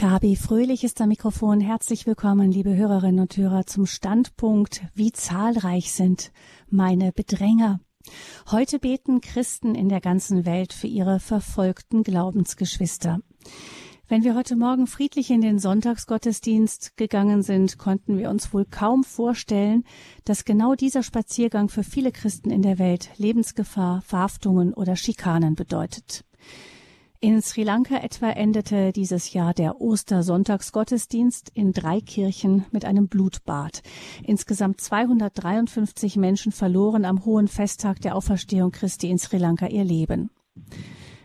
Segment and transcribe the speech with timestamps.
[0.00, 1.60] Gabi Fröhlich ist am Mikrofon.
[1.60, 6.32] Herzlich willkommen, liebe Hörerinnen und Hörer, zum Standpunkt Wie zahlreich sind
[6.70, 7.80] meine Bedränger.
[8.50, 13.18] Heute beten Christen in der ganzen Welt für ihre verfolgten Glaubensgeschwister.
[14.08, 19.04] Wenn wir heute Morgen friedlich in den Sonntagsgottesdienst gegangen sind, konnten wir uns wohl kaum
[19.04, 19.84] vorstellen,
[20.24, 26.24] dass genau dieser Spaziergang für viele Christen in der Welt Lebensgefahr, Verhaftungen oder Schikanen bedeutet.
[27.22, 33.82] In Sri Lanka etwa endete dieses Jahr der Ostersonntagsgottesdienst in drei Kirchen mit einem Blutbad.
[34.24, 40.30] Insgesamt 253 Menschen verloren am hohen Festtag der Auferstehung Christi in Sri Lanka ihr Leben.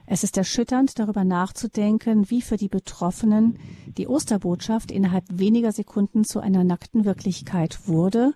[0.05, 3.57] Es ist erschütternd, darüber nachzudenken, wie für die Betroffenen
[3.97, 8.33] die Osterbotschaft innerhalb weniger Sekunden zu einer nackten Wirklichkeit wurde,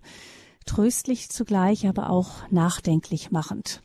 [0.65, 3.81] tröstlich zugleich, aber auch nachdenklich machend.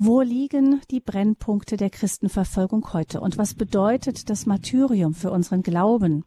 [0.00, 6.24] Wo liegen die Brennpunkte der Christenverfolgung heute und was bedeutet das Martyrium für unseren Glauben?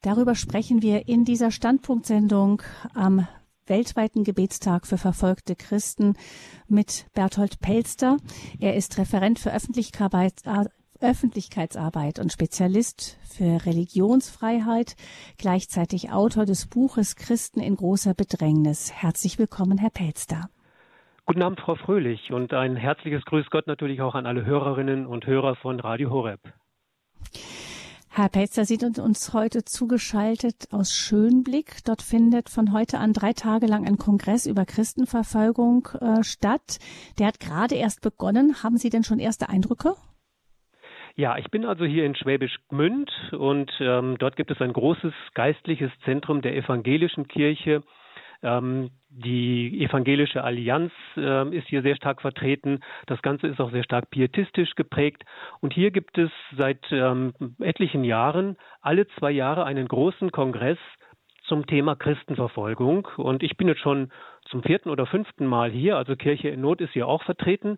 [0.00, 2.62] Darüber sprechen wir in dieser Standpunktsendung
[2.94, 3.26] am
[3.66, 6.14] weltweiten Gebetstag für verfolgte Christen
[6.68, 8.16] mit Berthold Pelster.
[8.60, 14.94] Er ist Referent für Öffentlichkeitsarbeit und Spezialist für Religionsfreiheit,
[15.36, 18.92] gleichzeitig Autor des Buches Christen in großer Bedrängnis.
[18.92, 20.48] Herzlich willkommen, Herr Pelster.
[21.30, 25.28] Guten Abend, Frau Fröhlich, und ein herzliches Grüß Gott natürlich auch an alle Hörerinnen und
[25.28, 26.40] Hörer von Radio Horeb.
[28.08, 31.84] Herr Pelzer sieht uns heute zugeschaltet aus Schönblick.
[31.86, 36.80] Dort findet von heute an drei Tage lang ein Kongress über Christenverfolgung äh, statt.
[37.20, 38.64] Der hat gerade erst begonnen.
[38.64, 39.94] Haben Sie denn schon erste Eindrücke?
[41.14, 45.12] Ja, ich bin also hier in Schwäbisch Gmünd und ähm, dort gibt es ein großes
[45.34, 47.84] geistliches Zentrum der evangelischen Kirche
[48.42, 52.80] ähm, die evangelische Allianz äh, ist hier sehr stark vertreten.
[53.06, 55.24] Das Ganze ist auch sehr stark pietistisch geprägt.
[55.60, 60.78] Und hier gibt es seit ähm, etlichen Jahren alle zwei Jahre einen großen Kongress
[61.44, 63.08] zum Thema Christenverfolgung.
[63.16, 64.12] Und ich bin jetzt schon
[64.48, 65.96] zum vierten oder fünften Mal hier.
[65.96, 67.76] Also Kirche in Not ist hier auch vertreten.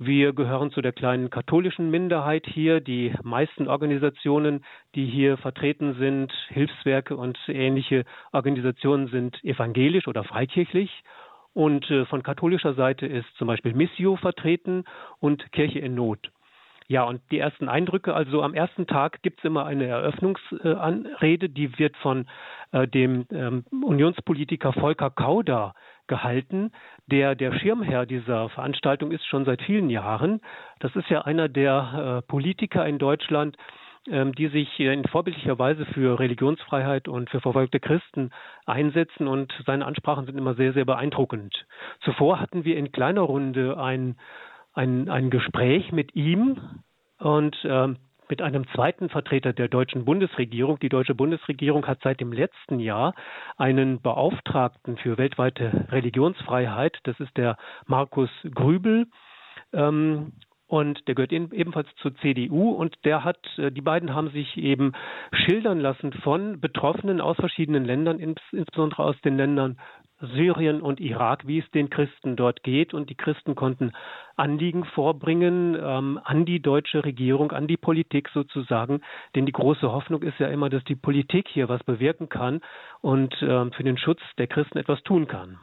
[0.00, 2.80] Wir gehören zu der kleinen katholischen Minderheit hier.
[2.80, 4.64] Die meisten Organisationen,
[4.94, 11.02] die hier vertreten sind, Hilfswerke und ähnliche Organisationen sind evangelisch oder freikirchlich.
[11.52, 14.84] Und äh, von katholischer Seite ist zum Beispiel Missio vertreten
[15.18, 16.30] und Kirche in Not.
[16.86, 21.76] Ja, und die ersten Eindrücke, also am ersten Tag gibt es immer eine Eröffnungsrede, die
[21.78, 22.26] wird von
[22.70, 25.74] äh, dem ähm, Unionspolitiker Volker Kauder
[26.08, 26.72] gehalten.
[27.06, 30.40] Der, der Schirmherr dieser Veranstaltung ist schon seit vielen Jahren.
[30.80, 33.56] Das ist ja einer der äh, Politiker in Deutschland,
[34.10, 38.30] ähm, die sich in vorbildlicher Weise für Religionsfreiheit und für verfolgte Christen
[38.64, 41.66] einsetzen und seine Ansprachen sind immer sehr, sehr beeindruckend.
[42.00, 44.16] Zuvor hatten wir in kleiner Runde ein,
[44.72, 46.58] ein, ein Gespräch mit ihm
[47.18, 47.96] und ähm,
[48.30, 50.78] mit einem zweiten Vertreter der deutschen Bundesregierung.
[50.78, 53.14] Die deutsche Bundesregierung hat seit dem letzten Jahr
[53.56, 56.98] einen Beauftragten für weltweite Religionsfreiheit.
[57.04, 57.56] Das ist der
[57.86, 59.06] Markus Grübel.
[59.72, 60.32] Ähm,
[60.68, 64.92] und der gehört ebenfalls zur CDU und der hat, äh, die beiden haben sich eben
[65.32, 69.78] schildern lassen von Betroffenen aus verschiedenen Ländern, insbesondere aus den Ländern
[70.20, 72.94] Syrien und Irak, wie es den Christen dort geht.
[72.94, 73.92] Und die Christen konnten
[74.36, 79.00] Anliegen vorbringen ähm, an die deutsche Regierung, an die Politik sozusagen.
[79.34, 82.60] Denn die große Hoffnung ist ja immer, dass die Politik hier was bewirken kann
[83.00, 85.58] und ähm, für den Schutz der Christen etwas tun kann.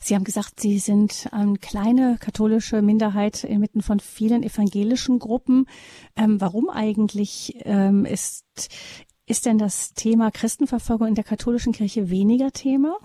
[0.00, 5.66] Sie haben gesagt, Sie sind eine kleine katholische Minderheit inmitten von vielen evangelischen Gruppen.
[6.16, 8.44] Ähm, warum eigentlich ähm, ist
[9.30, 12.96] ist denn das Thema Christenverfolgung in der katholischen Kirche weniger Thema?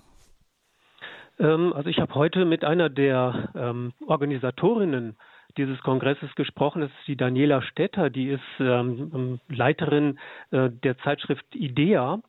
[1.38, 5.16] Ähm, also ich habe heute mit einer der ähm, Organisatorinnen
[5.56, 6.80] dieses Kongresses gesprochen.
[6.82, 10.18] Das ist die Daniela Stetter, die ist ähm, Leiterin
[10.50, 12.20] äh, der Zeitschrift IDEA.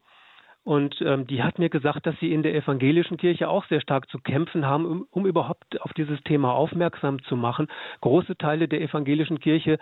[0.63, 4.09] Und ähm, die hat mir gesagt, dass sie in der evangelischen Kirche auch sehr stark
[4.09, 7.68] zu kämpfen haben, um, um überhaupt auf dieses Thema aufmerksam zu machen.
[8.02, 9.80] Große Teile der evangelischen Kirche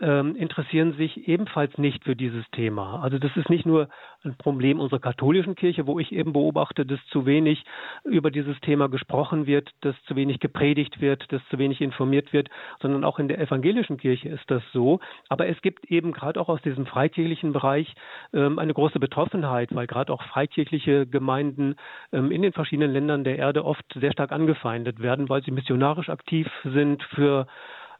[0.00, 3.02] ähm, interessieren sich ebenfalls nicht für dieses Thema.
[3.02, 3.88] Also das ist nicht nur
[4.24, 7.64] ein Problem unserer katholischen Kirche, wo ich eben beobachte, dass zu wenig
[8.04, 12.48] über dieses Thema gesprochen wird, dass zu wenig gepredigt wird, dass zu wenig informiert wird,
[12.80, 15.00] sondern auch in der evangelischen Kirche ist das so.
[15.28, 17.94] Aber es gibt eben gerade auch aus diesem freikirchlichen Bereich
[18.32, 21.76] ähm, eine große Betroffenheit, weil gerade auch freikirchliche Gemeinden
[22.12, 26.08] ähm, in den verschiedenen Ländern der Erde oft sehr stark angefeindet werden, weil sie missionarisch
[26.08, 27.46] aktiv sind für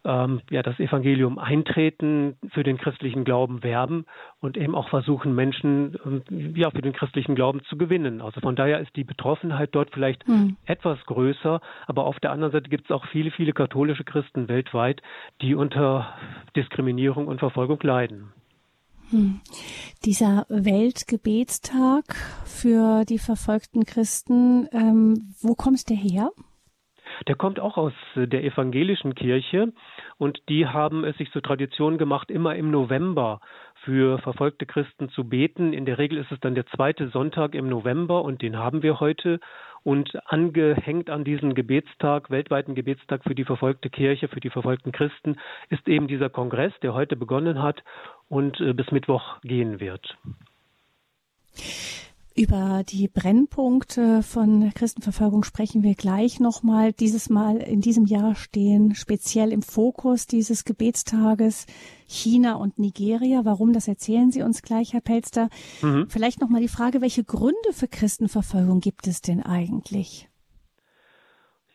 [0.07, 4.05] ähm, ja, das Evangelium eintreten, für den christlichen Glauben werben
[4.39, 8.21] und eben auch versuchen, Menschen ähm, ja, für den christlichen Glauben zu gewinnen.
[8.21, 10.55] Also von daher ist die Betroffenheit dort vielleicht hm.
[10.65, 15.01] etwas größer, aber auf der anderen Seite gibt es auch viele, viele katholische Christen weltweit,
[15.41, 16.15] die unter
[16.55, 18.31] Diskriminierung und Verfolgung leiden.
[19.09, 19.41] Hm.
[20.05, 22.15] Dieser Weltgebetstag
[22.45, 26.31] für die verfolgten Christen, ähm, wo kommt der her?
[27.27, 29.73] Der kommt auch aus äh, der evangelischen Kirche
[30.17, 33.39] und die haben es sich zur Tradition gemacht, immer im November
[33.83, 35.73] für verfolgte Christen zu beten.
[35.73, 38.99] In der Regel ist es dann der zweite Sonntag im November und den haben wir
[38.99, 39.39] heute.
[39.83, 45.37] Und angehängt an diesen Gebetstag, weltweiten Gebetstag für die verfolgte Kirche, für die verfolgten Christen,
[45.69, 47.81] ist eben dieser Kongress, der heute begonnen hat
[48.27, 50.17] und äh, bis Mittwoch gehen wird.
[52.37, 56.93] Über die Brennpunkte von Christenverfolgung sprechen wir gleich nochmal.
[56.93, 61.65] Dieses Mal in diesem Jahr stehen speziell im Fokus dieses Gebetstages
[62.05, 63.41] China und Nigeria.
[63.43, 65.49] Warum, das erzählen Sie uns gleich, Herr Pelster.
[65.81, 66.09] Mhm.
[66.09, 70.29] Vielleicht nochmal die Frage, welche Gründe für Christenverfolgung gibt es denn eigentlich?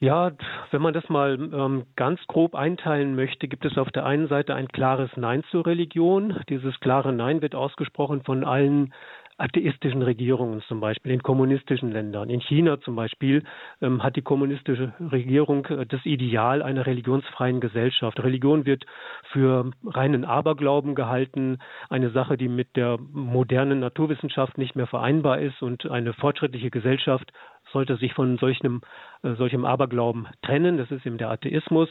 [0.02, 0.32] Ja,
[0.72, 4.52] wenn man das mal ähm, ganz grob einteilen möchte, gibt es auf der einen Seite
[4.54, 6.40] ein klares Nein zur Religion.
[6.48, 8.92] Dieses klare Nein wird ausgesprochen von allen
[9.38, 12.30] atheistischen Regierungen zum Beispiel, in kommunistischen Ländern.
[12.30, 13.42] In China zum Beispiel
[13.80, 18.22] ähm, hat die kommunistische Regierung äh, das Ideal einer religionsfreien Gesellschaft.
[18.22, 18.84] Religion wird
[19.32, 21.58] für reinen Aberglauben gehalten,
[21.88, 27.32] eine Sache, die mit der modernen Naturwissenschaft nicht mehr vereinbar ist und eine fortschrittliche Gesellschaft
[27.72, 28.82] sollte sich von solchem,
[29.22, 30.76] äh, solchem Aberglauben trennen.
[30.76, 31.88] Das ist eben der Atheismus.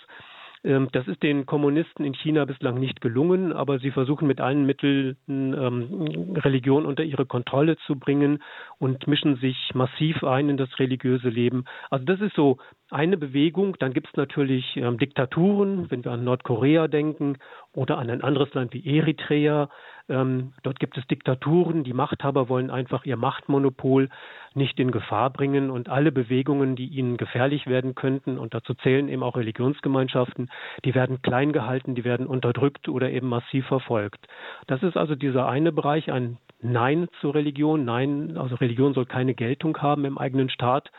[0.63, 4.65] Ähm, das ist den Kommunisten in China bislang nicht gelungen, aber sie versuchen mit allen
[4.65, 8.43] Mitteln ähm, Religion unter ihre Kontrolle zu bringen
[8.77, 11.65] und mischen sich massiv ein in das religiöse Leben.
[11.89, 12.57] Also das ist so
[12.91, 13.75] eine Bewegung.
[13.79, 17.37] Dann gibt es natürlich ähm, Diktaturen, wenn wir an Nordkorea denken
[17.73, 19.69] oder an ein anderes Land wie Eritrea.
[20.09, 21.83] Ähm, dort gibt es Diktaturen.
[21.83, 24.09] Die Machthaber wollen einfach ihr Machtmonopol
[24.53, 29.07] nicht in Gefahr bringen und alle Bewegungen, die ihnen gefährlich werden könnten, und dazu zählen
[29.07, 30.49] eben auch Religionsgemeinschaften,
[30.83, 34.27] die werden klein gehalten, die werden unterdrückt oder eben massiv verfolgt.
[34.67, 37.85] Das ist also dieser eine Bereich, ein Nein zur Religion.
[37.85, 40.91] Nein, also Religion soll keine Geltung haben im eigenen Staat.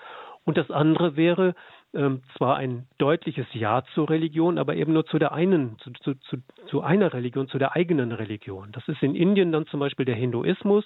[0.44, 1.54] Und das andere wäre,
[1.94, 6.14] ähm, zwar ein deutliches Ja zur Religion, aber eben nur zu der einen, zu, zu,
[6.14, 6.36] zu,
[6.66, 8.70] zu einer Religion, zu der eigenen Religion.
[8.72, 10.84] Das ist in Indien dann zum Beispiel der Hinduismus.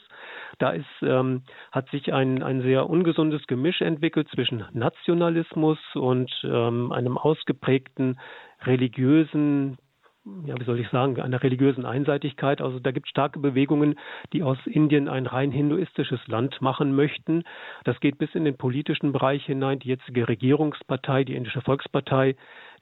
[0.58, 1.42] Da ist, ähm,
[1.72, 8.18] hat sich ein, ein sehr ungesundes Gemisch entwickelt zwischen Nationalismus und ähm, einem ausgeprägten
[8.64, 9.78] religiösen
[10.44, 12.60] ja, wie soll ich sagen, einer religiösen Einseitigkeit.
[12.60, 13.96] Also da gibt es starke Bewegungen,
[14.32, 17.44] die aus Indien ein rein hinduistisches Land machen möchten.
[17.84, 19.78] Das geht bis in den politischen Bereich hinein.
[19.78, 22.34] Die jetzige Regierungspartei, die Indische Volkspartei,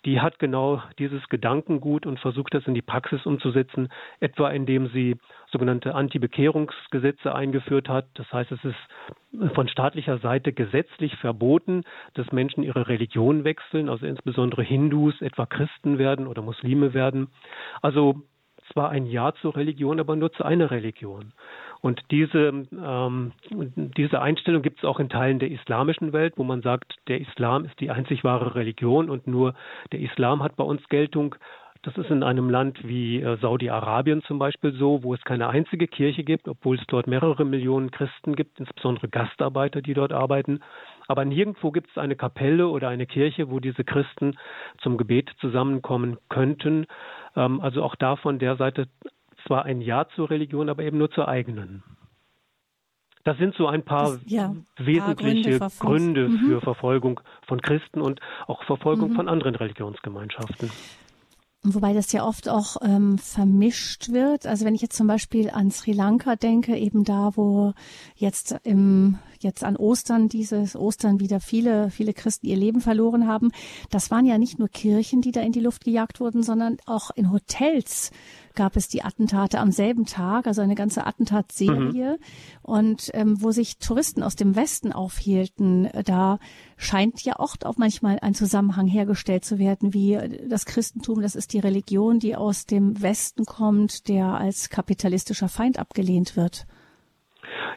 [0.05, 3.89] die hat genau dieses Gedankengut und versucht das in die Praxis umzusetzen,
[4.21, 5.17] etwa indem sie
[5.51, 8.07] sogenannte Anti-Bekehrungsgesetze eingeführt hat.
[8.15, 11.85] Das heißt, es ist von staatlicher Seite gesetzlich verboten,
[12.15, 17.29] dass Menschen ihre Religion wechseln, also insbesondere Hindus, etwa Christen werden oder Muslime werden.
[17.81, 18.23] Also
[18.73, 21.33] zwar ein Ja zur Religion, aber nur zu einer Religion.
[21.85, 26.63] Und diese, ähm, diese Einstellung gibt es auch in Teilen der islamischen Welt, wo man
[26.63, 29.53] sagt, der Islam ist die einzig wahre Religion und nur
[29.93, 31.35] der Islam hat bei uns Geltung.
[31.83, 35.87] Das ist in einem Land wie äh, Saudi-Arabien zum Beispiel so, wo es keine einzige
[35.87, 40.61] Kirche gibt, obwohl es dort mehrere Millionen Christen gibt, insbesondere Gastarbeiter, die dort arbeiten.
[41.07, 44.39] Aber nirgendwo gibt es eine Kapelle oder eine Kirche, wo diese Christen
[44.79, 46.87] zum Gebet zusammenkommen könnten.
[47.37, 48.87] Ähm, also auch da von der Seite
[49.47, 51.83] zwar ein Ja zur Religion, aber eben nur zur eigenen.
[53.25, 56.39] Das sind so ein paar das, ja, wesentliche paar Gründe, Gründe mhm.
[56.47, 59.17] für Verfolgung von Christen und auch Verfolgung mhm.
[59.17, 60.71] von anderen Religionsgemeinschaften.
[61.67, 64.47] Wobei das ja oft auch ähm, vermischt wird.
[64.47, 67.73] Also wenn ich jetzt zum Beispiel an Sri Lanka denke, eben da, wo
[68.17, 73.51] jetzt im jetzt an Ostern dieses Ostern wieder viele viele Christen ihr Leben verloren haben,
[73.89, 77.11] das waren ja nicht nur Kirchen, die da in die Luft gejagt wurden, sondern auch
[77.15, 78.11] in Hotels
[78.55, 82.19] gab es die Attentate am selben Tag, also eine ganze Attentatserie.
[82.19, 82.25] Mhm.
[82.63, 86.39] Und ähm, wo sich Touristen aus dem Westen aufhielten, da
[86.77, 90.19] scheint ja auch manchmal ein Zusammenhang hergestellt zu werden, wie
[90.49, 95.79] das Christentum, das ist die Religion, die aus dem Westen kommt, der als kapitalistischer Feind
[95.79, 96.67] abgelehnt wird.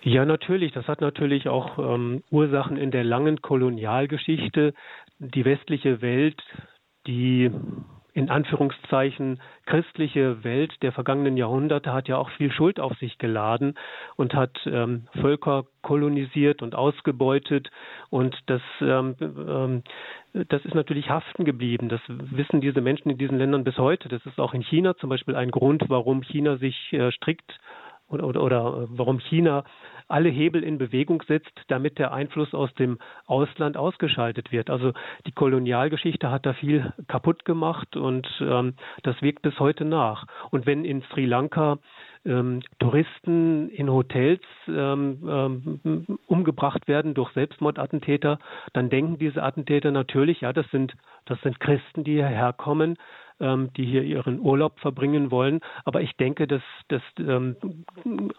[0.01, 0.71] Ja, natürlich.
[0.73, 4.73] Das hat natürlich auch ähm, Ursachen in der langen Kolonialgeschichte.
[5.19, 6.41] Die westliche Welt,
[7.07, 7.51] die
[8.17, 13.75] in Anführungszeichen christliche Welt der vergangenen Jahrhunderte hat ja auch viel Schuld auf sich geladen
[14.15, 17.69] und hat ähm, Völker kolonisiert und ausgebeutet
[18.09, 19.83] und das ähm, ähm,
[20.49, 21.89] das ist natürlich haften geblieben.
[21.89, 24.09] Das wissen diese Menschen in diesen Ländern bis heute.
[24.09, 27.59] Das ist auch in China zum Beispiel ein Grund, warum China sich äh, strikt
[28.07, 29.63] oder, oder, oder äh, warum China
[30.07, 34.69] alle Hebel in Bewegung setzt, damit der Einfluss aus dem Ausland ausgeschaltet wird.
[34.69, 34.93] Also
[35.25, 38.73] die Kolonialgeschichte hat da viel kaputt gemacht und ähm,
[39.03, 40.25] das wirkt bis heute nach.
[40.51, 41.77] Und wenn in Sri Lanka
[42.25, 48.39] ähm, Touristen in Hotels ähm, ähm, umgebracht werden durch Selbstmordattentäter,
[48.73, 50.95] dann denken diese Attentäter natürlich, ja, das sind
[51.27, 52.97] das sind Christen, die hierher kommen,
[53.39, 55.61] ähm, die hier ihren Urlaub verbringen wollen.
[55.85, 57.55] Aber ich denke, dass, dass ähm,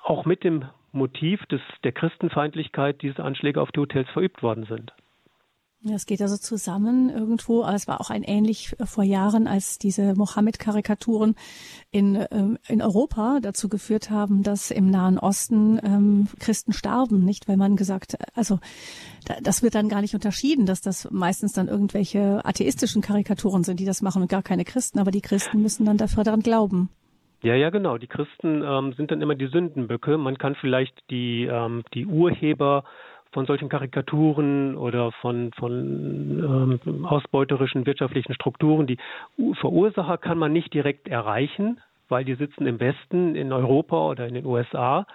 [0.02, 4.92] auch mit dem Motiv des, der Christenfeindlichkeit diese Anschläge auf die Hotels verübt worden sind.
[5.90, 7.64] Es geht also zusammen irgendwo.
[7.64, 11.34] Es war auch ein ähnlich vor Jahren, als diese Mohammed-Karikaturen
[11.90, 17.48] in, ähm, in Europa dazu geführt haben, dass im Nahen Osten ähm, Christen starben, nicht?
[17.48, 18.58] Weil man gesagt, also
[19.42, 23.84] das wird dann gar nicht unterschieden, dass das meistens dann irgendwelche atheistischen Karikaturen sind, die
[23.84, 24.98] das machen und gar keine Christen.
[24.98, 26.90] Aber die Christen müssen dann dafür daran glauben.
[27.42, 27.98] Ja, ja, genau.
[27.98, 30.18] Die Christen ähm, sind dann immer die Sündenböcke.
[30.18, 32.84] Man kann vielleicht die, ähm, die Urheber
[33.32, 38.86] von solchen Karikaturen oder von, von ähm, ausbeuterischen wirtschaftlichen Strukturen.
[38.86, 38.98] Die
[39.60, 44.34] Verursacher kann man nicht direkt erreichen, weil die sitzen im Westen, in Europa oder in
[44.34, 45.06] den USA.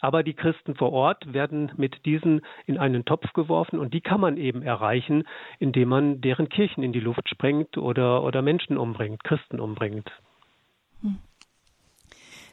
[0.00, 4.20] Aber die Christen vor Ort werden mit diesen in einen Topf geworfen und die kann
[4.20, 5.24] man eben erreichen,
[5.58, 10.10] indem man deren Kirchen in die Luft sprengt oder, oder Menschen umbringt, Christen umbringt.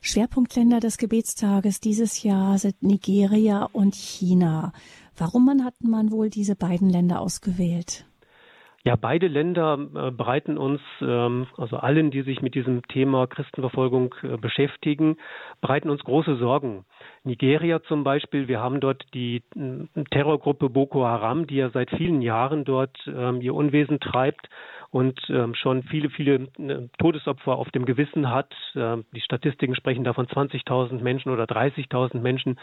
[0.01, 4.71] Schwerpunktländer des Gebetstages dieses Jahr sind Nigeria und China.
[5.19, 8.05] Warum hat man wohl diese beiden Länder ausgewählt?
[8.85, 14.15] Ja, beide Länder äh, bereiten uns, ähm, also allen, die sich mit diesem Thema Christenverfolgung
[14.23, 15.17] äh, beschäftigen,
[15.59, 16.85] bereiten uns große Sorgen.
[17.29, 22.21] Nigeria zum Beispiel, wir haben dort die äh, Terrorgruppe Boko Haram, die ja seit vielen
[22.21, 24.49] Jahren dort ähm, ihr Unwesen treibt
[24.91, 28.51] und ähm, schon viele, viele äh, Todesopfer auf dem Gewissen hat.
[28.73, 32.59] Äh, die Statistiken sprechen davon 20.000 Menschen oder 30.000 Menschen,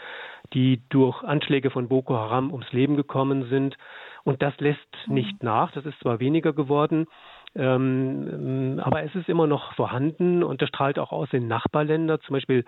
[0.53, 3.77] die durch Anschläge von Boko Haram ums Leben gekommen sind.
[4.25, 5.13] Und das lässt mhm.
[5.13, 5.71] nicht nach.
[5.71, 7.07] Das ist zwar weniger geworden,
[7.55, 12.33] ähm, aber es ist immer noch vorhanden und das strahlt auch aus in Nachbarländer, zum
[12.33, 12.65] Beispiel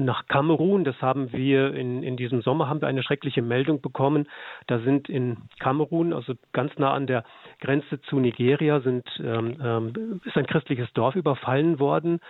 [0.00, 0.84] nach Kamerun.
[0.84, 4.28] Das haben wir in, in diesem Sommer haben wir eine schreckliche Meldung bekommen.
[4.66, 7.24] Da sind in Kamerun, also ganz nah an der
[7.60, 12.20] Grenze zu Nigeria, sind ähm, ähm, ist ein christliches Dorf überfallen worden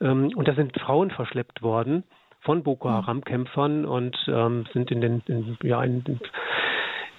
[0.00, 2.04] ähm, und da sind Frauen verschleppt worden
[2.40, 2.94] von Boko hm.
[2.94, 6.04] Haram-Kämpfern und ähm, sind in den in, ja in,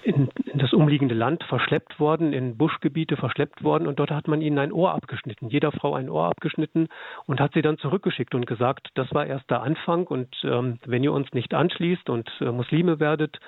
[0.04, 4.40] in in, das umliegende Land verschleppt worden, in Buschgebiete verschleppt worden und dort hat man
[4.40, 6.88] ihnen ein Ohr abgeschnitten, jeder Frau ein Ohr abgeschnitten
[7.26, 11.02] und hat sie dann zurückgeschickt und gesagt, das war erst der Anfang und ähm, wenn
[11.02, 13.38] ihr uns nicht anschließt und äh, Muslime werdet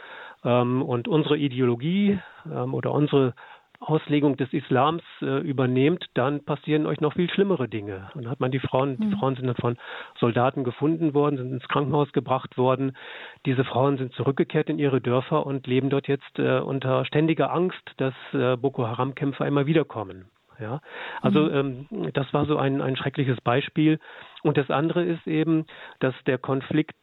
[0.44, 2.18] ähm, und unsere Ideologie
[2.50, 3.34] ähm, oder unsere
[3.80, 8.10] Auslegung des Islams äh, übernehmt, dann passieren euch noch viel schlimmere Dinge.
[8.14, 9.18] Und dann hat man die Frauen, die hm.
[9.18, 9.76] Frauen sind dann von
[10.18, 12.96] Soldaten gefunden worden, sind ins Krankenhaus gebracht worden.
[13.44, 17.82] Diese Frauen sind zurückgekehrt in ihre Dörfer und leben dort jetzt äh, unter ständiger Angst,
[17.96, 20.26] dass äh, Boko Haram-Kämpfer immer wiederkommen.
[20.58, 20.80] Ja,
[21.20, 21.86] also mhm.
[21.90, 23.98] ähm, das war so ein, ein schreckliches Beispiel.
[24.42, 25.66] Und das andere ist eben,
[25.98, 26.96] dass der Konflikt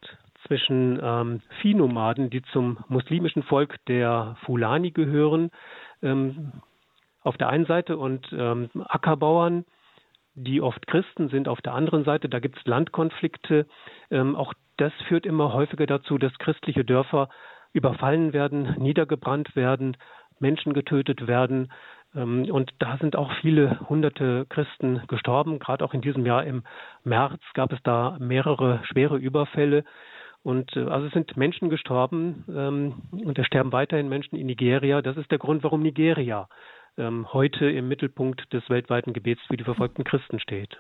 [0.48, 5.52] zwischen ähm, Viehnomaden, die zum muslimischen Volk der Fulani gehören,
[6.04, 6.52] ähm,
[7.22, 9.66] auf der einen Seite und ähm, Ackerbauern,
[10.36, 12.30] die oft Christen sind, auf der anderen Seite.
[12.30, 13.66] Da gibt es Landkonflikte.
[14.12, 17.30] Ähm, auch das führt immer häufiger dazu, dass christliche Dörfer
[17.72, 19.98] überfallen werden, niedergebrannt werden,
[20.40, 21.72] Menschen getötet werden.
[22.16, 25.60] Ähm, und da sind auch viele hunderte Christen gestorben.
[25.60, 26.64] Gerade auch in diesem Jahr im
[27.04, 29.84] März gab es da mehrere schwere Überfälle.
[30.44, 35.02] Und äh, also es sind Menschen gestorben ähm, und es sterben weiterhin Menschen in Nigeria.
[35.02, 36.50] Das ist der Grund, warum Nigeria
[36.98, 40.78] ähm, heute im Mittelpunkt des weltweiten Gebets für die verfolgten Christen steht.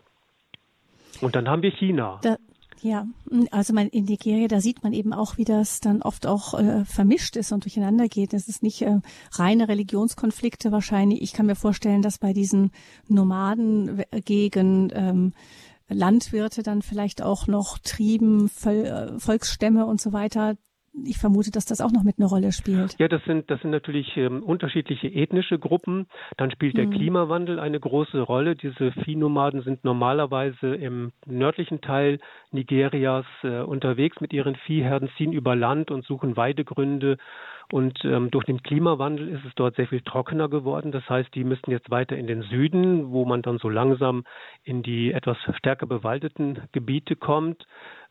[1.22, 2.20] Und dann haben wir China.
[2.24, 2.38] Da,
[2.82, 3.08] ja,
[3.52, 6.84] also man, in Nigeria, da sieht man eben auch, wie das dann oft auch äh,
[6.84, 8.34] vermischt ist und durcheinander geht.
[8.34, 9.00] Es ist nicht äh,
[9.32, 11.22] reine Religionskonflikte wahrscheinlich.
[11.22, 12.72] Ich kann mir vorstellen, dass bei diesen
[13.08, 15.34] Nomaden gegen ähm,
[15.90, 20.56] Landwirte dann vielleicht auch noch Trieben, äh, Volksstämme und so weiter
[21.06, 22.96] ich vermute, dass das auch noch mit einer Rolle spielt.
[23.00, 26.08] Ja, das sind, das sind natürlich ähm, unterschiedliche ethnische Gruppen.
[26.38, 26.92] Dann spielt der mhm.
[26.92, 28.56] Klimawandel eine große Rolle.
[28.56, 32.20] Diese Viehnomaden sind normalerweise im nördlichen Teil
[32.52, 37.18] Nigerias äh, unterwegs mit ihren Viehherden, ziehen über Land und suchen Weidegründe.
[37.72, 40.92] Und ähm, durch den Klimawandel ist es dort sehr viel trockener geworden.
[40.92, 44.26] Das heißt, die müssen jetzt weiter in den Süden, wo man dann so langsam
[44.64, 47.66] in die etwas stärker bewaldeten Gebiete kommt.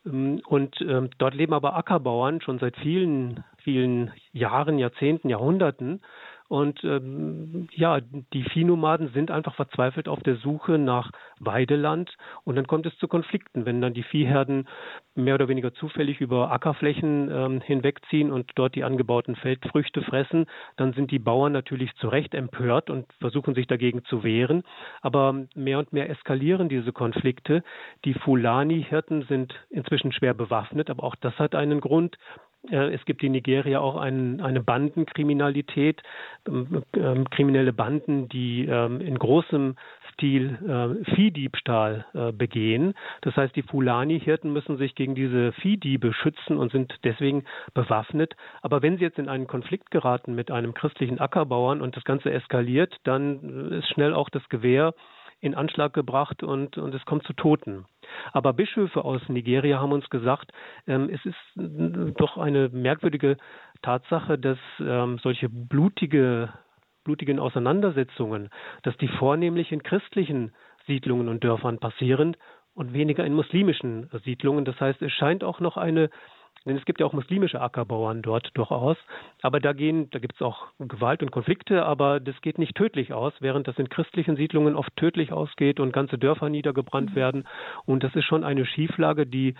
[0.06, 6.00] Ähm, und ähm, dort leben aber Ackerbauern schon seit vielen, vielen Jahren, Jahrzehnten, Jahrhunderten.
[6.52, 7.98] Und ähm, ja,
[8.34, 12.14] die Viehnomaden sind einfach verzweifelt auf der Suche nach Weideland.
[12.44, 14.68] Und dann kommt es zu Konflikten, wenn dann die Viehherden
[15.14, 20.44] mehr oder weniger zufällig über Ackerflächen ähm, hinwegziehen und dort die angebauten Feldfrüchte fressen,
[20.76, 24.62] dann sind die Bauern natürlich zu Recht empört und versuchen sich dagegen zu wehren.
[25.00, 27.64] Aber mehr und mehr eskalieren diese Konflikte.
[28.04, 32.18] Die Fulani-Hirten sind inzwischen schwer bewaffnet, aber auch das hat einen Grund.
[32.70, 36.02] Äh, es gibt in Nigeria auch ein, eine Bandenkriminalität,
[36.46, 39.76] ähm, ähm, kriminelle Banden, die ähm, in großem
[40.12, 42.94] Stil äh, Viehdiebstahl äh, begehen.
[43.22, 48.34] Das heißt, die Fulani-Hirten müssen sich gegen diese Viehdiebe schützen und sind deswegen bewaffnet.
[48.60, 52.30] Aber wenn sie jetzt in einen Konflikt geraten mit einem christlichen Ackerbauern und das Ganze
[52.30, 54.94] eskaliert, dann ist schnell auch das Gewehr
[55.42, 57.84] in Anschlag gebracht und, und es kommt zu Toten.
[58.32, 60.52] Aber Bischöfe aus Nigeria haben uns gesagt,
[60.86, 63.36] ähm, es ist doch eine merkwürdige
[63.82, 66.50] Tatsache, dass ähm, solche blutige,
[67.04, 68.50] blutigen Auseinandersetzungen,
[68.84, 70.52] dass die vornehmlich in christlichen
[70.86, 72.36] Siedlungen und Dörfern passieren
[72.74, 74.64] und weniger in muslimischen Siedlungen.
[74.64, 76.08] Das heißt, es scheint auch noch eine
[76.64, 78.96] denn es gibt ja auch muslimische Ackerbauern dort durchaus.
[79.42, 83.12] Aber da gehen, da gibt es auch Gewalt und Konflikte, aber das geht nicht tödlich
[83.12, 87.16] aus, während das in christlichen Siedlungen oft tödlich ausgeht und ganze Dörfer niedergebrannt mhm.
[87.16, 87.48] werden.
[87.84, 89.54] Und das ist schon eine Schieflage, die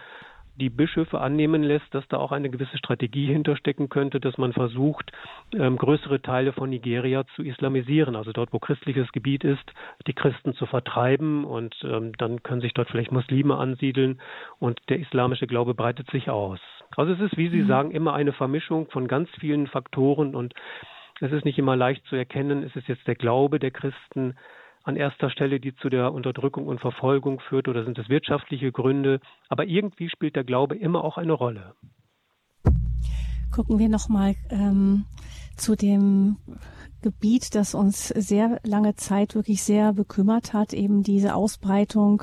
[0.56, 5.11] die Bischöfe annehmen lässt, dass da auch eine gewisse Strategie hinterstecken könnte, dass man versucht,
[5.54, 9.73] ähm, größere Teile von Nigeria zu islamisieren, also dort, wo christliches Gebiet ist,
[10.06, 14.21] die Christen zu vertreiben und ähm, dann können sich dort vielleicht Muslime ansiedeln
[14.59, 16.61] und der islamische Glaube breitet sich aus.
[16.97, 17.68] Also es ist, wie Sie mhm.
[17.68, 20.54] sagen, immer eine Vermischung von ganz vielen Faktoren und
[21.21, 24.35] es ist nicht immer leicht zu erkennen, ist es jetzt der Glaube der Christen,
[24.84, 29.20] an erster Stelle, die zu der Unterdrückung und Verfolgung führt, oder sind es wirtschaftliche Gründe?
[29.48, 31.74] Aber irgendwie spielt der Glaube immer auch eine Rolle.
[33.50, 35.04] Gucken wir nochmal ähm,
[35.56, 36.38] zu dem
[37.02, 42.22] Gebiet, das uns sehr lange Zeit wirklich sehr bekümmert hat, eben diese Ausbreitung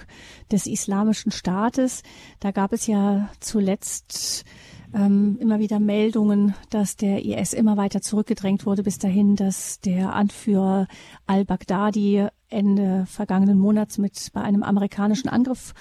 [0.52, 2.02] des islamischen Staates.
[2.40, 4.46] Da gab es ja zuletzt
[4.94, 10.14] ähm, immer wieder Meldungen, dass der IS immer weiter zurückgedrängt wurde, bis dahin, dass der
[10.14, 10.88] Anführer
[11.28, 15.74] al-Baghdadi Ende vergangenen Monats mit bei einem amerikanischen Angriff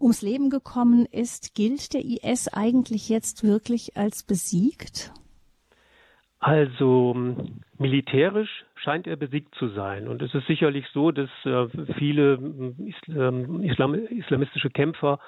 [0.00, 1.54] ums Leben gekommen ist.
[1.54, 5.12] Gilt der IS eigentlich jetzt wirklich als besiegt?
[6.40, 7.16] Also
[7.78, 10.06] militärisch scheint er besiegt zu sein.
[10.06, 11.66] Und es ist sicherlich so, dass äh,
[11.98, 15.18] viele äh, Islam, islamistische Kämpfer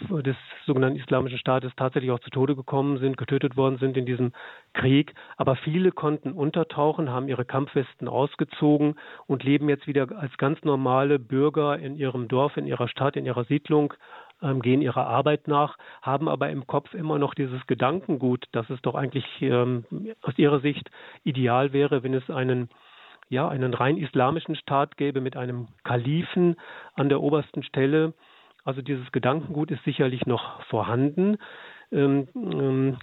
[0.00, 4.32] des sogenannten Islamischen Staates tatsächlich auch zu Tode gekommen sind, getötet worden sind in diesem
[4.74, 5.14] Krieg.
[5.36, 11.18] Aber viele konnten untertauchen, haben ihre Kampfwesten ausgezogen und leben jetzt wieder als ganz normale
[11.18, 13.94] Bürger in ihrem Dorf, in ihrer Stadt, in ihrer Siedlung,
[14.42, 18.80] ähm, gehen ihrer Arbeit nach, haben aber im Kopf immer noch dieses Gedankengut, dass es
[18.82, 19.84] doch eigentlich ähm,
[20.22, 20.90] aus ihrer Sicht
[21.24, 22.68] ideal wäre, wenn es einen
[23.30, 26.56] ja, einen rein islamischen Staat gäbe mit einem Kalifen
[26.94, 28.14] an der obersten Stelle,
[28.64, 31.38] also dieses Gedankengut ist sicherlich noch vorhanden.
[31.90, 32.98] Ähm, ähm,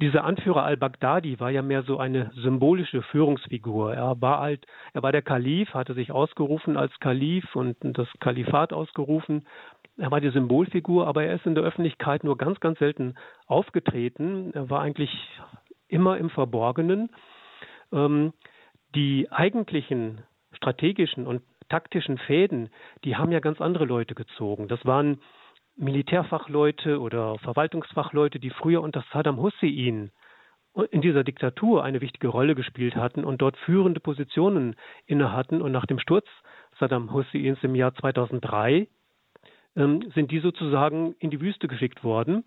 [0.00, 3.94] dieser Anführer al-Baghdadi war ja mehr so eine symbolische Führungsfigur.
[3.94, 8.72] Er war halt, er war der Kalif, hatte sich ausgerufen als Kalif und das Kalifat
[8.72, 9.46] ausgerufen.
[9.98, 13.14] Er war die Symbolfigur, aber er ist in der Öffentlichkeit nur ganz, ganz selten
[13.46, 14.50] aufgetreten.
[14.52, 15.10] Er war eigentlich
[15.86, 17.10] immer im Verborgenen.
[17.92, 18.32] Ähm,
[18.94, 22.68] die eigentlichen strategischen und taktischen Fäden,
[23.04, 24.68] die haben ja ganz andere Leute gezogen.
[24.68, 25.22] Das waren
[25.76, 30.10] Militärfachleute oder Verwaltungsfachleute, die früher unter Saddam Hussein
[30.90, 35.62] in dieser Diktatur eine wichtige Rolle gespielt hatten und dort führende Positionen inne hatten.
[35.62, 36.26] Und nach dem Sturz
[36.78, 38.88] Saddam Husseins im Jahr 2003
[39.76, 42.44] ähm, sind die sozusagen in die Wüste geschickt worden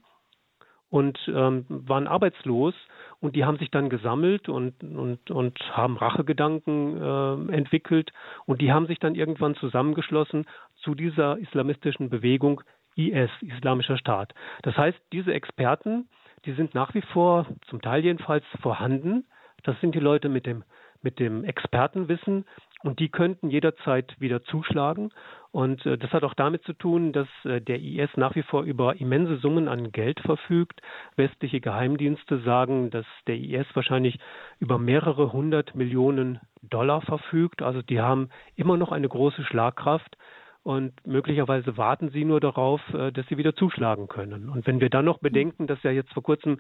[0.96, 2.74] und ähm, waren arbeitslos
[3.20, 8.14] und die haben sich dann gesammelt und, und, und haben Rachegedanken äh, entwickelt
[8.46, 10.46] und die haben sich dann irgendwann zusammengeschlossen
[10.78, 12.62] zu dieser islamistischen Bewegung
[12.96, 14.34] IS, Islamischer Staat.
[14.62, 16.08] Das heißt, diese Experten,
[16.46, 19.26] die sind nach wie vor, zum Teil jedenfalls, vorhanden.
[19.64, 20.64] Das sind die Leute mit dem,
[21.02, 22.46] mit dem Expertenwissen
[22.86, 25.10] und die könnten jederzeit wieder zuschlagen.
[25.52, 28.62] Und äh, das hat auch damit zu tun, dass äh, der IS nach wie vor
[28.62, 30.82] über immense Summen an Geld verfügt.
[31.16, 34.20] Westliche Geheimdienste sagen, dass der IS wahrscheinlich
[34.60, 37.64] über mehrere hundert Millionen Dollar verfügt.
[37.64, 40.16] Also die haben immer noch eine große Schlagkraft
[40.62, 44.50] und möglicherweise warten sie nur darauf, äh, dass sie wieder zuschlagen können.
[44.50, 46.60] Und wenn wir dann noch bedenken, dass ja jetzt vor kurzem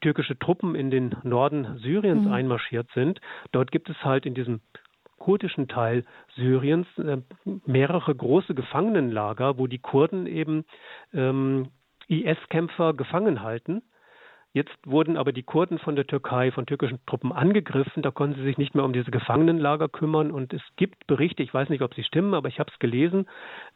[0.00, 2.32] türkische Truppen in den Norden Syriens mhm.
[2.32, 3.20] einmarschiert sind,
[3.52, 4.60] dort gibt es halt in diesem
[5.18, 6.04] kurdischen Teil
[6.34, 7.18] Syriens äh,
[7.66, 10.64] mehrere große Gefangenenlager, wo die Kurden eben
[11.12, 11.68] ähm,
[12.08, 13.82] IS-Kämpfer gefangen halten
[14.54, 18.02] Jetzt wurden aber die Kurden von der Türkei, von türkischen Truppen angegriffen.
[18.02, 20.30] Da konnten sie sich nicht mehr um diese Gefangenenlager kümmern.
[20.30, 23.28] Und es gibt Berichte, ich weiß nicht, ob sie stimmen, aber ich habe es gelesen,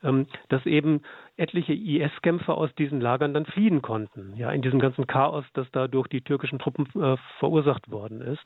[0.02, 1.02] ähm, dass eben
[1.37, 4.35] etliche IS-Kämpfer aus diesen Lagern dann fliehen konnten.
[4.37, 8.44] Ja, in diesem ganzen Chaos, das da durch die türkischen Truppen äh, verursacht worden ist.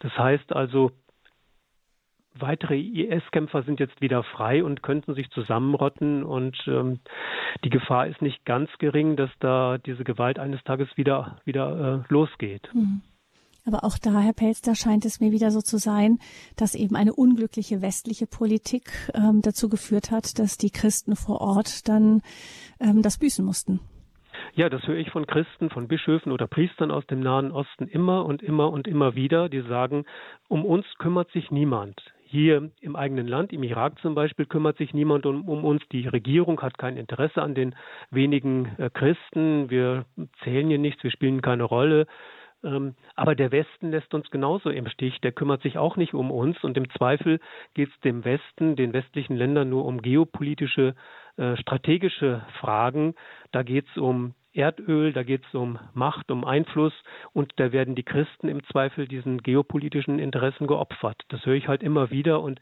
[0.00, 0.90] Das heißt also,
[2.38, 7.00] weitere IS-Kämpfer sind jetzt wieder frei und könnten sich zusammenrotten und ähm,
[7.64, 12.12] die Gefahr ist nicht ganz gering, dass da diese Gewalt eines Tages wieder wieder äh,
[12.12, 12.68] losgeht.
[12.72, 13.02] Mhm.
[13.66, 16.18] Aber auch da, Herr Pelster, scheint es mir wieder so zu sein,
[16.56, 21.88] dass eben eine unglückliche westliche Politik ähm, dazu geführt hat, dass die Christen vor Ort
[21.88, 22.22] dann
[22.80, 23.80] ähm, das büßen mussten.
[24.54, 28.24] Ja, das höre ich von Christen, von Bischöfen oder Priestern aus dem Nahen Osten immer
[28.24, 30.04] und immer und immer wieder, die sagen,
[30.48, 32.00] um uns kümmert sich niemand.
[32.30, 35.82] Hier im eigenen Land, im Irak zum Beispiel, kümmert sich niemand um, um uns.
[35.90, 37.74] Die Regierung hat kein Interesse an den
[38.12, 39.68] wenigen äh, Christen.
[39.68, 40.04] Wir
[40.44, 42.06] zählen hier nichts, wir spielen keine Rolle.
[42.62, 45.20] Ähm, aber der Westen lässt uns genauso im Stich.
[45.22, 46.62] Der kümmert sich auch nicht um uns.
[46.62, 47.40] Und im Zweifel
[47.74, 50.94] geht es dem Westen, den westlichen Ländern nur um geopolitische,
[51.36, 53.14] äh, strategische Fragen.
[53.50, 56.92] Da geht es um Erdöl, da geht es um Macht, um Einfluss
[57.32, 61.22] und da werden die Christen im Zweifel diesen geopolitischen Interessen geopfert.
[61.28, 62.60] Das höre ich halt immer wieder und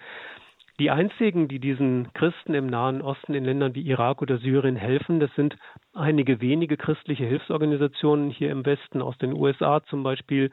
[0.79, 5.19] die einzigen, die diesen Christen im Nahen Osten in Ländern wie Irak oder Syrien helfen,
[5.19, 5.57] das sind
[5.93, 10.53] einige wenige christliche Hilfsorganisationen hier im Westen, aus den USA zum Beispiel,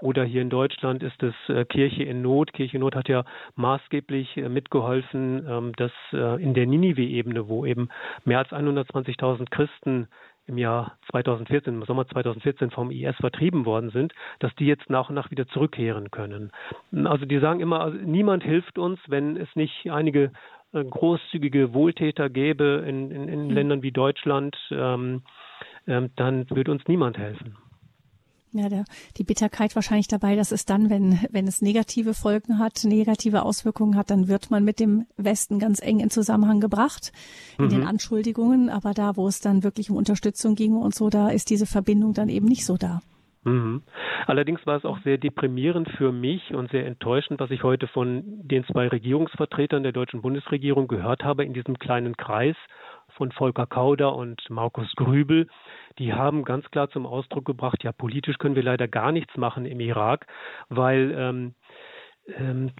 [0.00, 2.52] oder hier in Deutschland ist es äh, Kirche in Not.
[2.52, 7.64] Kirche in Not hat ja maßgeblich äh, mitgeholfen, ähm, dass äh, in der Ninive-Ebene, wo
[7.64, 7.88] eben
[8.24, 10.08] mehr als 120.000 Christen
[10.46, 15.08] im Jahr 2014, im Sommer 2014 vom IS vertrieben worden sind, dass die jetzt nach
[15.08, 16.52] und nach wieder zurückkehren können.
[17.04, 20.32] Also die sagen immer, also niemand hilft uns, wenn es nicht einige
[20.72, 23.50] äh, großzügige Wohltäter gäbe in, in, in mhm.
[23.50, 25.22] Ländern wie Deutschland, ähm,
[25.86, 27.56] ähm, dann würde uns niemand helfen.
[28.56, 28.84] Ja, der,
[29.16, 33.96] die Bitterkeit wahrscheinlich dabei, dass es dann, wenn, wenn es negative Folgen hat, negative Auswirkungen
[33.96, 37.12] hat, dann wird man mit dem Westen ganz eng in Zusammenhang gebracht
[37.58, 37.70] in mhm.
[37.70, 38.70] den Anschuldigungen.
[38.70, 42.14] Aber da, wo es dann wirklich um Unterstützung ging und so, da ist diese Verbindung
[42.14, 43.00] dann eben nicht so da.
[43.44, 43.82] Mhm.
[44.26, 48.22] Allerdings war es auch sehr deprimierend für mich und sehr enttäuschend, was ich heute von
[48.24, 52.56] den zwei Regierungsvertretern der deutschen Bundesregierung gehört habe in diesem kleinen Kreis
[53.16, 55.48] von Volker Kauder und Markus Grübel,
[55.98, 59.66] die haben ganz klar zum Ausdruck gebracht, ja, politisch können wir leider gar nichts machen
[59.66, 60.26] im Irak,
[60.68, 61.54] weil ähm,
[62.26, 62.70] ähm,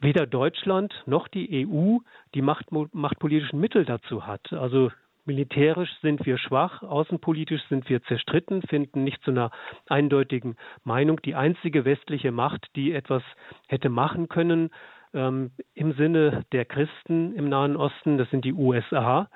[0.00, 1.98] weder Deutschland noch die EU
[2.34, 4.52] die Macht, machtpolitischen Mittel dazu hat.
[4.52, 4.90] Also
[5.24, 9.50] militärisch sind wir schwach, außenpolitisch sind wir zerstritten, finden nicht zu einer
[9.88, 11.20] eindeutigen Meinung.
[11.22, 13.22] Die einzige westliche Macht, die etwas
[13.68, 14.70] hätte machen können,
[15.14, 19.28] ähm, im Sinne der Christen im Nahen Osten, das sind die USA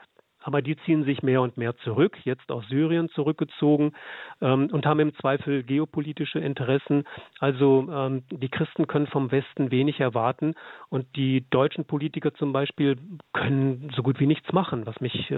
[0.48, 3.92] aber die ziehen sich mehr und mehr zurück, jetzt aus Syrien zurückgezogen
[4.40, 7.04] ähm, und haben im Zweifel geopolitische Interessen.
[7.38, 10.54] Also ähm, die Christen können vom Westen wenig erwarten
[10.88, 12.96] und die deutschen Politiker zum Beispiel
[13.34, 15.36] können so gut wie nichts machen, was mich äh,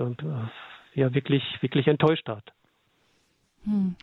[0.95, 2.45] ja wirklich, wirklich enttäuscht hat.
[3.65, 3.97] Hm.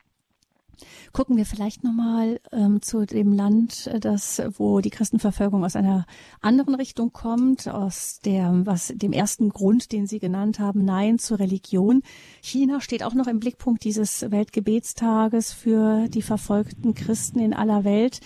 [1.14, 6.06] Gucken wir vielleicht nochmal ähm, zu dem Land, äh, das, wo die Christenverfolgung aus einer
[6.42, 11.40] anderen Richtung kommt, aus der, was, dem ersten Grund, den Sie genannt haben, Nein zur
[11.40, 12.02] Religion.
[12.42, 18.20] China steht auch noch im Blickpunkt dieses Weltgebetstages für die verfolgten Christen in aller Welt.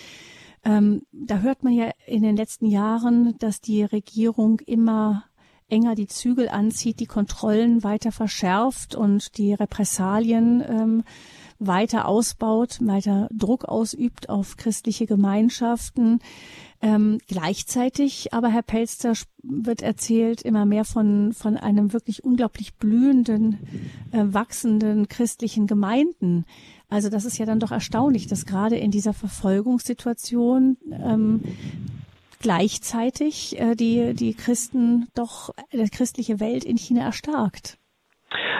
[0.64, 5.26] Ähm, da hört man ja in den letzten Jahren, dass die Regierung immer
[5.72, 11.04] enger die Zügel anzieht, die Kontrollen weiter verschärft und die Repressalien ähm,
[11.62, 16.20] weiter ausbaut, weiter Druck ausübt auf christliche Gemeinschaften.
[16.82, 23.60] Ähm, gleichzeitig aber, Herr Pelster, wird erzählt immer mehr von, von einem wirklich unglaublich blühenden,
[24.12, 26.46] äh, wachsenden christlichen Gemeinden.
[26.90, 31.42] Also das ist ja dann doch erstaunlich, dass gerade in dieser Verfolgungssituation ähm,
[32.40, 37.78] gleichzeitig äh, die, die Christen doch, äh, die christliche Welt in China erstarkt.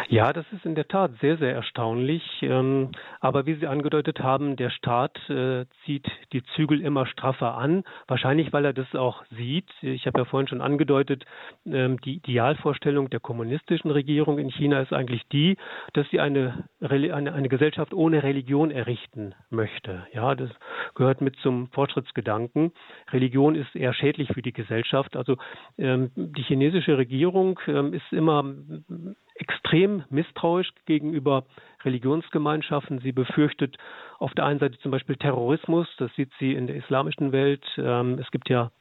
[0.10, 2.24] Ja, das ist in der Tat sehr, sehr erstaunlich.
[2.42, 2.90] Ähm,
[3.22, 7.84] aber wie Sie angedeutet haben, der Staat äh, zieht die Zügel immer straffer an.
[8.08, 9.70] Wahrscheinlich, weil er das auch sieht.
[9.82, 11.26] Ich habe ja vorhin schon angedeutet,
[11.66, 15.56] ähm, die Idealvorstellung der kommunistischen Regierung in China ist eigentlich die,
[15.94, 20.06] dass sie eine, eine, eine Gesellschaft ohne Religion errichten möchte.
[20.14, 20.50] Ja, das
[20.94, 22.74] gehört mit zum Fortschrittsgedanken.
[23.12, 25.16] Religion ist eher schädlich für die Gesellschaft.
[25.16, 25.38] Also
[25.78, 27.60] ähm, die chinesische Regierung
[27.92, 28.44] ist immer
[29.36, 31.46] extrem misstrauisch gegenüber
[31.84, 33.00] Religionsgemeinschaften.
[33.00, 33.78] Sie befürchtet
[34.20, 37.64] auf der einen Seite zum Beispiel Terrorismus, das sieht sie in der islamischen Welt.
[37.78, 38.72] Ähm, es gibt ja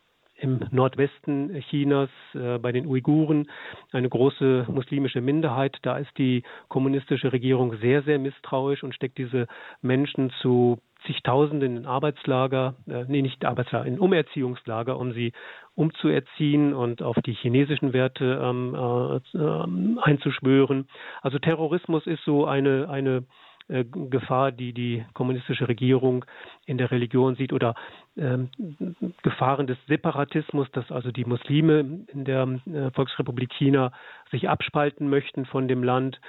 [0.40, 3.50] im Nordwesten Chinas äh, bei den Uiguren
[3.92, 5.76] eine große muslimische Minderheit.
[5.82, 9.46] Da ist die kommunistische Regierung sehr, sehr misstrauisch und steckt diese
[9.82, 15.32] Menschen zu zigtausenden in Arbeitslager, äh, nee, nicht Arbeitslager, in Umerziehungslager, um sie
[15.74, 20.88] umzuerziehen und auf die chinesischen Werte ähm, äh, äh, einzuschwören.
[21.22, 23.24] Also Terrorismus ist so eine, eine
[23.70, 26.24] äh, Gefahr, die die kommunistische Regierung
[26.66, 27.74] in der Religion sieht oder
[28.16, 28.50] ähm,
[29.22, 33.92] Gefahren des Separatismus, dass also die Muslime in der äh, Volksrepublik China
[34.32, 36.20] sich abspalten möchten von dem Land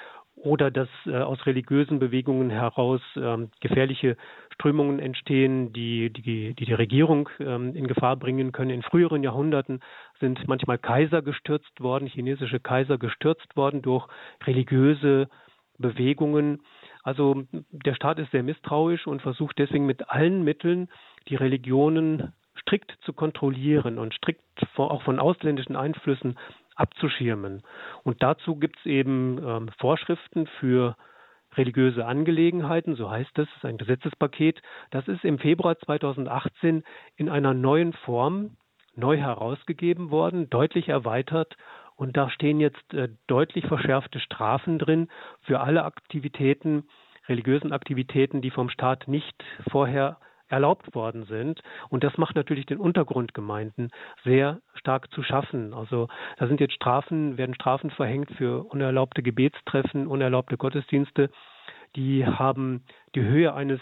[0.44, 4.18] oder dass äh, aus religiösen Bewegungen heraus ähm, gefährliche
[4.54, 8.72] Strömungen entstehen, die die, die, die Regierung ähm, in Gefahr bringen können.
[8.72, 9.82] In früheren Jahrhunderten
[10.20, 14.08] sind manchmal Kaiser gestürzt worden, chinesische Kaiser gestürzt worden durch
[14.46, 15.30] religiöse
[15.78, 16.62] Bewegungen.
[17.04, 20.90] Also der Staat ist sehr misstrauisch und versucht deswegen mit allen Mitteln
[21.28, 24.42] die Religionen strikt zu kontrollieren und strikt
[24.78, 26.38] auch von ausländischen Einflüssen
[26.76, 27.64] abzuschirmen.
[28.04, 30.96] Und dazu gibt es eben ähm, Vorschriften für
[31.56, 34.62] religiöse Angelegenheiten, so heißt es, ein Gesetzespaket.
[34.90, 36.84] Das ist im Februar 2018
[37.18, 38.58] in einer neuen Form
[38.96, 41.56] neu herausgegeben worden, deutlich erweitert.
[41.96, 45.10] Und da stehen jetzt äh, deutlich verschärfte Strafen drin
[45.42, 46.88] für alle Aktivitäten,
[47.28, 50.18] religiösen Aktivitäten, die vom Staat nicht vorher
[50.52, 51.62] erlaubt worden sind.
[51.90, 53.92] Und das macht natürlich den Untergrundgemeinden
[54.24, 55.74] sehr stark zu schaffen.
[55.74, 61.30] Also da sind jetzt Strafen, werden Strafen verhängt für unerlaubte Gebetstreffen, unerlaubte Gottesdienste.
[61.96, 62.84] Die haben
[63.16, 63.82] die Höhe eines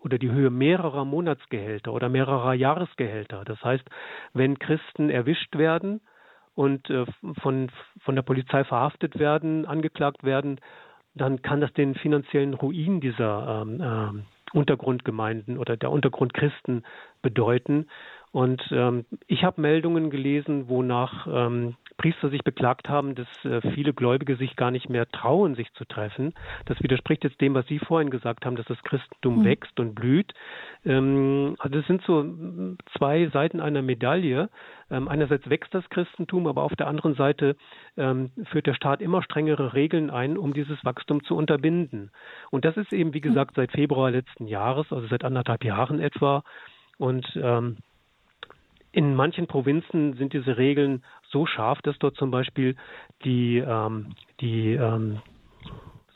[0.00, 3.44] oder die Höhe mehrerer Monatsgehälter oder mehrerer Jahresgehälter.
[3.44, 3.84] Das heißt,
[4.32, 6.00] wenn Christen erwischt werden
[6.54, 7.04] und äh,
[7.40, 7.70] von,
[8.02, 10.60] von der Polizei verhaftet werden, angeklagt werden,
[11.14, 16.84] dann kann das den finanziellen Ruin dieser ähm, ähm, Untergrundgemeinden oder der Untergrundchristen
[17.22, 17.88] bedeuten.
[18.38, 23.92] Und ähm, ich habe Meldungen gelesen, wonach ähm, Priester sich beklagt haben, dass äh, viele
[23.92, 26.34] Gläubige sich gar nicht mehr trauen, sich zu treffen.
[26.66, 29.44] Das widerspricht jetzt dem, was Sie vorhin gesagt haben, dass das Christentum mhm.
[29.44, 30.34] wächst und blüht.
[30.84, 34.50] Ähm, also es sind so zwei Seiten einer Medaille.
[34.88, 37.56] Ähm, einerseits wächst das Christentum, aber auf der anderen Seite
[37.96, 42.12] ähm, führt der Staat immer strengere Regeln ein, um dieses Wachstum zu unterbinden.
[42.52, 43.30] Und das ist eben, wie hm.
[43.30, 46.44] gesagt, seit Februar letzten Jahres, also seit anderthalb Jahren etwa.
[46.98, 47.78] Und ähm,
[48.92, 52.76] in manchen Provinzen sind diese Regeln so scharf, dass dort zum Beispiel
[53.24, 55.20] die, ähm, die ähm,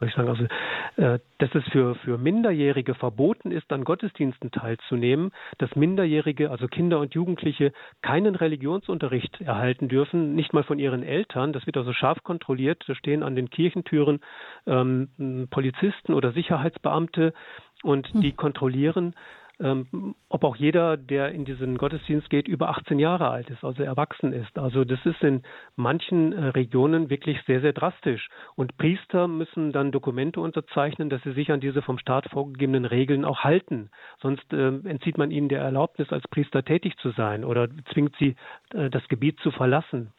[0.02, 0.44] soll ich sagen, also,
[0.96, 6.98] äh, dass es für, für Minderjährige verboten ist, an Gottesdiensten teilzunehmen, dass Minderjährige, also Kinder
[6.98, 11.52] und Jugendliche, keinen Religionsunterricht erhalten dürfen, nicht mal von ihren Eltern.
[11.52, 12.82] Das wird also scharf kontrolliert.
[12.88, 14.20] Da stehen an den Kirchentüren
[14.66, 17.32] ähm, Polizisten oder Sicherheitsbeamte
[17.84, 18.36] und die hm.
[18.36, 19.14] kontrollieren,
[19.62, 23.82] ähm, ob auch jeder, der in diesen Gottesdienst geht, über 18 Jahre alt ist, also
[23.82, 24.58] erwachsen ist.
[24.58, 25.42] Also das ist in
[25.76, 28.28] manchen äh, Regionen wirklich sehr, sehr drastisch.
[28.56, 33.24] Und Priester müssen dann Dokumente unterzeichnen, dass sie sich an diese vom Staat vorgegebenen Regeln
[33.24, 33.90] auch halten.
[34.20, 38.34] Sonst äh, entzieht man ihnen der Erlaubnis, als Priester tätig zu sein oder zwingt sie,
[38.74, 40.12] äh, das Gebiet zu verlassen.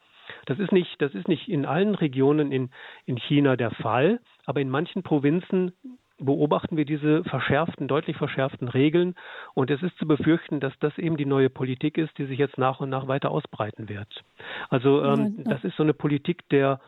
[0.46, 2.70] Das ist nicht, das ist nicht in allen Regionen in,
[3.06, 5.74] in China der Fall, aber in manchen Provinzen
[6.20, 9.16] beobachten wir diese verschärften, deutlich verschärften Regeln.
[9.54, 12.58] Und es ist zu befürchten, dass das eben die neue Politik ist, die sich jetzt
[12.58, 14.24] nach und nach weiter ausbreiten wird.
[14.70, 16.80] Also ähm, das ist so eine Politik der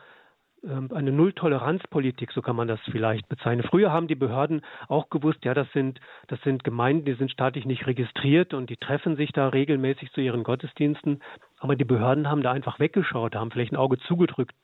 [0.64, 3.66] ähm, eine Nulltoleranzpolitik, so kann man das vielleicht bezeichnen.
[3.68, 7.66] Früher haben die Behörden auch gewusst, ja, das sind, das sind Gemeinden, die sind staatlich
[7.66, 11.22] nicht registriert und die treffen sich da regelmäßig zu ihren Gottesdiensten.
[11.58, 14.54] Aber die Behörden haben da einfach weggeschaut, haben vielleicht ein Auge zugedrückt,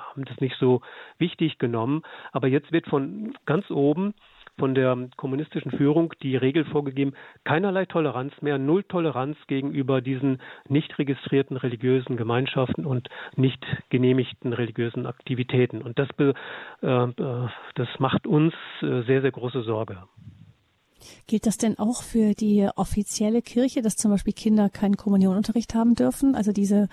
[0.00, 0.80] haben das nicht so
[1.18, 2.02] wichtig genommen.
[2.32, 4.14] Aber jetzt wird von ganz oben
[4.58, 10.96] von der kommunistischen Führung die Regel vorgegeben, keinerlei Toleranz mehr, null Toleranz gegenüber diesen nicht
[10.98, 15.82] registrierten religiösen Gemeinschaften und nicht genehmigten religiösen Aktivitäten.
[15.82, 16.32] Und das, äh,
[17.74, 19.98] das macht uns äh, sehr, sehr große Sorge.
[21.26, 25.94] Gilt das denn auch für die offizielle Kirche, dass zum Beispiel Kinder keinen Kommunionunterricht haben
[25.94, 26.34] dürfen?
[26.34, 26.88] Also diese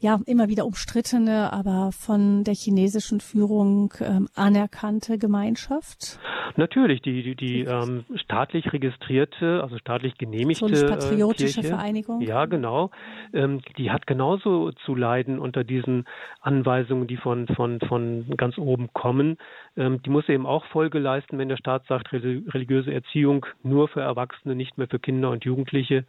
[0.00, 6.18] ja immer wieder umstrittene, aber von der chinesischen Führung ähm, anerkannte Gemeinschaft?
[6.56, 12.20] Natürlich, die, die, die ähm, staatlich registrierte, also staatlich genehmigte so eine patriotische Kirche, Vereinigung.
[12.20, 12.90] Ja, genau.
[13.32, 16.06] Ähm, die hat genauso zu leiden unter diesen
[16.40, 19.36] Anweisungen, die von, von, von ganz oben kommen.
[19.78, 24.00] Ähm, die muss eben auch Folge leisten, wenn der Staat sagt, religiöse Erziehung nur für
[24.00, 26.04] Erwachsene, nicht mehr für Kinder und Jugendliche.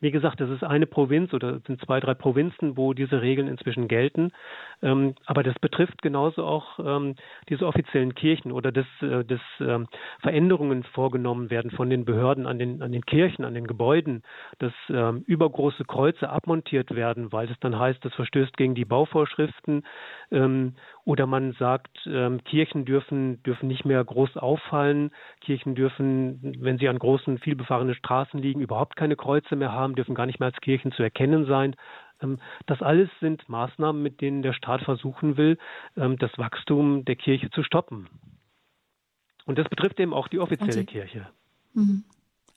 [0.00, 3.88] Wie gesagt, das ist eine Provinz oder sind zwei, drei Provinzen, wo diese Regeln inzwischen
[3.88, 4.30] gelten.
[4.80, 7.16] Ähm, aber das betrifft genauso auch ähm,
[7.48, 9.40] diese offiziellen Kirchen oder dass, äh, dass
[10.20, 14.22] Veränderungen vorgenommen werden von den Behörden an den, an den Kirchen, an den Gebäuden,
[14.58, 14.72] dass
[15.26, 19.84] übergroße Kreuze abmontiert werden, weil es dann heißt, das verstößt gegen die Bauvorschriften
[20.30, 25.10] ähm, oder man sagt, ähm, Kirchen dürfen, dürfen nicht mehr groß auffallen.
[25.40, 30.14] Kirchen dürfen, wenn sie an großen, vielbefahrenen Straßen liegen, überhaupt keine Kreuze mehr haben, dürfen
[30.14, 31.76] gar nicht mehr als Kirchen zu erkennen sein.
[32.22, 35.58] Ähm, das alles sind Maßnahmen, mit denen der Staat versuchen will,
[35.96, 38.08] ähm, das Wachstum der Kirche zu stoppen.
[39.46, 41.26] Und das betrifft eben auch die offizielle Kirche.
[41.72, 42.04] Mhm.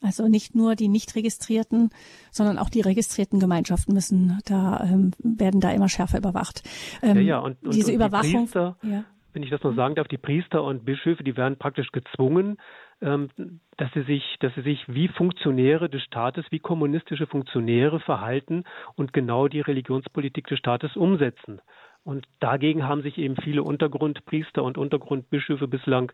[0.02, 1.90] Also nicht nur die nicht registrierten,
[2.30, 6.62] sondern auch die registrierten Gemeinschaften müssen da ähm, werden da immer schärfer überwacht.
[7.02, 8.42] Ähm, ja, ja, und, und diese und Überwachung.
[8.44, 9.04] Priester, ja.
[9.32, 12.58] Wenn ich das noch sagen darf, die Priester und Bischöfe, die werden praktisch gezwungen,
[13.00, 13.30] ähm,
[13.78, 19.12] dass sie sich, dass sie sich wie Funktionäre des Staates, wie kommunistische Funktionäre verhalten und
[19.12, 21.60] genau die Religionspolitik des Staates umsetzen.
[22.04, 26.12] Und dagegen haben sich eben viele Untergrundpriester und Untergrundbischöfe bislang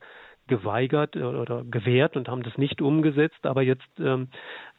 [0.49, 3.47] geweigert oder gewehrt und haben das nicht umgesetzt.
[3.47, 4.29] Aber jetzt ähm,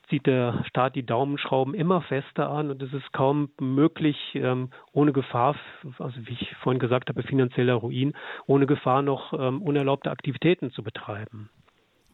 [0.09, 5.13] zieht der Staat die Daumenschrauben immer fester an und es ist kaum möglich, ähm, ohne
[5.13, 5.55] Gefahr,
[5.99, 8.13] also wie ich vorhin gesagt habe, finanzieller Ruin,
[8.47, 11.49] ohne Gefahr noch ähm, unerlaubte Aktivitäten zu betreiben.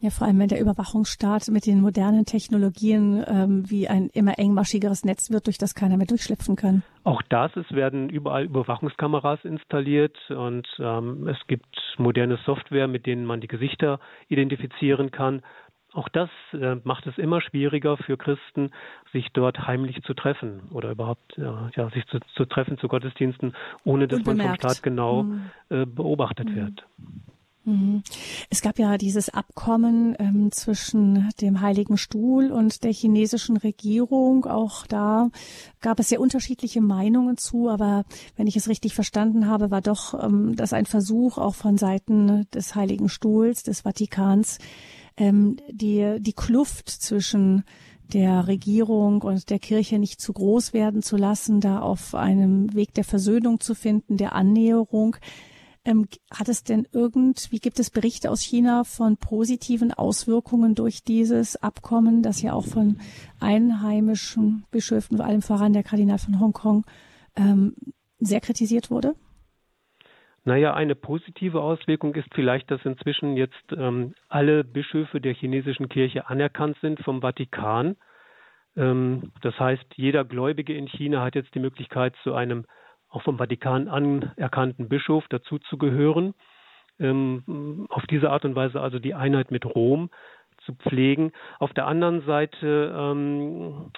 [0.00, 5.04] Ja, vor allem wenn der Überwachungsstaat mit den modernen Technologien ähm, wie ein immer engmaschigeres
[5.04, 6.82] Netz wird, durch das keiner mehr durchschlüpfen kann.
[7.02, 13.24] Auch das, es werden überall Überwachungskameras installiert und ähm, es gibt moderne Software, mit denen
[13.24, 15.42] man die Gesichter identifizieren kann.
[15.94, 18.72] Auch das äh, macht es immer schwieriger für Christen,
[19.12, 23.54] sich dort heimlich zu treffen oder überhaupt ja, ja sich zu, zu, treffen zu Gottesdiensten,
[23.82, 25.50] ohne dass man vom Staat genau mhm.
[25.70, 26.56] äh, beobachtet mhm.
[26.56, 26.86] wird.
[27.66, 28.04] Mhm.
[28.48, 34.46] Es gab ja dieses Abkommen ähm, zwischen dem Heiligen Stuhl und der chinesischen Regierung.
[34.46, 35.30] Auch da
[35.80, 38.04] gab es sehr unterschiedliche Meinungen zu, aber
[38.36, 42.46] wenn ich es richtig verstanden habe, war doch ähm, das ein Versuch auch von Seiten
[42.54, 44.58] des Heiligen Stuhls, des Vatikans,
[45.16, 47.64] ähm, die, die Kluft zwischen
[48.12, 52.94] der Regierung und der Kirche nicht zu groß werden zu lassen, da auf einem Weg
[52.94, 55.16] der Versöhnung zu finden, der Annäherung.
[55.86, 61.54] Ähm, hat es denn irgendwie, gibt es Berichte aus China von positiven Auswirkungen durch dieses
[61.62, 62.98] Abkommen, das ja auch von
[63.38, 66.84] einheimischen Bischöfen, vor allem voran der Kardinal von Hongkong,
[67.36, 67.76] ähm,
[68.18, 69.14] sehr kritisiert wurde?
[70.44, 76.28] Naja, eine positive Auswirkung ist vielleicht, dass inzwischen jetzt ähm, alle Bischöfe der chinesischen Kirche
[76.28, 77.96] anerkannt sind vom Vatikan.
[78.76, 82.66] Ähm, das heißt, jeder Gläubige in China hat jetzt die Möglichkeit, zu einem
[83.16, 86.34] auch vom Vatikan anerkannten Bischof dazuzugehören.
[87.00, 90.10] Ähm, auf diese Art und Weise also die Einheit mit Rom
[90.64, 91.32] zu pflegen.
[91.58, 93.90] Auf der anderen Seite ähm,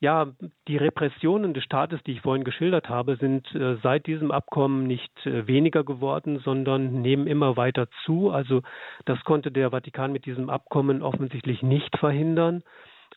[0.00, 0.26] ja,
[0.66, 5.12] die Repressionen des Staates, die ich vorhin geschildert habe, sind äh, seit diesem Abkommen nicht
[5.26, 8.30] äh, weniger geworden, sondern nehmen immer weiter zu.
[8.30, 8.62] Also
[9.04, 12.62] das konnte der Vatikan mit diesem Abkommen offensichtlich nicht verhindern.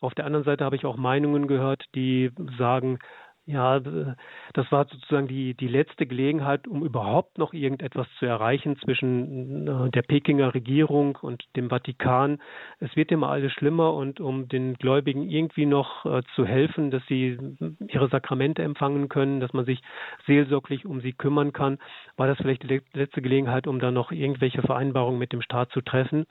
[0.00, 2.98] Auf der anderen Seite habe ich auch Meinungen gehört, die sagen,
[3.46, 9.68] ja, das war sozusagen die, die letzte Gelegenheit, um überhaupt noch irgendetwas zu erreichen zwischen
[9.68, 12.42] äh, der Pekinger Regierung und dem Vatikan.
[12.80, 17.06] Es wird immer alles schlimmer und um den Gläubigen irgendwie noch äh, zu helfen, dass
[17.06, 17.38] sie
[17.86, 19.80] ihre Sakramente empfangen können, dass man sich
[20.26, 21.78] seelsorglich um sie kümmern kann,
[22.16, 25.82] war das vielleicht die letzte Gelegenheit, um da noch irgendwelche Vereinbarungen mit dem Staat zu
[25.82, 26.26] treffen.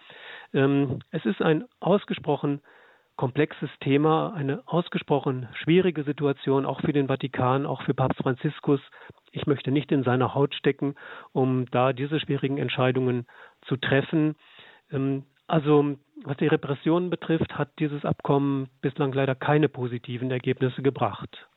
[0.54, 2.60] Ähm, es ist ein ausgesprochen
[3.16, 8.82] komplexes Thema, eine ausgesprochen schwierige Situation, auch für den Vatikan, auch für Papst Franziskus.
[9.32, 10.96] Ich möchte nicht in seiner Haut stecken,
[11.32, 13.26] um da diese schwierigen Entscheidungen
[13.68, 14.36] zu treffen.
[14.92, 21.48] Ähm, also was die Repressionen betrifft, hat dieses Abkommen bislang leider keine positiven Ergebnisse gebracht.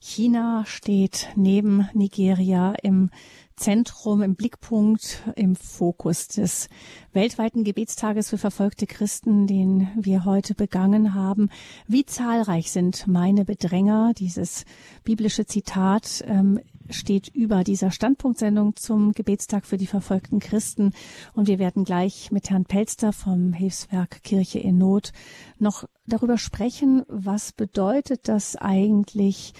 [0.00, 3.10] China steht neben Nigeria im
[3.56, 6.68] Zentrum, im Blickpunkt, im Fokus des
[7.12, 11.50] weltweiten Gebetstages für verfolgte Christen, den wir heute begangen haben.
[11.88, 14.64] Wie zahlreich sind meine Bedränger, dieses
[15.02, 20.92] biblische Zitat, ähm, steht über dieser Standpunktsendung zum Gebetstag für die verfolgten Christen.
[21.34, 25.12] Und wir werden gleich mit Herrn Pelster vom Hilfswerk Kirche in Not
[25.58, 29.52] noch darüber sprechen, was bedeutet das eigentlich,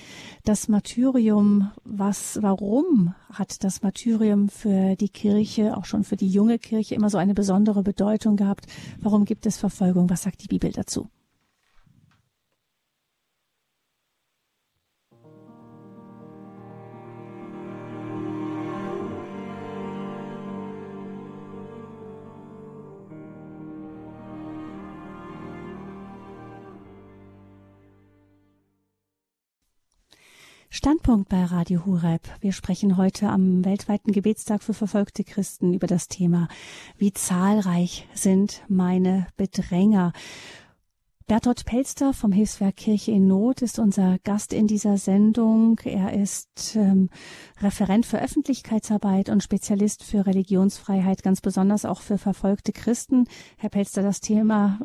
[0.45, 6.59] das Martyrium, was, warum hat das Martyrium für die Kirche, auch schon für die junge
[6.59, 8.67] Kirche immer so eine besondere Bedeutung gehabt?
[9.01, 10.09] Warum gibt es Verfolgung?
[10.11, 11.09] Was sagt die Bibel dazu?
[30.79, 32.21] Standpunkt bei Radio Hureb.
[32.41, 36.47] Wir sprechen heute am weltweiten Gebetstag für verfolgte Christen über das Thema,
[36.97, 40.13] wie zahlreich sind meine Bedränger.
[41.27, 45.81] Bertolt Pelster vom Hilfswerk Kirche in Not ist unser Gast in dieser Sendung.
[45.83, 47.11] Er ist ähm,
[47.61, 53.27] Referent für Öffentlichkeitsarbeit und Spezialist für Religionsfreiheit, ganz besonders auch für verfolgte Christen.
[53.57, 54.79] Herr Pelster, das Thema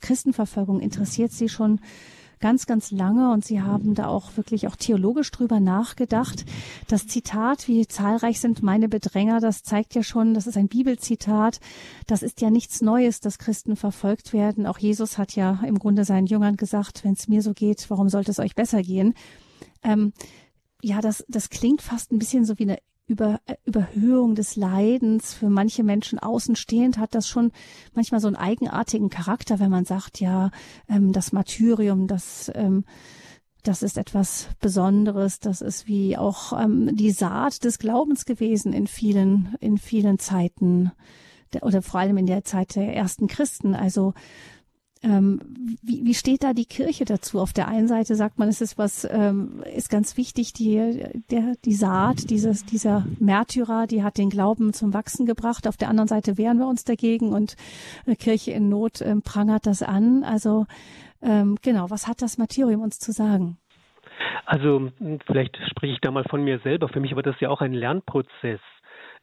[0.00, 1.80] Christenverfolgung interessiert Sie schon
[2.44, 6.44] ganz, ganz lange und Sie haben da auch wirklich auch theologisch drüber nachgedacht.
[6.88, 11.58] Das Zitat, wie zahlreich sind meine Bedränger, das zeigt ja schon, das ist ein Bibelzitat.
[12.06, 14.66] Das ist ja nichts Neues, dass Christen verfolgt werden.
[14.66, 18.10] Auch Jesus hat ja im Grunde seinen Jüngern gesagt, wenn es mir so geht, warum
[18.10, 19.14] sollte es euch besser gehen?
[19.82, 20.12] Ähm,
[20.82, 25.34] ja, das, das klingt fast ein bisschen so wie eine über, äh, Überhöhung des Leidens
[25.34, 27.52] für manche Menschen außenstehend hat das schon
[27.92, 30.50] manchmal so einen eigenartigen Charakter, wenn man sagt, ja,
[30.88, 32.84] ähm, das Martyrium, das, ähm,
[33.62, 38.86] das ist etwas Besonderes, das ist wie auch ähm, die Saat des Glaubens gewesen in
[38.86, 40.92] vielen, in vielen Zeiten
[41.62, 43.74] oder vor allem in der Zeit der ersten Christen.
[43.74, 44.12] Also
[45.04, 45.40] ähm,
[45.82, 47.38] wie, wie steht da die Kirche dazu?
[47.38, 51.54] Auf der einen Seite sagt man, es ist was, ähm, ist ganz wichtig, die, der,
[51.64, 55.68] die Saat dieses, dieser Märtyrer, die hat den Glauben zum Wachsen gebracht.
[55.68, 57.56] Auf der anderen Seite wehren wir uns dagegen und
[58.06, 60.24] äh, Kirche in Not ähm, prangert das an.
[60.24, 60.66] Also
[61.22, 63.58] ähm, genau, was hat das Martyrium uns zu sagen?
[64.46, 64.90] Also
[65.26, 66.88] vielleicht spreche ich da mal von mir selber.
[66.88, 68.60] Für mich war das ja auch ein Lernprozess.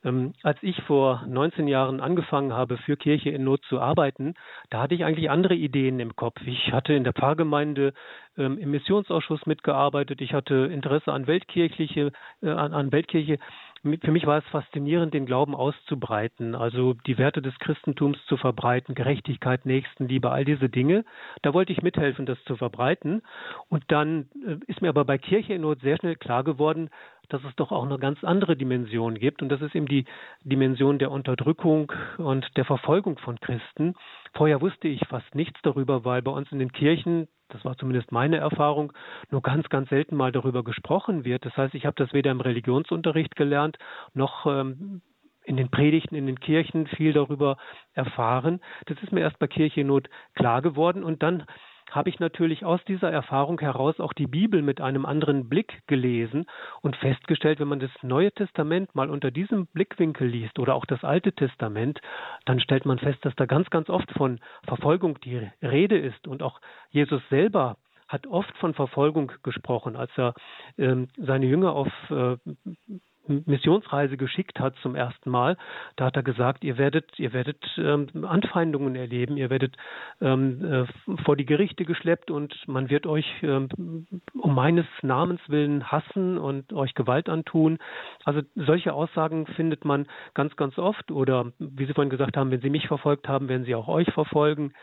[0.04, 4.34] Ähm, als ich vor 19 Jahren angefangen habe, für Kirche in Not zu arbeiten,
[4.70, 6.39] da hatte ich eigentlich andere Ideen im Kopf.
[6.45, 7.93] Ich hatte in der Pfarrgemeinde
[8.38, 10.22] ähm, im Missionsausschuss mitgearbeitet.
[10.22, 13.38] Ich hatte Interesse an Weltkirchliche, äh, an, an Weltkirche
[13.84, 18.93] für mich war es faszinierend, den Glauben auszubreiten, also die Werte des Christentums zu verbreiten,
[18.93, 21.04] Gerechtigkeit, Nächstenliebe, all diese Dinge.
[21.41, 23.24] Da wollte ich mithelfen, das zu verbreiten.
[23.70, 26.91] Und dann äh, ist mir aber bei Kirche in Not sehr schnell klar geworden,
[27.34, 29.41] dass es doch auch eine ganz andere Dimension gibt.
[29.41, 30.05] Und das ist eben die
[30.43, 33.95] Dimension der Unterdrückung und der Verfolgung von Christen.
[34.34, 38.13] Vorher wusste ich fast nichts darüber, weil bei uns in den Kirchen das war zumindest
[38.13, 38.93] meine Erfahrung,
[39.29, 41.45] nur ganz, ganz selten mal darüber gesprochen wird.
[41.45, 43.77] Das heißt, ich habe das weder im Religionsunterricht gelernt,
[44.13, 45.01] noch ähm,
[45.43, 47.57] in den Predigten, in den Kirchen viel darüber
[47.93, 48.61] erfahren.
[48.86, 51.45] Das ist mir erst bei Kirche Not klar geworden und dann
[51.92, 56.46] habe ich natürlich aus dieser Erfahrung heraus auch die Bibel mit einem anderen Blick gelesen
[56.82, 61.04] und festgestellt, wenn man das Neue Testament mal unter diesem Blickwinkel liest oder auch das
[61.04, 62.02] Alte Testament,
[62.46, 66.28] dann stellt man fest, dass da ganz, ganz oft von Verfolgung die Rede ist.
[66.28, 67.78] Und auch Jesus selber
[68.08, 70.34] hat oft von Verfolgung gesprochen, als er
[70.78, 72.38] ähm, seine Jünger auf äh,
[73.45, 75.57] Missionsreise geschickt hat zum ersten Mal,
[75.95, 79.75] da hat er gesagt, ihr werdet, ihr werdet ähm, Anfeindungen erleben, ihr werdet
[80.21, 85.91] ähm, äh, vor die Gerichte geschleppt und man wird euch ähm, um meines Namens willen
[85.91, 87.79] hassen und euch Gewalt antun.
[88.23, 91.11] Also solche Aussagen findet man ganz, ganz oft.
[91.11, 94.11] Oder wie Sie vorhin gesagt haben, wenn Sie mich verfolgt haben, werden Sie auch euch
[94.13, 94.73] verfolgen.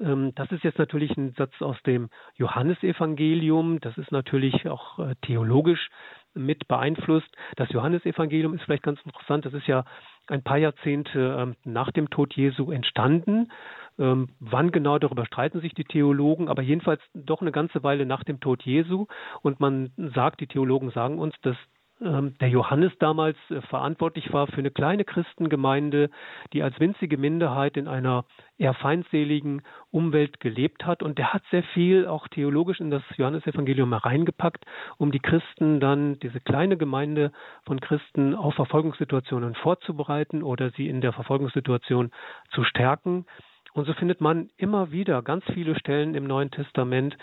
[0.00, 3.80] Ähm, das ist jetzt natürlich ein Satz aus dem Johannesevangelium.
[3.80, 5.90] Das ist natürlich auch äh, theologisch
[6.34, 7.28] mit beeinflusst.
[7.56, 9.46] Das Johannesevangelium ist vielleicht ganz interessant.
[9.46, 9.84] Das ist ja
[10.28, 13.50] ein paar Jahrzehnte ähm, nach dem Tod Jesu entstanden.
[13.98, 18.24] Ähm, wann genau darüber streiten sich die Theologen, aber jedenfalls doch eine ganze Weile nach
[18.24, 19.06] dem Tod Jesu.
[19.42, 21.56] Und man sagt, die Theologen sagen uns, dass
[22.00, 26.08] der Johannes damals äh, verantwortlich war für eine kleine Christengemeinde,
[26.54, 28.24] die als winzige Minderheit in einer
[28.56, 31.02] eher feindseligen Umwelt gelebt hat.
[31.02, 34.64] Und der hat sehr viel auch theologisch in das Johannesevangelium hereingepackt,
[34.96, 37.32] um die Christen dann, diese kleine Gemeinde
[37.66, 42.12] von Christen auf Verfolgungssituationen vorzubereiten oder sie in der Verfolgungssituation
[42.54, 43.26] zu stärken.
[43.74, 47.16] Und so findet man immer wieder ganz viele Stellen im Neuen Testament,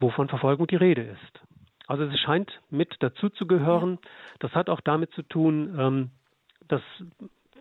[0.00, 1.53] wo von Verfolgung die Rede ist.
[1.86, 3.98] Also es scheint mit dazu zu gehören.
[4.38, 6.10] Das hat auch damit zu tun, ähm,
[6.68, 6.82] dass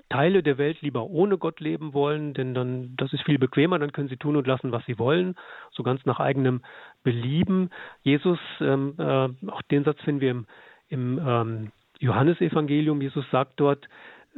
[0.09, 3.91] Teile der Welt lieber ohne Gott leben wollen, denn dann das ist viel bequemer, dann
[3.91, 5.36] können sie tun und lassen, was sie wollen,
[5.71, 6.61] so ganz nach eigenem
[7.03, 7.71] Belieben.
[8.03, 10.45] Jesus, ähm, äh, auch den Satz finden wir im,
[10.89, 13.88] im ähm, Johannesevangelium, Jesus sagt dort,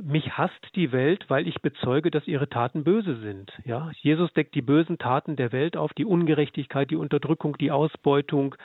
[0.01, 3.51] mich hasst die Welt, weil ich bezeuge, dass ihre Taten böse sind.
[3.63, 8.55] Ja, Jesus deckt die bösen Taten der Welt auf, die Ungerechtigkeit, die Unterdrückung, die Ausbeutung,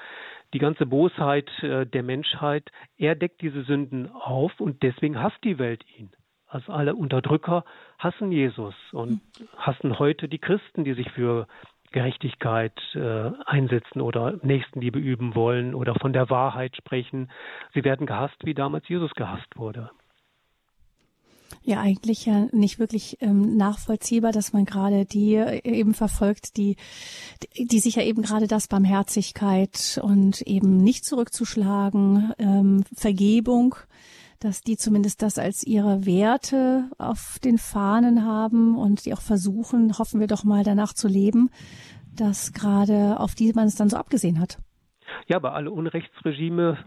[0.52, 2.70] die ganze Bosheit äh, der Menschheit.
[2.96, 6.10] Er deckt diese Sünden auf und deswegen hasst die Welt ihn.
[6.46, 7.64] Also alle Unterdrücker
[7.98, 9.20] hassen Jesus und
[9.56, 11.46] hassen heute die Christen, die sich für
[11.92, 17.30] Gerechtigkeit äh, einsetzen oder Nächstenliebe üben wollen oder von der Wahrheit sprechen.
[17.72, 19.90] Sie werden gehasst, wie damals Jesus gehasst wurde
[21.62, 26.76] ja eigentlich ja nicht wirklich ähm, nachvollziehbar, dass man gerade die äh, eben verfolgt, die,
[27.58, 33.74] die sich ja eben gerade das Barmherzigkeit und eben nicht zurückzuschlagen, ähm, Vergebung,
[34.38, 39.98] dass die zumindest das als ihre Werte auf den Fahnen haben und die auch versuchen,
[39.98, 41.50] hoffen wir doch mal danach zu leben,
[42.16, 44.58] dass gerade auf die man es dann so abgesehen hat.
[45.26, 46.78] Ja, aber alle Unrechtsregime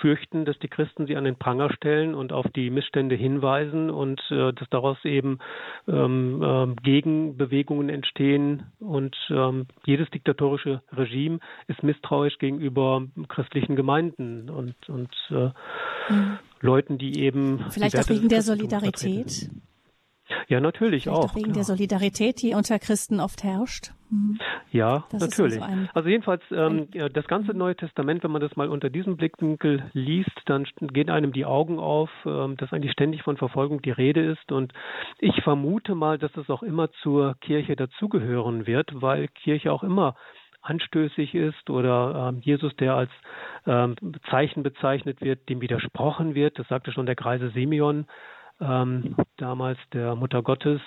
[0.00, 4.20] fürchten, dass die Christen sie an den Pranger stellen und auf die Missstände hinweisen und
[4.30, 5.38] äh, dass daraus eben
[5.86, 8.64] ähm, äh, Gegenbewegungen entstehen.
[8.80, 15.50] Und ähm, jedes diktatorische Regime ist misstrauisch gegenüber christlichen Gemeinden und, und äh,
[16.12, 16.38] mhm.
[16.60, 17.64] Leuten, die eben.
[17.70, 19.50] Vielleicht auch wegen der Solidarität.
[20.48, 21.34] Ja, natürlich Vielleicht auch.
[21.34, 21.54] wegen klar.
[21.54, 23.92] der Solidarität, die unter Christen oft herrscht.
[24.10, 24.38] Hm.
[24.70, 25.62] Ja, das natürlich.
[25.62, 29.90] Also, also, jedenfalls, ähm, das ganze Neue Testament, wenn man das mal unter diesem Blickwinkel
[29.92, 34.24] liest, dann gehen einem die Augen auf, ähm, dass eigentlich ständig von Verfolgung die Rede
[34.24, 34.50] ist.
[34.52, 34.72] Und
[35.18, 40.14] ich vermute mal, dass es auch immer zur Kirche dazugehören wird, weil Kirche auch immer
[40.62, 43.10] anstößig ist oder ähm, Jesus, der als
[43.66, 43.96] ähm,
[44.30, 46.58] Zeichen bezeichnet wird, dem widersprochen wird.
[46.58, 48.06] Das sagte schon der Kreise Simeon
[48.60, 50.80] ähm, damals der Mutter Gottes.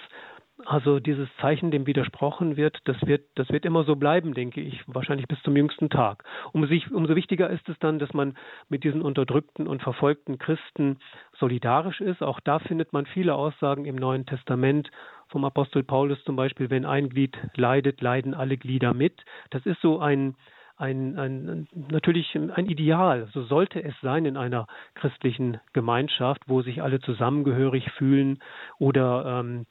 [0.66, 4.80] Also dieses Zeichen, dem widersprochen wird, das wird, das wird immer so bleiben, denke ich,
[4.86, 6.24] wahrscheinlich bis zum jüngsten Tag.
[6.54, 8.38] Um sich, umso wichtiger ist es dann, dass man
[8.70, 11.00] mit diesen unterdrückten und verfolgten Christen
[11.40, 12.22] solidarisch ist.
[12.22, 14.92] Auch da findet man viele Aussagen im Neuen Testament
[15.30, 19.24] vom Apostel Paulus zum Beispiel, wenn ein Glied leidet, leiden alle Glieder mit.
[19.50, 20.36] Das ist so ein,
[20.82, 23.30] ein, ein, natürlich ein Ideal.
[23.34, 28.40] So sollte es sein in einer christlichen Gemeinschaft, wo sich alle zusammengehörig fühlen
[28.80, 29.66] oder ähm,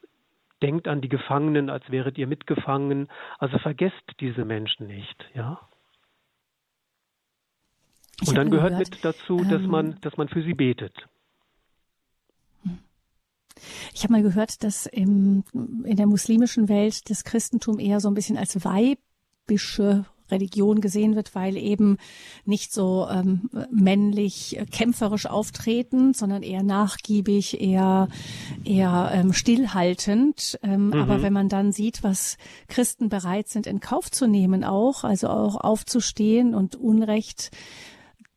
[0.63, 3.09] denkt an die Gefangenen, als wäret ihr mitgefangen.
[3.39, 5.61] Also vergesst diese Menschen nicht, ja.
[8.27, 10.95] Und dann gehört gehört, mit dazu, dass ähm, man, dass man für sie betet.
[13.95, 15.45] Ich habe mal gehört, dass im,
[15.85, 21.35] in der muslimischen Welt das Christentum eher so ein bisschen als weibische Religion gesehen wird,
[21.35, 21.99] weil eben
[22.45, 28.09] nicht so ähm, männlich äh, kämpferisch auftreten, sondern eher nachgiebig, eher
[28.65, 30.59] eher ähm, stillhaltend.
[30.63, 30.95] Ähm, mhm.
[30.95, 32.37] Aber wenn man dann sieht, was
[32.69, 37.51] Christen bereit sind in Kauf zu nehmen, auch also auch aufzustehen und Unrecht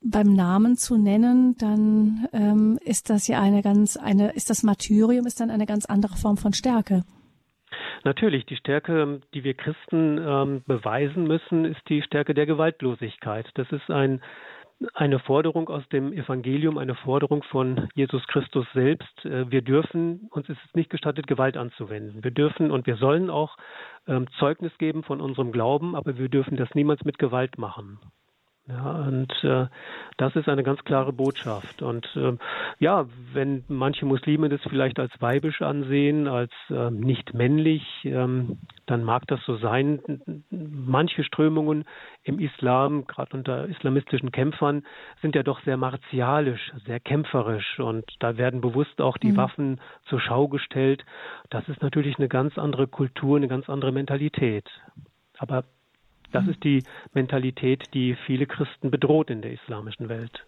[0.04, 5.26] beim Namen zu nennen, dann ähm, ist das ja eine ganz eine ist das Martyrium
[5.26, 7.04] ist dann eine ganz andere Form von Stärke.
[8.04, 13.50] Natürlich, die Stärke, die wir Christen ähm, beweisen müssen, ist die Stärke der Gewaltlosigkeit.
[13.54, 14.22] Das ist ein,
[14.94, 19.26] eine Forderung aus dem Evangelium, eine Forderung von Jesus Christus selbst.
[19.26, 22.24] Äh, wir dürfen, uns ist es nicht gestattet, Gewalt anzuwenden.
[22.24, 23.56] Wir dürfen und wir sollen auch
[24.08, 28.00] ähm, Zeugnis geben von unserem Glauben, aber wir dürfen das niemals mit Gewalt machen.
[28.66, 29.68] Ja, und äh,
[30.16, 31.82] das ist eine ganz klare Botschaft.
[31.82, 32.38] Und äh,
[32.80, 39.04] ja, wenn manche Muslime das vielleicht als weibisch ansehen, als äh, nicht männlich, ähm, dann
[39.04, 40.00] mag das so sein.
[40.50, 41.84] Manche Strömungen
[42.24, 44.84] im Islam, gerade unter islamistischen Kämpfern,
[45.22, 47.80] sind ja doch sehr martialisch, sehr kämpferisch.
[47.80, 49.38] Und da werden bewusst auch die mhm.
[49.38, 51.04] Waffen zur Schau gestellt.
[51.50, 54.70] Das ist natürlich eine ganz andere Kultur, eine ganz andere Mentalität.
[55.38, 55.66] Aber
[56.34, 60.46] das ist die Mentalität, die viele Christen bedroht in der islamischen Welt.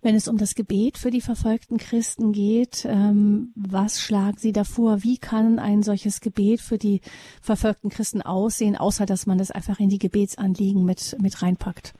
[0.00, 5.02] Wenn es um das Gebet für die verfolgten Christen geht, ähm, was schlagen Sie davor?
[5.02, 7.00] Wie kann ein solches Gebet für die
[7.42, 11.94] verfolgten Christen aussehen, außer dass man das einfach in die Gebetsanliegen mit, mit reinpackt?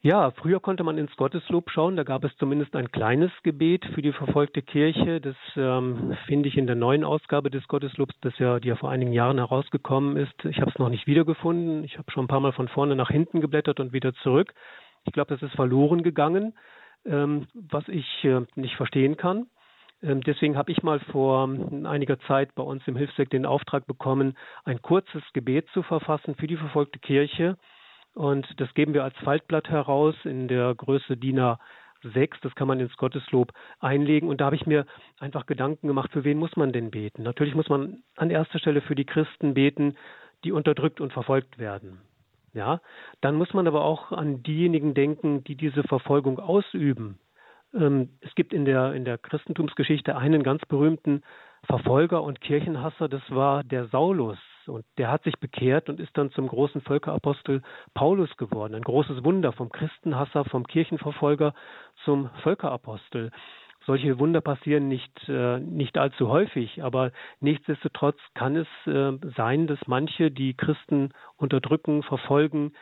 [0.00, 1.96] Ja, früher konnte man ins Gotteslob schauen.
[1.96, 5.20] Da gab es zumindest ein kleines Gebet für die verfolgte Kirche.
[5.20, 8.90] Das ähm, finde ich in der neuen Ausgabe des Gotteslobs, das ja, die ja vor
[8.90, 10.44] einigen Jahren herausgekommen ist.
[10.44, 11.82] Ich habe es noch nicht wiedergefunden.
[11.82, 14.54] Ich habe schon ein paar Mal von vorne nach hinten geblättert und wieder zurück.
[15.04, 16.54] Ich glaube, das ist verloren gegangen,
[17.04, 19.48] ähm, was ich äh, nicht verstehen kann.
[20.00, 21.48] Ähm, deswegen habe ich mal vor
[21.84, 26.46] einiger Zeit bei uns im Hilfswerk den Auftrag bekommen, ein kurzes Gebet zu verfassen für
[26.46, 27.56] die verfolgte Kirche
[28.18, 32.30] und das geben wir als Faltblatt heraus in der Größe DIN A6.
[32.42, 34.28] Das kann man ins Gotteslob einlegen.
[34.28, 34.86] Und da habe ich mir
[35.20, 37.22] einfach Gedanken gemacht, für wen muss man denn beten?
[37.22, 39.96] Natürlich muss man an erster Stelle für die Christen beten,
[40.42, 42.00] die unterdrückt und verfolgt werden.
[42.54, 42.80] ja,
[43.20, 47.20] dann muss man aber auch an diejenigen denken, die diese Verfolgung ausüben.
[47.72, 51.22] Ähm, es gibt in der, in der Christentumsgeschichte einen ganz berühmten
[51.66, 54.38] Verfolger und Kirchenhasser, das war der Saulus.
[54.68, 57.62] Und der hat sich bekehrt und ist dann zum großen Völkerapostel
[57.94, 58.74] Paulus geworden.
[58.74, 61.54] Ein großes Wunder vom Christenhasser, vom Kirchenverfolger
[62.04, 63.30] zum Völkerapostel.
[63.86, 67.10] Solche Wunder passieren nicht, äh, nicht allzu häufig, aber
[67.40, 72.72] nichtsdestotrotz kann es äh, sein, dass manche, die Christen unterdrücken, verfolgen,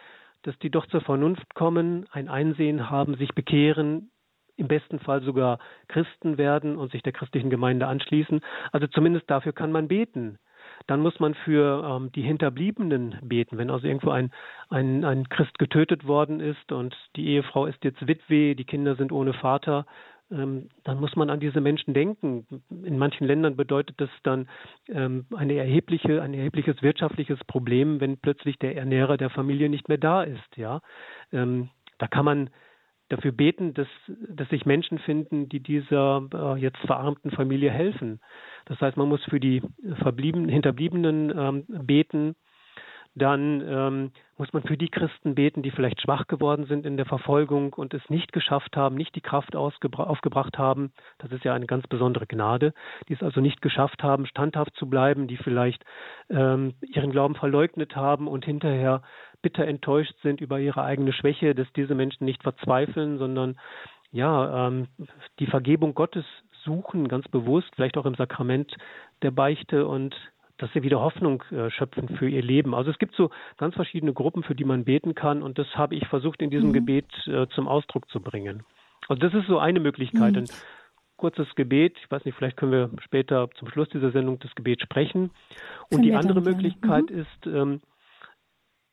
[0.43, 4.11] dass die doch zur Vernunft kommen, ein Einsehen haben, sich bekehren,
[4.57, 5.59] im besten Fall sogar
[5.89, 8.41] Christen werden und sich der christlichen Gemeinde anschließen.
[8.73, 10.39] Also zumindest dafür kann man beten.
[10.87, 13.59] Dann muss man für ähm, die Hinterbliebenen beten.
[13.59, 14.31] Wenn also irgendwo ein,
[14.69, 19.13] ein, ein Christ getötet worden ist und die Ehefrau ist jetzt Witwe, die Kinder sind
[19.13, 19.87] ohne Vater,
[20.31, 22.47] ähm, dann muss man an diese Menschen denken.
[22.71, 24.49] In manchen Ländern bedeutet das dann
[24.89, 29.99] ähm, eine erhebliche, ein erhebliches wirtschaftliches Problem, wenn plötzlich der Ernährer der Familie nicht mehr
[29.99, 30.57] da ist.
[30.57, 30.81] Ja,
[31.33, 32.51] ähm, da kann man
[33.09, 33.89] dafür beten, dass,
[34.29, 38.21] dass sich Menschen finden, die dieser äh, jetzt verarmten Familie helfen.
[38.67, 39.63] Das heißt, man muss für die
[40.01, 42.35] Verblieben, Hinterbliebenen ähm, beten.
[43.15, 47.07] Dann ähm, muss man für die Christen beten, die vielleicht schwach geworden sind in der
[47.07, 50.93] Verfolgung und es nicht geschafft haben, nicht die Kraft aufgebracht haben.
[51.17, 52.75] Das ist ja eine ganz besondere Gnade,
[53.09, 55.83] die es also nicht geschafft haben, standhaft zu bleiben, die vielleicht
[56.29, 59.01] ähm, ihren Glauben verleugnet haben und hinterher
[59.43, 63.59] bitter enttäuscht sind über ihre eigene Schwäche, dass diese Menschen nicht verzweifeln, sondern
[64.13, 64.89] ja, ähm,
[65.39, 66.25] die Vergebung Gottes
[66.65, 68.75] suchen, ganz bewusst, vielleicht auch im Sakrament
[69.23, 70.15] der Beichte und
[70.59, 72.75] dass sie wieder Hoffnung äh, schöpfen für ihr Leben.
[72.75, 75.95] Also es gibt so ganz verschiedene Gruppen, für die man beten kann und das habe
[75.95, 76.75] ich versucht in diesem mhm.
[76.75, 78.65] Gebet äh, zum Ausdruck zu bringen.
[79.09, 80.33] Also das ist so eine Möglichkeit.
[80.33, 80.39] Mhm.
[80.39, 80.49] Ein
[81.17, 84.83] kurzes Gebet, ich weiß nicht, vielleicht können wir später zum Schluss dieser Sendung das Gebet
[84.83, 85.31] sprechen.
[85.91, 87.19] Und die andere Möglichkeit mhm.
[87.19, 87.81] ist, ähm,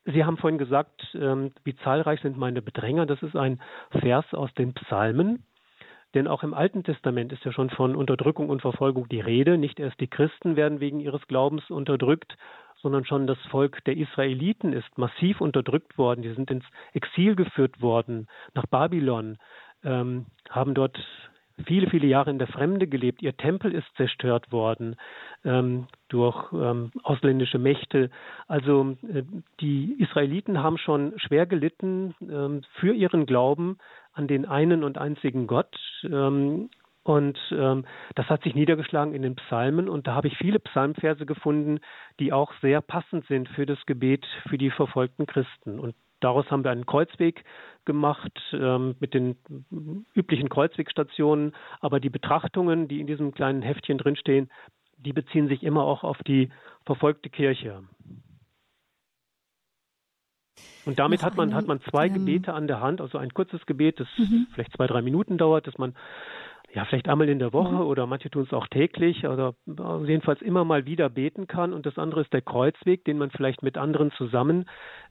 [0.05, 3.05] Sie haben vorhin gesagt, ähm, wie zahlreich sind meine Bedränger.
[3.05, 5.43] Das ist ein Vers aus den Psalmen.
[6.13, 9.57] Denn auch im Alten Testament ist ja schon von Unterdrückung und Verfolgung die Rede.
[9.57, 12.37] Nicht erst die Christen werden wegen ihres Glaubens unterdrückt,
[12.81, 16.21] sondern schon das Volk der Israeliten ist massiv unterdrückt worden.
[16.21, 19.37] Die sind ins Exil geführt worden nach Babylon,
[19.83, 20.99] ähm, haben dort
[21.65, 23.21] viele, viele Jahre in der Fremde gelebt.
[23.21, 24.95] Ihr Tempel ist zerstört worden
[25.43, 28.09] ähm, durch ähm, ausländische Mächte.
[28.47, 29.23] Also äh,
[29.59, 33.77] die Israeliten haben schon schwer gelitten ähm, für ihren Glauben
[34.13, 35.75] an den einen und einzigen Gott.
[36.03, 36.69] Ähm,
[37.03, 37.85] und ähm,
[38.15, 39.89] das hat sich niedergeschlagen in den Psalmen.
[39.89, 41.79] Und da habe ich viele Psalmverse gefunden,
[42.19, 45.79] die auch sehr passend sind für das Gebet für die verfolgten Christen.
[45.79, 47.43] Und daraus haben wir einen Kreuzweg
[47.85, 49.37] gemacht ähm, mit den
[50.13, 51.53] üblichen Kreuzwegstationen.
[51.81, 54.49] Aber die Betrachtungen, die in diesem kleinen Heftchen drinstehen,
[54.97, 56.49] die beziehen sich immer auch auf die
[56.85, 57.83] verfolgte Kirche.
[60.85, 63.99] Und damit hat man, hat man zwei Gebete an der Hand, also ein kurzes Gebet,
[63.99, 64.47] das mhm.
[64.53, 65.95] vielleicht zwei, drei Minuten dauert, dass man
[66.73, 67.81] ja, vielleicht einmal in der Woche mhm.
[67.81, 71.71] oder manche tun es auch täglich oder also jedenfalls immer mal wieder beten kann.
[71.71, 74.65] Und das andere ist der Kreuzweg, den man vielleicht mit anderen zusammen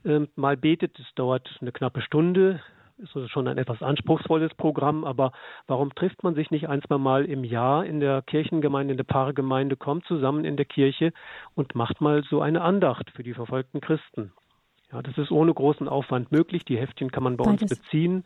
[0.05, 0.99] äh, mal betet.
[0.99, 2.61] Das dauert eine knappe Stunde,
[2.99, 5.33] ist also schon ein etwas anspruchsvolles Programm, aber
[5.69, 9.05] warum trifft man sich nicht ein, zwei Mal im Jahr in der Kirchengemeinde, in der
[9.05, 11.13] Paaregemeinde, kommt zusammen in der Kirche
[11.55, 14.33] und macht mal so eine Andacht für die verfolgten Christen?
[14.93, 16.65] Ja, das ist ohne großen Aufwand möglich.
[16.65, 17.63] Die Heftchen kann man bei Beides.
[17.63, 18.25] uns beziehen.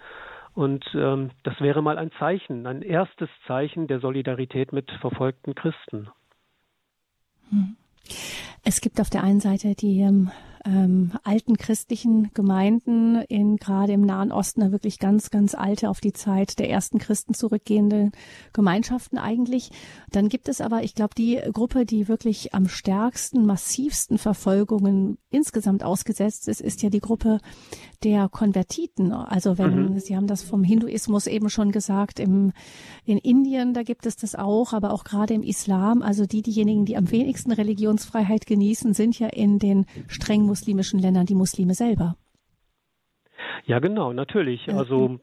[0.56, 6.08] Und ähm, das wäre mal ein Zeichen, ein erstes Zeichen der Solidarität mit verfolgten Christen.
[7.50, 7.76] Hm.
[8.68, 10.32] Es gibt auf der einen Seite die ähm,
[10.66, 16.12] ähm, alten christlichen Gemeinden in gerade im Nahen Osten, wirklich ganz, ganz alte, auf die
[16.12, 18.10] Zeit der ersten Christen zurückgehende
[18.52, 19.70] Gemeinschaften eigentlich.
[20.10, 25.84] Dann gibt es aber, ich glaube, die Gruppe, die wirklich am stärksten, massivsten Verfolgungen insgesamt
[25.84, 27.38] ausgesetzt ist, ist ja die Gruppe
[28.02, 29.12] der Konvertiten.
[29.12, 30.00] Also wenn, mhm.
[30.00, 32.52] Sie haben das vom Hinduismus eben schon gesagt, im,
[33.04, 36.84] in Indien, da gibt es das auch, aber auch gerade im Islam, also die, diejenigen,
[36.84, 42.16] die am wenigsten Religionsfreiheit genießen, sind ja in den streng muslimischen Ländern die Muslime selber.
[43.64, 44.72] Ja, genau, natürlich.
[44.72, 45.18] Also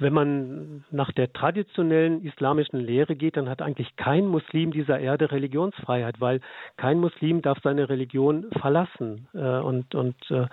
[0.00, 5.30] wenn man nach der traditionellen islamischen Lehre geht, dann hat eigentlich kein Muslim dieser Erde
[5.30, 6.40] Religionsfreiheit, weil
[6.76, 9.28] kein Muslim darf seine Religion verlassen.
[9.32, 10.46] Äh, und und äh,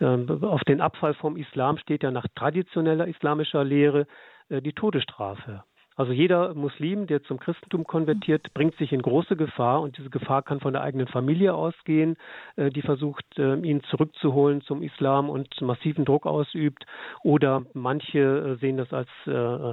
[0.00, 4.06] äh, auf den Abfall vom Islam steht ja nach traditioneller islamischer Lehre
[4.50, 5.64] die Todesstrafe.
[5.96, 10.42] Also jeder Muslim, der zum Christentum konvertiert, bringt sich in große Gefahr und diese Gefahr
[10.42, 12.16] kann von der eigenen Familie ausgehen,
[12.56, 16.84] äh, die versucht, äh, ihn zurückzuholen zum Islam und massiven Druck ausübt.
[17.22, 19.08] Oder manche äh, sehen das als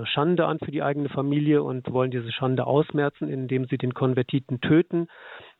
[0.09, 4.61] Schande an für die eigene Familie und wollen diese Schande ausmerzen, indem sie den Konvertiten
[4.61, 5.07] töten.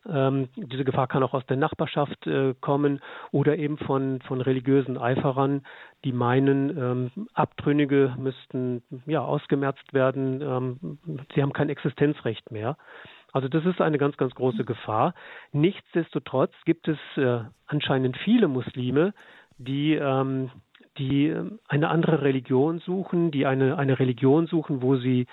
[0.09, 4.97] Ähm, diese Gefahr kann auch aus der Nachbarschaft äh, kommen oder eben von, von religiösen
[4.97, 5.65] Eiferern,
[6.03, 10.41] die meinen, ähm, Abtrünnige müssten ja ausgemerzt werden.
[10.41, 10.97] Ähm,
[11.35, 12.77] sie haben kein Existenzrecht mehr.
[13.31, 15.13] Also das ist eine ganz, ganz große Gefahr.
[15.51, 19.13] Nichtsdestotrotz gibt es äh, anscheinend viele Muslime,
[19.57, 20.51] die ähm,
[20.97, 25.27] die ähm, eine andere Religion suchen, die eine, eine Religion suchen, wo sie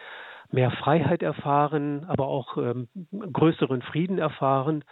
[0.50, 2.88] mehr Freiheit erfahren, aber auch ähm,
[3.32, 4.84] größeren Frieden erfahren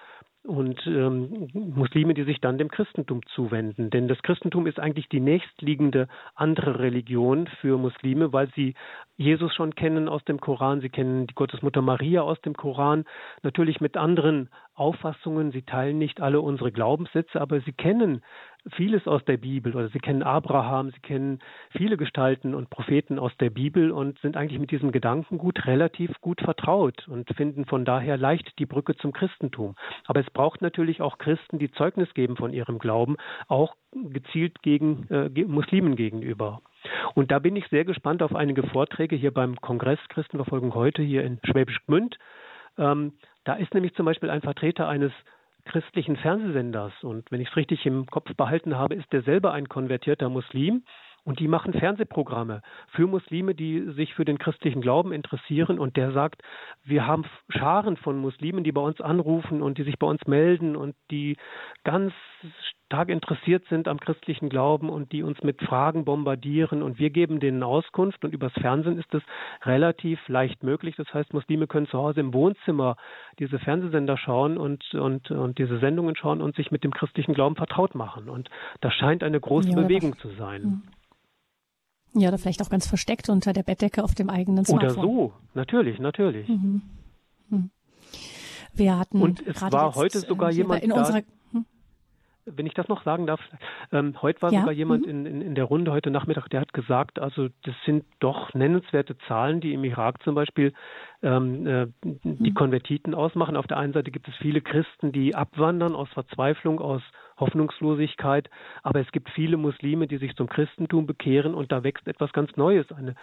[0.46, 3.90] und ähm, Muslime, die sich dann dem Christentum zuwenden.
[3.90, 8.74] Denn das Christentum ist eigentlich die nächstliegende andere Religion für Muslime, weil sie
[9.16, 13.04] Jesus schon kennen aus dem Koran, sie kennen die Gottesmutter Maria aus dem Koran,
[13.42, 15.52] natürlich mit anderen Auffassungen.
[15.52, 18.22] Sie teilen nicht alle unsere Glaubenssätze, aber sie kennen
[18.72, 21.38] vieles aus der Bibel oder sie kennen Abraham, sie kennen
[21.70, 26.40] viele Gestalten und Propheten aus der Bibel und sind eigentlich mit diesem Gedankengut relativ gut
[26.40, 29.76] vertraut und finden von daher leicht die Brücke zum Christentum.
[30.06, 33.16] Aber es braucht natürlich auch Christen, die Zeugnis geben von ihrem Glauben,
[33.48, 36.60] auch gezielt gegen äh, Muslimen gegenüber.
[37.14, 41.24] Und da bin ich sehr gespannt auf einige Vorträge hier beim Kongress Christenverfolgung heute hier
[41.24, 42.18] in Schwäbisch Gmünd.
[42.78, 43.12] Ähm,
[43.44, 45.12] da ist nämlich zum Beispiel ein Vertreter eines
[45.66, 49.68] christlichen Fernsehsenders und wenn ich es richtig im Kopf behalten habe, ist der selber ein
[49.68, 50.82] konvertierter Muslim
[51.26, 52.62] und die machen Fernsehprogramme
[52.92, 55.80] für Muslime, die sich für den christlichen Glauben interessieren.
[55.80, 56.42] Und der sagt,
[56.84, 60.76] wir haben Scharen von Muslimen, die bei uns anrufen und die sich bei uns melden
[60.76, 61.36] und die
[61.82, 62.12] ganz
[62.86, 66.82] stark interessiert sind am christlichen Glauben und die uns mit Fragen bombardieren.
[66.82, 68.24] Und wir geben denen Auskunft.
[68.24, 69.22] Und übers Fernsehen ist es
[69.64, 70.94] relativ leicht möglich.
[70.96, 72.96] Das heißt, Muslime können zu Hause im Wohnzimmer
[73.38, 77.56] diese Fernsehsender schauen und, und, und diese Sendungen schauen und sich mit dem christlichen Glauben
[77.56, 78.28] vertraut machen.
[78.28, 78.48] Und
[78.80, 80.62] das scheint eine große ja, Bewegung zu sein.
[80.62, 80.82] Mhm.
[82.20, 84.90] Ja, oder vielleicht auch ganz versteckt unter der Bettdecke auf dem eigenen Smartphone.
[84.90, 86.48] Oder so, natürlich, natürlich.
[86.48, 86.82] Mhm.
[87.50, 87.70] Mhm.
[88.74, 91.22] Wir hatten und es war jetzt, heute sogar jemand in da, unserer
[92.46, 93.40] wenn ich das noch sagen darf,
[93.92, 94.60] ähm, heute war ja.
[94.60, 95.10] sogar jemand mhm.
[95.10, 99.18] in, in, in, der Runde heute Nachmittag, der hat gesagt, also das sind doch nennenswerte
[99.26, 100.72] Zahlen, die im Irak zum Beispiel
[101.22, 102.54] ähm, äh, die mhm.
[102.54, 103.56] Konvertiten ausmachen.
[103.56, 107.02] Auf der einen Seite gibt es viele Christen, die abwandern aus Verzweiflung, aus
[107.38, 108.48] Hoffnungslosigkeit,
[108.82, 112.56] aber es gibt viele Muslime, die sich zum Christentum bekehren und da wächst etwas ganz
[112.56, 113.14] Neues, eine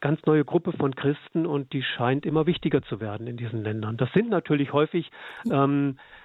[0.00, 3.96] ganz neue Gruppe von Christen und die scheint immer wichtiger zu werden in diesen Ländern.
[3.96, 5.10] Das sind natürlich häufig
[5.50, 6.23] ähm, äh,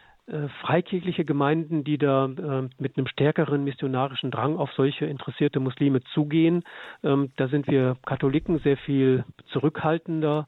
[0.61, 6.63] freikirchliche Gemeinden, die da äh, mit einem stärkeren missionarischen Drang auf solche interessierte Muslime zugehen.
[7.03, 10.47] Ähm, da sind wir Katholiken sehr viel zurückhaltender.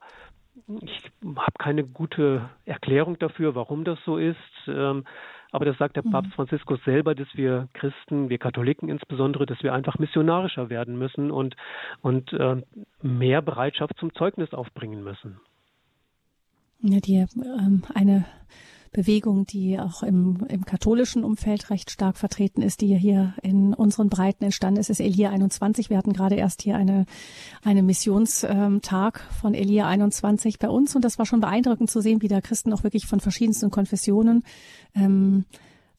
[0.82, 4.38] Ich habe keine gute Erklärung dafür, warum das so ist.
[4.68, 5.04] Ähm,
[5.52, 6.12] aber das sagt der mhm.
[6.12, 11.30] Papst Franziskus selber, dass wir Christen, wir Katholiken insbesondere, dass wir einfach missionarischer werden müssen
[11.32, 11.56] und,
[12.02, 12.62] und äh,
[13.02, 15.40] mehr Bereitschaft zum Zeugnis aufbringen müssen.
[16.80, 18.26] Ja, die ähm, eine
[18.92, 24.10] Bewegung, die auch im, im katholischen Umfeld recht stark vertreten ist, die hier in unseren
[24.10, 25.90] Breiten entstanden ist, ist Elia 21.
[25.90, 27.06] Wir hatten gerade erst hier eine,
[27.64, 32.28] eine Missionstag von Elia 21 bei uns und das war schon beeindruckend zu sehen, wie
[32.28, 34.44] da Christen auch wirklich von verschiedensten Konfessionen
[34.94, 35.46] ähm,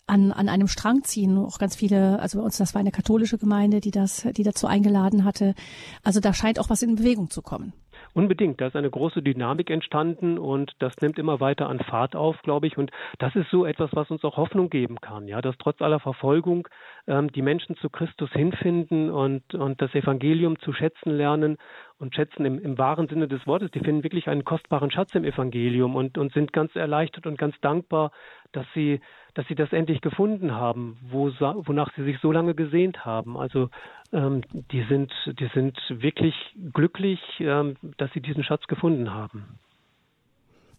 [0.07, 1.39] an, an einem Strang ziehen.
[1.39, 4.67] Auch ganz viele, also bei uns, das war eine katholische Gemeinde, die das, die dazu
[4.67, 5.55] eingeladen hatte.
[6.03, 7.73] Also da scheint auch was in Bewegung zu kommen.
[8.15, 12.41] Unbedingt, da ist eine große Dynamik entstanden und das nimmt immer weiter an Fahrt auf,
[12.43, 12.77] glaube ich.
[12.77, 15.99] Und das ist so etwas, was uns auch Hoffnung geben kann, ja, dass trotz aller
[15.99, 16.69] Verfolgung
[17.07, 21.57] ähm, die Menschen zu Christus hinfinden und, und das Evangelium zu schätzen lernen
[21.99, 23.71] und schätzen im, im wahren Sinne des Wortes.
[23.71, 27.55] Die finden wirklich einen kostbaren Schatz im Evangelium und, und sind ganz erleichtert und ganz
[27.63, 28.13] dankbar,
[28.53, 29.01] dass sie,
[29.35, 33.37] dass sie das endlich gefunden haben, wo, wonach sie sich so lange gesehnt haben.
[33.37, 33.71] Also
[34.13, 36.35] ähm, die sind, die sind wirklich
[36.73, 39.59] glücklich, ähm, dass sie diesen Schatz gefunden haben.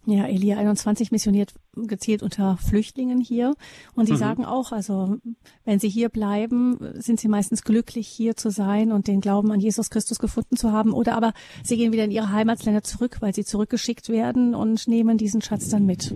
[0.06, 3.54] Ja, Elia 21 missioniert gezielt unter Flüchtlingen hier.
[3.96, 4.18] Und sie mhm.
[4.18, 5.16] sagen auch, also
[5.64, 9.62] wenn sie hier bleiben, sind sie meistens glücklich, hier zu sein und den Glauben an
[9.62, 10.92] Jesus Christus gefunden zu haben.
[10.92, 11.32] Oder aber
[11.64, 15.70] sie gehen wieder in ihre Heimatsländer zurück, weil sie zurückgeschickt werden und nehmen diesen Schatz
[15.70, 16.14] dann mit.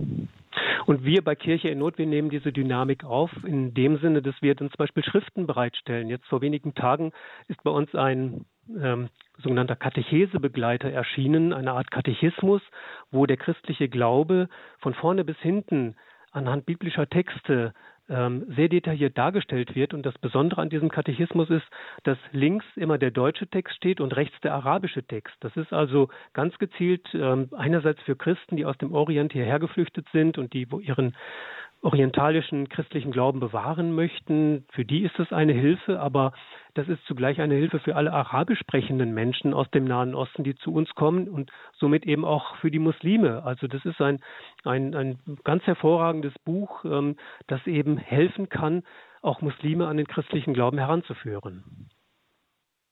[0.88, 4.34] Und wir bei Kirche in Not, wir nehmen diese Dynamik auf, in dem Sinne, dass
[4.40, 6.08] wir dann zum Beispiel Schriften bereitstellen.
[6.08, 7.12] Jetzt vor wenigen Tagen
[7.46, 12.62] ist bei uns ein ähm, sogenannter Katechesebegleiter erschienen, eine Art Katechismus,
[13.10, 15.94] wo der christliche Glaube von vorne bis hinten
[16.32, 17.74] anhand biblischer Texte
[18.08, 19.94] sehr detailliert dargestellt wird.
[19.94, 21.66] Und das Besondere an diesem Katechismus ist,
[22.04, 25.34] dass links immer der deutsche Text steht und rechts der arabische Text.
[25.40, 30.06] Das ist also ganz gezielt ähm, einerseits für Christen, die aus dem Orient hierher geflüchtet
[30.12, 31.14] sind und die ihren
[31.82, 36.32] orientalischen christlichen Glauben bewahren möchten, für die ist es eine Hilfe, aber
[36.74, 40.56] das ist zugleich eine Hilfe für alle arabisch sprechenden Menschen aus dem Nahen Osten, die
[40.56, 43.44] zu uns kommen und somit eben auch für die Muslime.
[43.44, 44.20] Also das ist ein,
[44.64, 47.16] ein, ein ganz hervorragendes Buch, ähm,
[47.46, 48.82] das eben helfen kann,
[49.22, 51.88] auch Muslime an den christlichen Glauben heranzuführen.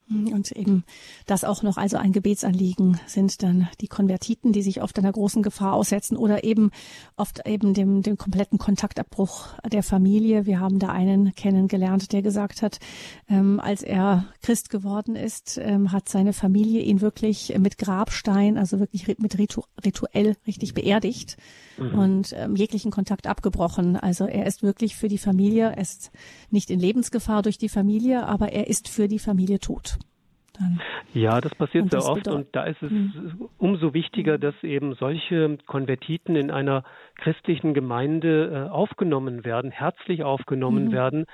[0.09, 0.85] Und eben
[1.27, 5.43] das auch noch also ein Gebetsanliegen sind dann die Konvertiten, die sich oft einer großen
[5.43, 6.71] Gefahr aussetzen oder eben
[7.17, 10.47] oft eben dem, dem kompletten Kontaktabbruch der Familie.
[10.47, 12.79] Wir haben da einen kennengelernt, der gesagt hat,
[13.29, 18.79] ähm, als er Christ geworden ist, ähm, hat seine Familie ihn wirklich mit Grabstein, also
[18.79, 21.37] wirklich mit ritu rituell richtig beerdigt
[21.79, 21.99] mhm.
[21.99, 23.97] und ähm, jeglichen Kontakt abgebrochen.
[23.97, 26.13] Also er ist wirklich für die Familie, er ist
[26.51, 29.96] nicht in Lebensgefahr durch die Familie, aber er ist für die Familie tot
[30.59, 30.81] dann.
[31.13, 33.49] Ja, das passiert sehr oft und da ist es hm.
[33.59, 36.85] umso wichtiger, dass eben solche Konvertiten in einer
[37.17, 40.93] christlichen Gemeinde äh, aufgenommen werden, herzlich aufgenommen hm.
[40.93, 41.27] werden,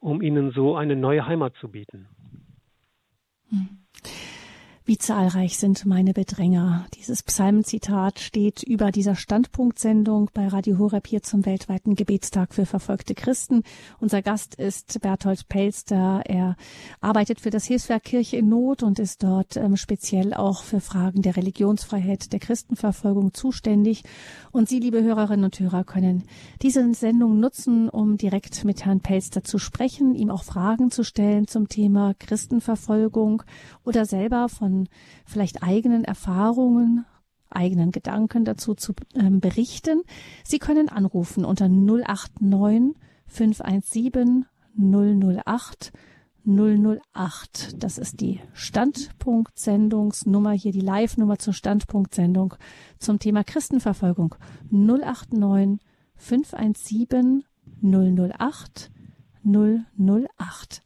[0.00, 2.08] um ihnen so eine neue Heimat zu bieten.
[3.50, 3.68] Hm.
[4.88, 6.86] Wie zahlreich sind meine Bedränger.
[6.94, 13.14] Dieses Psalmenzitat steht über dieser Standpunktsendung bei Radio Horeb hier zum weltweiten Gebetstag für verfolgte
[13.14, 13.64] Christen.
[14.00, 16.22] Unser Gast ist Berthold Pelster.
[16.24, 16.56] Er
[17.02, 21.20] arbeitet für das Hilfswerk Kirche in Not und ist dort ähm, speziell auch für Fragen
[21.20, 24.04] der Religionsfreiheit, der Christenverfolgung zuständig.
[24.52, 26.24] Und Sie, liebe Hörerinnen und Hörer, können
[26.62, 31.46] diese Sendung nutzen, um direkt mit Herrn Pelster zu sprechen, ihm auch Fragen zu stellen
[31.46, 33.42] zum Thema Christenverfolgung
[33.84, 34.77] oder selber von
[35.26, 37.04] vielleicht eigenen Erfahrungen,
[37.50, 40.02] eigenen Gedanken dazu zu ähm, berichten.
[40.44, 42.94] Sie können anrufen unter 089
[43.26, 45.92] 517 008
[46.48, 47.82] 008.
[47.82, 52.54] Das ist die Standpunktsendungsnummer, hier die Live-Nummer zur Standpunktsendung
[52.98, 54.34] zum Thema Christenverfolgung.
[54.70, 55.78] 089
[56.16, 57.44] 517
[57.82, 58.90] 008
[59.44, 60.82] 008.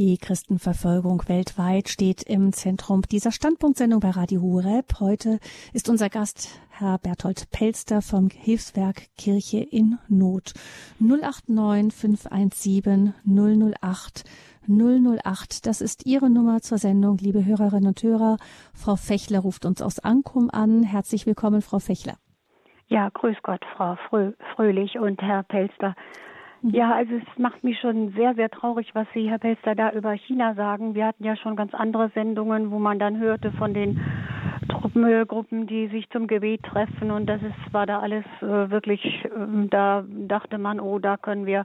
[0.00, 4.98] Die Christenverfolgung weltweit steht im Zentrum dieser Standpunktsendung bei Radio Horeb.
[4.98, 5.38] Heute
[5.74, 10.54] ist unser Gast Herr Berthold Pelster vom Hilfswerk Kirche in Not.
[11.00, 14.24] 089 517 008
[14.66, 15.66] 008.
[15.66, 18.38] Das ist Ihre Nummer zur Sendung, liebe Hörerinnen und Hörer.
[18.72, 20.82] Frau Fechler ruft uns aus Ankum an.
[20.82, 22.14] Herzlich willkommen, Frau Fechler.
[22.86, 23.98] Ja, grüß Gott, Frau
[24.56, 25.94] Fröhlich und Herr Pelster.
[26.62, 26.70] Mhm.
[26.70, 30.12] Ja, also es macht mich schon sehr, sehr traurig, was Sie, Herr Pelster, da über
[30.12, 30.94] China sagen.
[30.94, 34.00] Wir hatten ja schon ganz andere Sendungen, wo man dann hörte von den
[34.68, 39.28] Truppengruppen, die sich zum Gebet treffen und das ist, war da alles äh, wirklich, äh,
[39.68, 41.64] da dachte man, oh, da können wir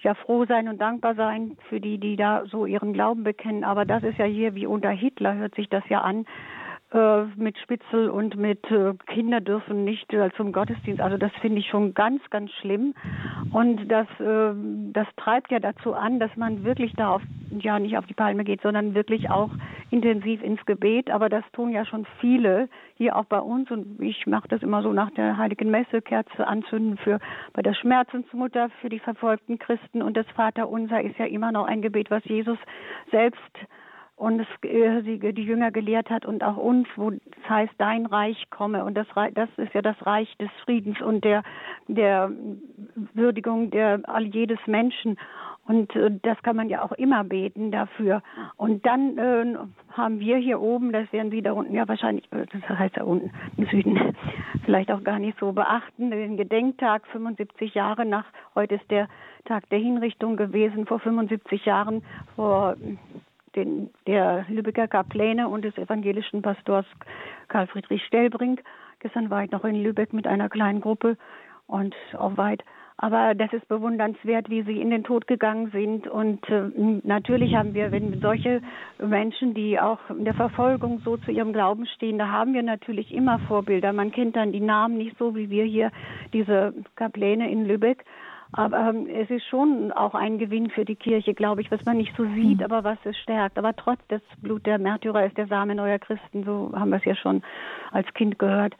[0.00, 3.64] ja froh sein und dankbar sein für die, die da so ihren Glauben bekennen.
[3.64, 6.26] Aber das ist ja hier wie unter Hitler, hört sich das ja an
[6.92, 11.00] äh, mit Spitzel und mit äh, Kinder dürfen nicht äh, zum Gottesdienst.
[11.00, 12.94] Also das finde ich schon ganz, ganz schlimm.
[13.52, 14.52] Und das, äh,
[14.92, 18.44] das treibt ja dazu an, dass man wirklich da auf, ja nicht auf die Palme
[18.44, 19.50] geht, sondern wirklich auch
[19.90, 21.10] intensiv ins Gebet.
[21.10, 23.70] Aber das tun ja schon viele hier auch bei uns.
[23.70, 27.20] Und ich mache das immer so nach der Heiligen Messe, Kerze anzünden für
[27.54, 30.02] bei der Schmerzensmutter für die verfolgten Christen.
[30.02, 32.58] Und das Vaterunser ist ja immer noch ein Gebet, was Jesus
[33.10, 33.40] selbst
[34.22, 38.50] und es, sie die Jünger gelehrt hat und auch uns, wo es heißt, dein Reich
[38.50, 38.84] komme.
[38.84, 41.42] Und das, das ist ja das Reich des Friedens und der,
[41.88, 42.30] der
[43.14, 45.18] Würdigung der all jedes Menschen.
[45.66, 48.22] Und äh, das kann man ja auch immer beten dafür.
[48.56, 49.56] Und dann äh,
[49.90, 53.02] haben wir hier oben, das werden Sie da unten ja wahrscheinlich, äh, das heißt da
[53.02, 54.14] unten im Süden,
[54.64, 59.08] vielleicht auch gar nicht so beachten, den Gedenktag 75 Jahre nach, heute ist der
[59.46, 62.04] Tag der Hinrichtung gewesen, vor 75 Jahren,
[62.36, 62.76] vor
[63.56, 66.86] den, der Lübecker Kapläne und des evangelischen Pastors
[67.48, 68.62] Karl Friedrich Stellbrink.
[69.00, 71.16] Gestern war ich noch in Lübeck mit einer kleinen Gruppe
[71.66, 72.62] und auch weit.
[72.98, 76.06] Aber das ist bewundernswert, wie sie in den Tod gegangen sind.
[76.06, 76.70] Und äh,
[77.02, 78.62] natürlich haben wir, wenn solche
[78.98, 83.12] Menschen, die auch in der Verfolgung so zu ihrem Glauben stehen, da haben wir natürlich
[83.12, 83.92] immer Vorbilder.
[83.92, 85.90] Man kennt dann die Namen nicht so wie wir hier,
[86.32, 88.04] diese Kapläne in Lübeck.
[88.52, 91.96] Aber ähm, es ist schon auch ein Gewinn für die Kirche, glaube ich, was man
[91.96, 92.64] nicht so sieht, mhm.
[92.64, 93.58] aber was es stärkt.
[93.58, 97.04] Aber trotz des Blut der Märtyrer ist der Same neuer Christen, so haben wir es
[97.04, 97.42] ja schon
[97.92, 98.74] als Kind gehört.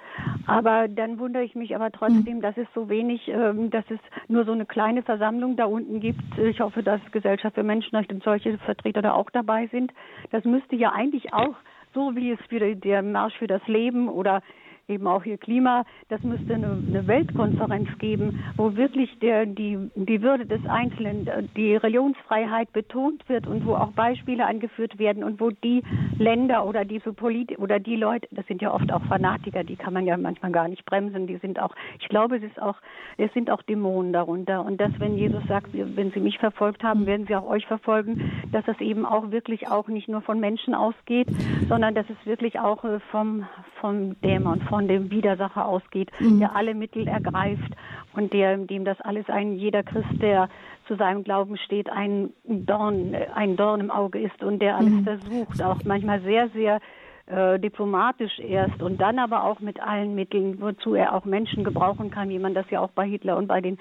[0.46, 2.42] Aber dann wundere ich mich aber trotzdem, mhm.
[2.42, 6.38] dass es so wenig, ähm, dass es nur so eine kleine Versammlung da unten gibt.
[6.38, 9.92] Ich hoffe, dass Gesellschaft für Menschenrechte und solche Vertreter da auch dabei sind.
[10.30, 11.54] Das müsste ja eigentlich auch
[11.94, 14.42] so wie es für der Marsch für das Leben oder
[14.88, 20.22] eben auch hier Klima, das müsste eine, eine Weltkonferenz geben, wo wirklich der, die, die
[20.22, 25.50] Würde des Einzelnen, die Religionsfreiheit betont wird und wo auch Beispiele angeführt werden und wo
[25.50, 25.82] die
[26.18, 29.92] Länder oder diese Polit oder die Leute, das sind ja oft auch Fanatiker, die kann
[29.92, 32.76] man ja manchmal gar nicht bremsen, die sind auch, ich glaube, es ist auch,
[33.18, 34.64] es sind auch Dämonen darunter.
[34.64, 38.30] Und dass, wenn Jesus sagt, wenn sie mich verfolgt haben, werden sie auch euch verfolgen,
[38.52, 41.28] dass das eben auch wirklich auch nicht nur von Menschen ausgeht,
[41.68, 43.46] sondern dass es wirklich auch äh, vom,
[43.80, 46.38] vom Dämon, von dem Widersacher ausgeht, mhm.
[46.40, 47.76] der alle Mittel ergreift
[48.14, 50.48] und der, dem das alles ein jeder Christ, der
[50.88, 55.04] zu seinem Glauben steht, ein Dorn, ein Dorn im Auge ist und der alles mhm.
[55.04, 56.80] versucht, auch manchmal sehr, sehr
[57.26, 62.10] äh, diplomatisch erst und dann aber auch mit allen Mitteln, wozu er auch Menschen gebrauchen
[62.10, 63.78] kann, wie man das ja auch bei Hitler und bei den,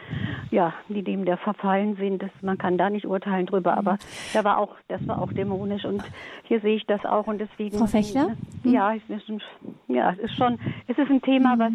[0.51, 2.21] ja, die dem der verfallen sind.
[2.21, 3.97] Das, man kann da nicht urteilen drüber, aber
[4.33, 6.03] da war auch, das war auch dämonisch und
[6.43, 7.77] hier sehe ich das auch und deswegen.
[7.77, 8.35] Frau Fechler?
[8.63, 9.41] Ne, ja, es ist,
[9.87, 11.71] ja, es ist schon, es ist ein Thema, was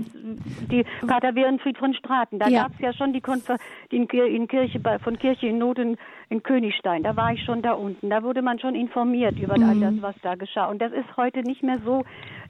[0.71, 2.63] die Pater Werenfried von Straten, da ja.
[2.63, 3.57] gab es ja schon die, Konfer
[3.91, 5.79] die in, Kirche, von Kirche in Not
[6.29, 9.59] in, in Königstein, da war ich schon da unten, da wurde man schon informiert über
[9.59, 9.65] mhm.
[9.65, 12.05] all das, was da geschah und das ist heute nicht mehr so,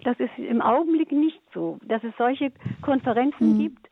[0.04, 2.52] das ist im Augenblick nicht so, dass es solche
[2.82, 3.58] Konferenzen mhm.
[3.58, 3.86] gibt.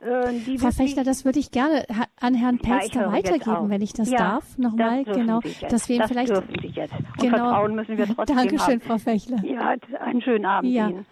[0.00, 1.84] Äh, Frau Fechter, das würde ich gerne
[2.20, 4.58] an Herrn Pelster ja, weitergeben, wenn ich das ja, darf.
[4.58, 6.30] Nochmal, genau, dass wir ihn das vielleicht.
[6.30, 6.92] Dürfen Sie jetzt.
[6.92, 7.36] Und genau.
[7.36, 8.80] Vertrauen müssen wir trotzdem Dankeschön, haben.
[8.80, 9.42] Frau Fechler.
[9.44, 10.88] Ja, einen schönen Abend ja.
[10.88, 11.06] Ihnen.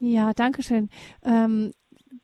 [0.00, 0.88] Ja, danke schön.
[1.24, 1.72] Ähm,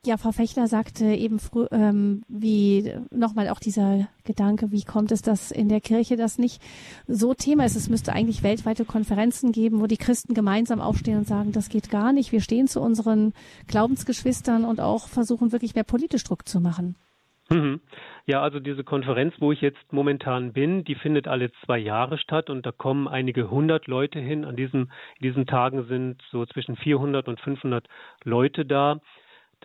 [0.06, 5.22] ja, Frau Fechler sagte eben früh, ähm, wie nochmal auch dieser Gedanke, wie kommt es,
[5.22, 6.62] dass in der Kirche das nicht
[7.06, 7.76] so Thema ist?
[7.76, 11.90] Es müsste eigentlich weltweite Konferenzen geben, wo die Christen gemeinsam aufstehen und sagen, das geht
[11.90, 12.32] gar nicht.
[12.32, 13.32] Wir stehen zu unseren
[13.66, 16.96] Glaubensgeschwistern und auch versuchen wirklich mehr politisch Druck zu machen.
[17.50, 17.80] Mhm.
[18.26, 22.48] Ja, also diese Konferenz, wo ich jetzt momentan bin, die findet alle zwei Jahre statt
[22.48, 24.46] und da kommen einige hundert Leute hin.
[24.46, 24.90] An diesen,
[25.20, 27.86] diesen Tagen sind so zwischen 400 und 500
[28.24, 29.00] Leute da.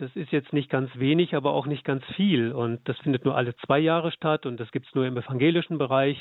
[0.00, 2.52] Das ist jetzt nicht ganz wenig, aber auch nicht ganz viel.
[2.52, 5.76] Und das findet nur alle zwei Jahre statt und das gibt es nur im evangelischen
[5.76, 6.16] Bereich.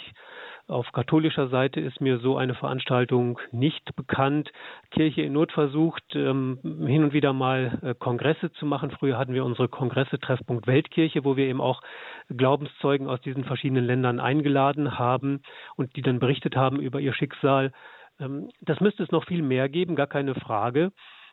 [0.68, 4.52] Auf katholischer Seite ist mir so eine Veranstaltung nicht bekannt.
[4.92, 8.92] Kirche in Not versucht, ähm, hin und wieder mal äh, Kongresse zu machen.
[8.92, 11.82] Früher hatten wir unsere Kongresse Treffpunkt Weltkirche, wo wir eben auch
[12.28, 15.42] Glaubenszeugen aus diesen verschiedenen Ländern eingeladen haben
[15.78, 17.72] und die dann berichtet haben über ihr Schicksal.
[18.20, 20.92] Ähm, das müsste es noch viel mehr geben, gar keine Frage.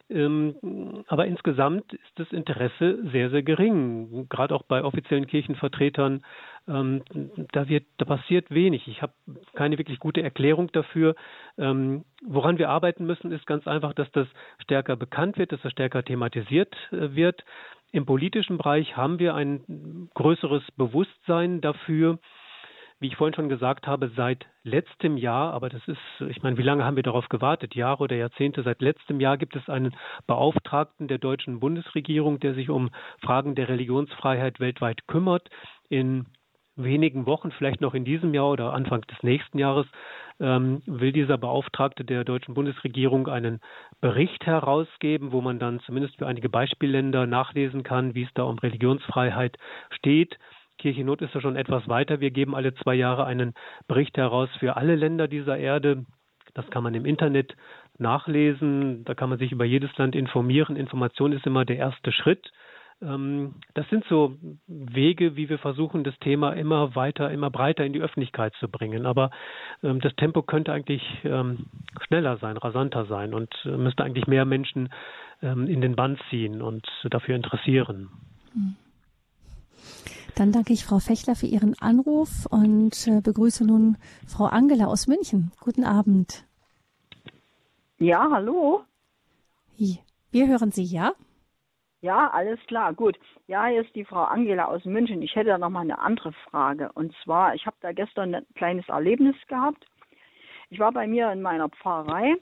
[0.09, 4.29] Ähm, aber insgesamt ist das Interesse sehr, sehr gering.
[4.29, 6.25] Gerade auch bei offiziellen Kirchenvertretern,
[6.69, 7.03] ähm,
[7.53, 8.87] da wird, da passiert wenig.
[8.87, 9.13] Ich habe
[9.55, 11.17] keine wirklich gute Erklärung dafür.
[11.59, 14.29] Ähm, woran wir arbeiten müssen, ist ganz einfach, dass das
[14.63, 17.45] stärker bekannt wird, dass das stärker thematisiert äh, wird.
[17.93, 22.19] Im politischen Bereich haben wir ein größeres Bewusstsein dafür,
[22.99, 26.63] wie ich vorhin schon gesagt habe, seit letztem Jahr, aber das ist, ich meine, wie
[26.63, 27.75] lange haben wir darauf gewartet?
[27.75, 28.63] Jahre oder Jahrzehnte?
[28.63, 29.95] Seit letztem Jahr gibt es einen
[30.27, 32.91] Beauftragten der deutschen Bundesregierung, der sich um
[33.21, 35.51] Fragen der Religionsfreiheit weltweit kümmert.
[35.89, 36.27] In
[36.77, 39.87] wenigen Wochen, vielleicht noch in diesem Jahr oder Anfang des nächsten Jahres,
[40.39, 43.61] ähm, will dieser Beauftragte der deutschen Bundesregierung einen
[44.01, 48.59] Bericht herausgeben, wo man dann zumindest für einige Beispielländer nachlesen kann, wie es da um
[48.59, 49.57] Religionsfreiheit
[49.91, 50.39] steht.
[50.87, 52.21] Kirche Not ist ja schon etwas weiter.
[52.21, 53.55] Wir geben alle zwei Jahre einen
[53.89, 56.07] Bericht heraus für alle Länder dieser Erde.
[56.55, 57.57] Das kann man im Internet
[57.99, 59.05] nachlesen.
[59.05, 60.77] Da kann man sich über jedes Land informieren.
[60.77, 62.53] Information ist immer der erste Schritt.
[63.03, 64.37] Ähm, das sind so
[64.69, 69.07] Wege, wie wir versuchen, das Thema immer weiter, immer breiter in die Öffentlichkeit zu bringen.
[69.07, 69.33] Aber
[69.83, 71.67] ähm, das Tempo könnte eigentlich ähm,
[72.07, 74.91] schneller sein, rasanter sein und äh, müsste eigentlich mehr Menschen
[75.43, 78.09] in den Band ziehen und dafür interessieren.
[78.55, 78.77] Mhm.
[80.37, 83.97] Dann danke ich Frau Fechler für Ihren Anruf und äh, begrüße nun
[84.29, 85.51] Frau Angela aus München.
[85.61, 86.45] Guten Abend.
[87.99, 88.83] Ja, hallo.
[89.79, 91.15] Wir hören Sie, ja?
[92.03, 93.19] Ja, alles klar, gut.
[93.47, 95.23] Ja, hier ist die Frau Angela aus München.
[95.23, 96.93] Ich hätte da noch mal eine andere Frage.
[96.93, 99.87] Und zwar, ich habe da gestern ein kleines Erlebnis gehabt.
[100.69, 102.35] Ich war bei mir in meiner Pfarrei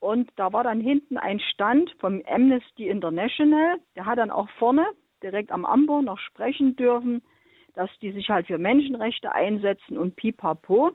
[0.00, 3.78] und da war dann hinten ein Stand vom Amnesty International.
[3.96, 4.86] Der hat dann auch vorne
[5.22, 7.22] direkt am Ambo noch sprechen dürfen,
[7.74, 10.92] dass die sich halt für Menschenrechte einsetzen und pipapo.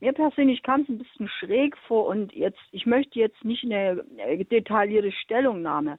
[0.00, 4.04] Mir persönlich kam es ein bisschen schräg vor und jetzt, ich möchte jetzt nicht eine
[4.50, 5.98] detaillierte Stellungnahme,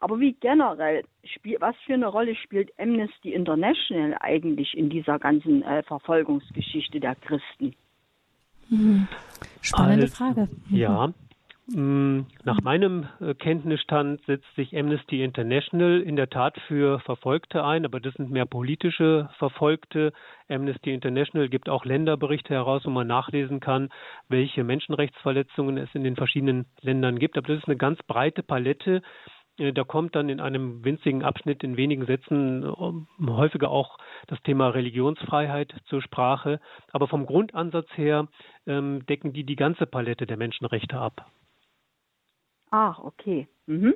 [0.00, 1.02] aber wie generell,
[1.58, 7.74] was für eine Rolle spielt Amnesty International eigentlich in dieser ganzen äh, Verfolgungsgeschichte der Christen?
[8.68, 9.08] Mhm.
[9.60, 10.48] Spannende also, Frage.
[10.68, 10.76] Mhm.
[10.76, 11.14] Ja, Mm,
[11.70, 18.00] nach meinem äh, Kenntnisstand setzt sich Amnesty International in der Tat für Verfolgte ein, aber
[18.00, 20.14] das sind mehr politische Verfolgte.
[20.48, 23.90] Amnesty International gibt auch Länderberichte heraus, wo man nachlesen kann,
[24.30, 27.36] welche Menschenrechtsverletzungen es in den verschiedenen Ländern gibt.
[27.36, 29.02] Aber das ist eine ganz breite Palette.
[29.58, 34.42] Äh, da kommt dann in einem winzigen Abschnitt in wenigen Sätzen äh, häufiger auch das
[34.42, 36.60] Thema Religionsfreiheit zur Sprache.
[36.92, 38.26] Aber vom Grundansatz her
[38.66, 41.26] ähm, decken die die ganze Palette der Menschenrechte ab.
[42.70, 43.48] Ach, okay.
[43.66, 43.94] Mhm.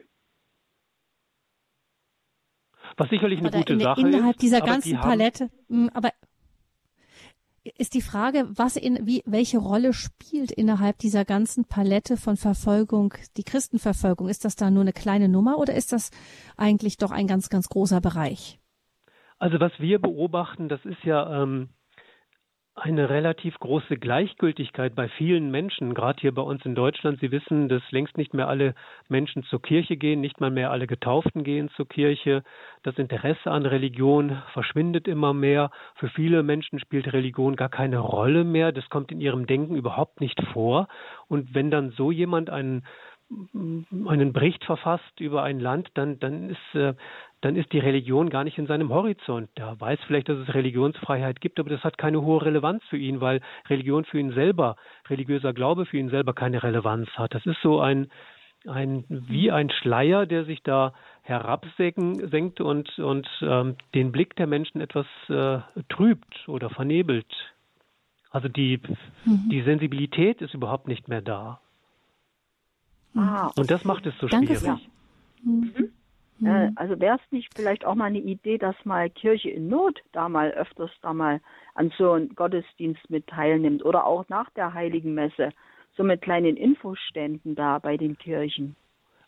[2.96, 4.18] Was sicherlich eine aber gute in, Sache innerhalb ist.
[4.18, 6.10] Innerhalb dieser ganzen die Palette, hm, aber
[7.64, 13.14] ist die Frage, was in, wie, welche Rolle spielt innerhalb dieser ganzen Palette von Verfolgung
[13.36, 14.28] die Christenverfolgung?
[14.28, 16.10] Ist das da nur eine kleine Nummer oder ist das
[16.56, 18.58] eigentlich doch ein ganz, ganz großer Bereich?
[19.38, 21.68] Also was wir beobachten, das ist ja ähm,
[22.74, 27.20] eine relativ große Gleichgültigkeit bei vielen Menschen, gerade hier bei uns in Deutschland.
[27.20, 28.74] Sie wissen, dass längst nicht mehr alle
[29.08, 32.42] Menschen zur Kirche gehen, nicht mal mehr alle Getauften gehen zur Kirche.
[32.82, 35.70] Das Interesse an Religion verschwindet immer mehr.
[35.96, 38.72] Für viele Menschen spielt Religion gar keine Rolle mehr.
[38.72, 40.88] Das kommt in ihrem Denken überhaupt nicht vor.
[41.28, 42.84] Und wenn dann so jemand einen
[44.06, 46.92] einen Bericht verfasst über ein Land, dann, dann ist äh,
[47.42, 49.50] dann ist die Religion gar nicht in seinem Horizont.
[49.56, 53.20] Er weiß vielleicht, dass es Religionsfreiheit gibt, aber das hat keine hohe Relevanz für ihn,
[53.20, 54.76] weil Religion für ihn selber,
[55.10, 57.34] religiöser Glaube für ihn selber keine Relevanz hat.
[57.34, 58.10] Das ist so ein,
[58.68, 64.80] ein wie ein Schleier, der sich da herabsenkt und, und ähm, den Blick der Menschen
[64.80, 67.32] etwas äh, trübt oder vernebelt.
[68.30, 68.80] Also die,
[69.24, 69.48] mhm.
[69.50, 71.60] die Sensibilität ist überhaupt nicht mehr da.
[73.16, 74.88] Ah, und das macht es so Danke schwierig.
[75.44, 75.90] Mhm.
[76.44, 76.72] Äh, mhm.
[76.76, 80.28] also wäre es nicht vielleicht auch mal eine Idee, dass mal Kirche in Not da
[80.28, 81.40] mal öfters da mal
[81.74, 85.50] an so einem Gottesdienst mit teilnimmt oder auch nach der Heiligen Messe,
[85.96, 88.74] so mit kleinen Infoständen da bei den Kirchen?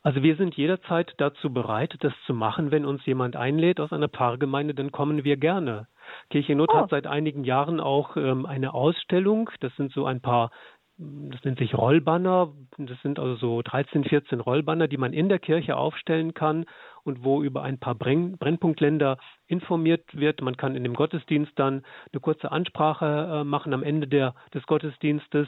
[0.03, 2.71] Also wir sind jederzeit dazu bereit, das zu machen.
[2.71, 5.87] Wenn uns jemand einlädt aus einer Pfarrgemeinde, dann kommen wir gerne.
[6.31, 6.77] Kirche Not oh.
[6.77, 9.49] hat seit einigen Jahren auch ähm, eine Ausstellung.
[9.61, 10.51] Das sind so ein paar
[10.97, 12.53] das nennt sich Rollbanner.
[12.79, 16.67] Das sind also so 13, 14 Rollbanner, die man in der Kirche aufstellen kann
[17.05, 20.41] und wo über ein paar Brenn Brennpunktländer informiert wird.
[20.41, 24.65] Man kann in dem Gottesdienst dann eine kurze Ansprache äh, machen am Ende der, des
[24.67, 25.47] Gottesdienstes.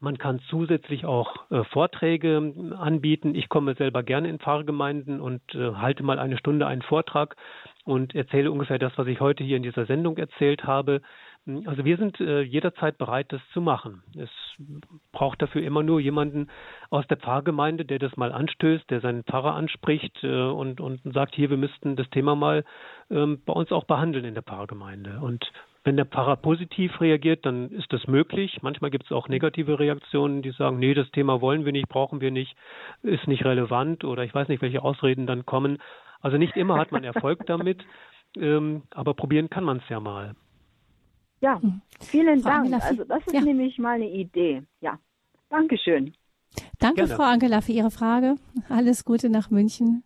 [0.00, 2.36] Man kann zusätzlich auch äh, Vorträge
[2.78, 3.34] anbieten.
[3.34, 7.36] Ich komme selber gerne in Pfarrgemeinden und äh, halte mal eine Stunde einen Vortrag
[7.84, 11.00] und erzähle ungefähr das, was ich heute hier in dieser Sendung erzählt habe.
[11.46, 14.02] Also wir sind äh, jederzeit bereit, das zu machen.
[14.16, 14.30] Es
[15.12, 16.48] braucht dafür immer nur jemanden
[16.88, 21.34] aus der Pfarrgemeinde, der das mal anstößt, der seinen Pfarrer anspricht äh, und, und sagt,
[21.34, 22.64] hier, wir müssten das Thema mal
[23.10, 25.20] ähm, bei uns auch behandeln in der Pfarrgemeinde.
[25.20, 25.44] Und
[25.84, 28.62] wenn der Pfarrer positiv reagiert, dann ist das möglich.
[28.62, 32.22] Manchmal gibt es auch negative Reaktionen, die sagen, nee, das Thema wollen wir nicht, brauchen
[32.22, 32.56] wir nicht,
[33.02, 35.76] ist nicht relevant oder ich weiß nicht, welche Ausreden dann kommen.
[36.22, 37.84] Also nicht immer hat man Erfolg damit,
[38.38, 40.34] ähm, aber probieren kann man es ja mal.
[41.44, 41.82] Ja, hm.
[42.00, 42.64] vielen Frau Dank.
[42.64, 43.42] Angela, also das ist ja.
[43.42, 44.62] nämlich mal eine Idee.
[44.80, 44.98] Ja,
[45.50, 46.14] Dankeschön.
[46.80, 47.14] Danke, Gerne.
[47.16, 48.36] Frau Angela, für Ihre Frage.
[48.70, 50.04] Alles Gute nach München.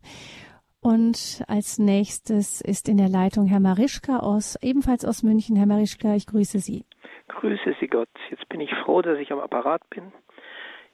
[0.81, 5.55] Und als nächstes ist in der Leitung Herr Marischka aus, ebenfalls aus München.
[5.55, 6.85] Herr Marischka, ich grüße Sie.
[7.29, 8.09] Grüße Sie Gott.
[8.31, 10.13] Jetzt bin ich froh, dass ich am Apparat bin.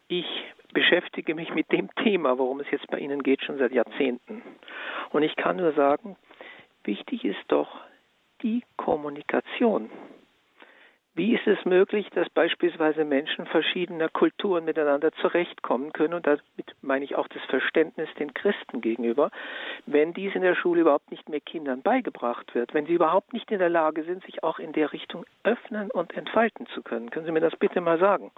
[0.08, 0.26] Ich
[0.74, 4.42] beschäftige mich mit dem Thema, worum es jetzt bei Ihnen geht, schon seit Jahrzehnten.
[5.10, 6.16] Und ich kann nur sagen,
[6.84, 7.68] wichtig ist doch
[8.42, 9.88] die Kommunikation.
[11.16, 16.12] Wie ist es möglich, dass beispielsweise Menschen verschiedener Kulturen miteinander zurechtkommen können?
[16.12, 16.42] Und damit
[16.82, 19.30] meine ich auch das Verständnis den Christen gegenüber,
[19.86, 23.48] wenn dies in der Schule überhaupt nicht mehr Kindern beigebracht wird, wenn sie überhaupt nicht
[23.52, 27.10] in der Lage sind, sich auch in der Richtung öffnen und entfalten zu können.
[27.10, 28.32] Können Sie mir das bitte mal sagen?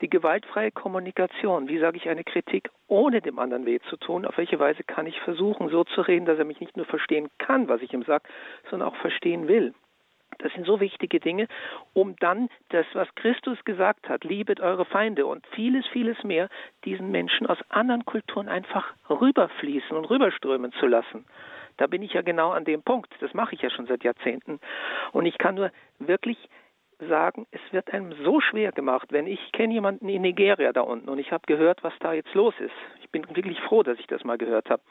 [0.00, 4.38] Die gewaltfreie Kommunikation, wie sage ich eine Kritik, ohne dem anderen weh zu tun, auf
[4.38, 7.68] welche Weise kann ich versuchen, so zu reden, dass er mich nicht nur verstehen kann,
[7.68, 8.22] was ich ihm sage,
[8.70, 9.74] sondern auch verstehen will.
[10.38, 11.48] Das sind so wichtige Dinge,
[11.94, 16.48] um dann das, was Christus gesagt hat, liebet eure Feinde und vieles, vieles mehr,
[16.84, 21.26] diesen Menschen aus anderen Kulturen einfach rüberfließen und rüberströmen zu lassen.
[21.76, 23.12] Da bin ich ja genau an dem Punkt.
[23.20, 24.60] Das mache ich ja schon seit Jahrzehnten.
[25.12, 26.38] Und ich kann nur wirklich
[26.98, 31.08] sagen, es wird einem so schwer gemacht, wenn ich kenne jemanden in Nigeria da unten
[31.08, 32.74] und ich habe gehört, was da jetzt los ist.
[33.00, 34.82] Ich bin wirklich froh, dass ich das mal gehört habe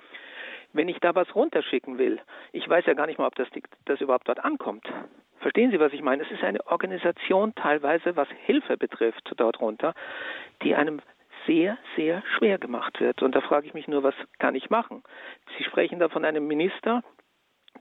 [0.77, 2.19] wenn ich da was runterschicken will,
[2.53, 3.47] ich weiß ja gar nicht mal, ob das,
[3.85, 4.87] das überhaupt dort ankommt.
[5.39, 6.23] Verstehen Sie, was ich meine?
[6.23, 9.93] Es ist eine Organisation teilweise, was Hilfe betrifft, dort runter,
[10.63, 11.01] die einem
[11.45, 13.21] sehr, sehr schwer gemacht wird.
[13.21, 15.03] Und da frage ich mich nur, was kann ich machen?
[15.57, 17.03] Sie sprechen da von einem Minister,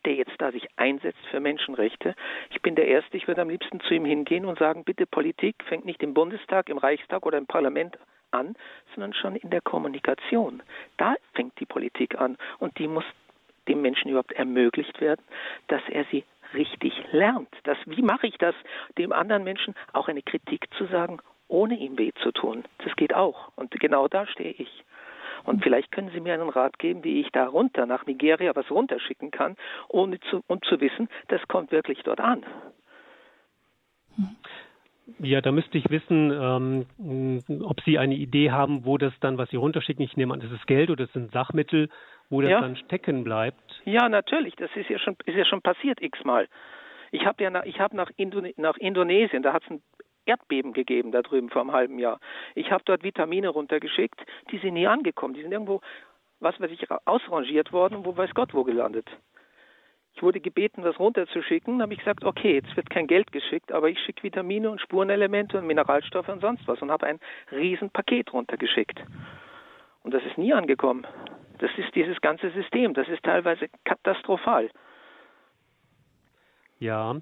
[0.05, 2.14] der jetzt da sich einsetzt für Menschenrechte.
[2.51, 5.57] Ich bin der Erste, ich würde am liebsten zu ihm hingehen und sagen, bitte Politik
[5.64, 7.99] fängt nicht im Bundestag, im Reichstag oder im Parlament
[8.31, 8.55] an,
[8.95, 10.62] sondern schon in der Kommunikation.
[10.97, 13.05] Da fängt die Politik an und die muss
[13.68, 15.24] dem Menschen überhaupt ermöglicht werden,
[15.68, 16.24] dass er sie
[16.55, 17.49] richtig lernt.
[17.64, 18.55] Das, wie mache ich das,
[18.99, 21.18] dem anderen Menschen auch eine Kritik zu sagen,
[21.49, 22.64] ohne ihm weh zu tun?
[22.79, 23.51] Das geht auch.
[23.57, 24.85] Und genau da stehe ich.
[25.45, 28.70] Und vielleicht können Sie mir einen Rat geben, wie ich da runter nach Nigeria was
[28.70, 29.57] runterschicken kann,
[29.89, 32.45] ohne zu, um zu wissen, das kommt wirklich dort an.
[35.21, 39.49] Ja, da müsste ich wissen, ähm, ob Sie eine Idee haben, wo das dann, was
[39.51, 41.89] Sie runterschicken, ich nehme an, das ist Geld oder das sind Sachmittel,
[42.29, 42.61] wo das ja.
[42.61, 43.83] dann stecken bleibt.
[43.85, 46.49] Ja, natürlich, das ist ja schon, ist ja schon passiert x-mal.
[47.12, 49.83] Ich habe ja nach, ich hab nach, Indone nach Indonesien, da hat es ein
[50.27, 52.19] Erdbeben gegeben da drüben vor einem halben Jahr.
[52.55, 54.20] Ich habe dort Vitamine runtergeschickt,
[54.51, 55.35] die sind nie angekommen.
[55.35, 55.81] Die sind irgendwo,
[56.41, 59.09] was weiß ich, ausrangiert worden, wo weiß Gott wo gelandet.
[60.16, 61.74] Ich wurde gebeten, was runterzuschicken.
[61.74, 64.80] Dann habe ich gesagt, okay, jetzt wird kein Geld geschickt, aber ich schicke Vitamine und
[64.80, 67.20] Spurenelemente und Mineralstoffe und sonst was und habe ein
[67.52, 68.98] Riesenpaket runtergeschickt.
[70.02, 71.06] Und das ist nie angekommen.
[71.59, 72.94] Das ist dieses ganze System.
[72.94, 74.70] Das ist teilweise katastrophal.
[76.78, 77.16] Ja,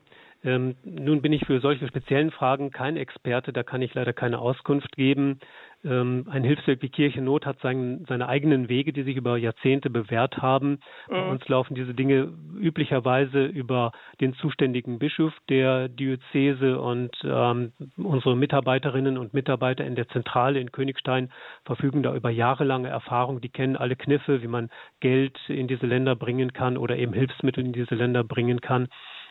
[0.45, 4.39] ähm, nun bin ich für solche speziellen Fragen kein Experte, da kann ich leider keine
[4.39, 5.41] Auskunft geben.
[5.85, 10.39] Ähm, ein Hilfswerk wie Kirchennot hat sein, seine eigenen Wege, die sich über Jahrzehnte bewährt
[10.39, 10.81] haben.
[11.09, 11.13] Mhm.
[11.13, 18.37] Bei uns laufen diese Dinge üblicherweise über den zuständigen Bischof der Diözese und ähm, unsere
[18.37, 21.31] Mitarbeiterinnen und Mitarbeiter in der Zentrale in Königstein
[21.65, 23.41] verfügen da über jahrelange Erfahrung.
[23.41, 27.65] Die kennen alle Kniffe, wie man Geld in diese Länder bringen kann oder eben Hilfsmittel
[27.65, 28.89] in diese Länder bringen kann.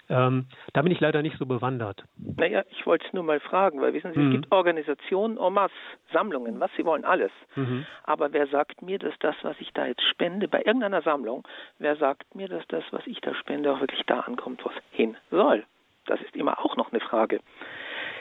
[0.10, 2.04] Ähm, da bin ich leider nicht so bewandert.
[2.18, 4.28] Naja, ich wollte es nur mal fragen, weil wissen Sie, mhm.
[4.28, 5.74] es gibt Organisationen en masse,
[6.12, 7.32] Sammlungen, was Sie wollen, alles.
[7.56, 7.86] Mhm.
[8.04, 11.48] Aber wer sagt mir, dass das, was ich da jetzt spende, bei irgendeiner Sammlung,
[11.80, 15.16] wer sagt mir, dass das, was ich da spende, auch wirklich da ankommt, was hin
[15.32, 15.64] soll?
[16.06, 17.40] Das ist immer auch noch eine Frage.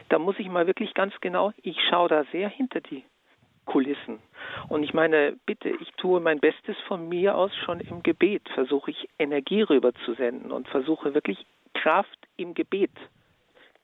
[0.09, 3.05] Da muss ich mal wirklich ganz genau, ich schaue da sehr hinter die
[3.65, 4.19] Kulissen.
[4.69, 8.91] Und ich meine, bitte, ich tue mein Bestes von mir aus schon im Gebet, versuche
[8.91, 12.91] ich Energie rüber zu senden und versuche wirklich Kraft im Gebet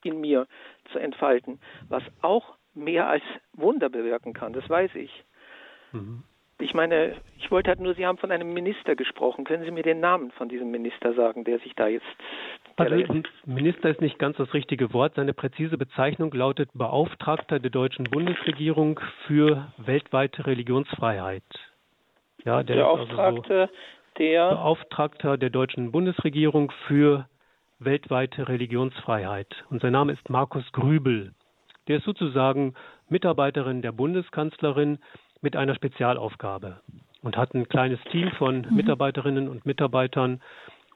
[0.04, 0.46] in mir
[0.92, 3.24] zu entfalten, was auch mehr als
[3.54, 5.24] Wunder bewirken kann, das weiß ich.
[5.92, 6.22] Mhm.
[6.60, 9.44] Ich meine, ich wollte halt nur, Sie haben von einem Minister gesprochen.
[9.44, 12.06] Können Sie mir den Namen von diesem Minister sagen, der sich da jetzt.
[12.74, 15.14] Also, Minister ist nicht ganz das richtige Wort.
[15.14, 21.44] Seine präzise Bezeichnung lautet Beauftragter der deutschen Bundesregierung für weltweite Religionsfreiheit.
[22.44, 23.78] Ja, der Beauftragte also so
[24.18, 27.28] der Beauftragter der deutschen Bundesregierung für
[27.78, 29.64] weltweite Religionsfreiheit.
[29.70, 31.32] Und sein Name ist Markus Grübel.
[31.86, 32.74] Der ist sozusagen
[33.08, 34.98] Mitarbeiterin der Bundeskanzlerin
[35.40, 36.80] mit einer Spezialaufgabe
[37.22, 38.76] und hat ein kleines Team von mhm.
[38.76, 40.40] Mitarbeiterinnen und Mitarbeitern.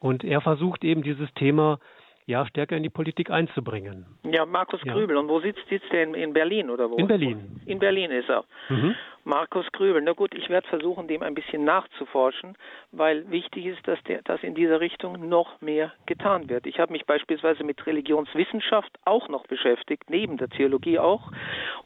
[0.01, 1.79] Und er versucht eben dieses Thema
[2.27, 4.07] ja, stärker in die Politik einzubringen.
[4.25, 4.93] Ja, Markus ja.
[4.93, 5.17] Grübel.
[5.17, 6.05] Und wo sitzt, sitzt er?
[6.05, 6.97] In, in, Berlin oder wo?
[6.97, 7.61] In Berlin.
[7.67, 8.45] In Berlin ist er.
[8.69, 8.95] Mhm.
[9.25, 10.03] Markus Grübel.
[10.03, 12.57] Na gut, ich werde versuchen, dem ein bisschen nachzuforschen,
[12.91, 16.67] weil wichtig ist, dass, der, dass in dieser Richtung noch mehr getan wird.
[16.67, 21.31] Ich habe mich beispielsweise mit Religionswissenschaft auch noch beschäftigt, neben der Theologie auch.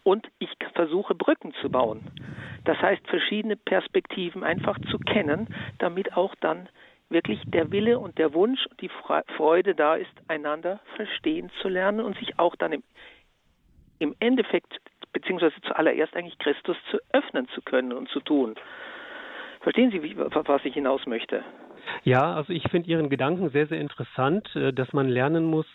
[0.03, 2.11] Und ich versuche Brücken zu bauen.
[2.65, 5.49] Das heißt, verschiedene Perspektiven einfach zu kennen,
[5.79, 6.69] damit auch dann
[7.09, 8.91] wirklich der Wille und der Wunsch und die
[9.37, 12.83] Freude da ist, einander verstehen zu lernen und sich auch dann im,
[13.99, 14.79] im Endeffekt,
[15.13, 18.57] beziehungsweise zuallererst eigentlich Christus zu öffnen zu können und zu tun.
[19.61, 21.45] Verstehen Sie, wie, was ich hinaus möchte?
[22.03, 25.67] Ja, also ich finde Ihren Gedanken sehr, sehr interessant, äh, dass man lernen muss,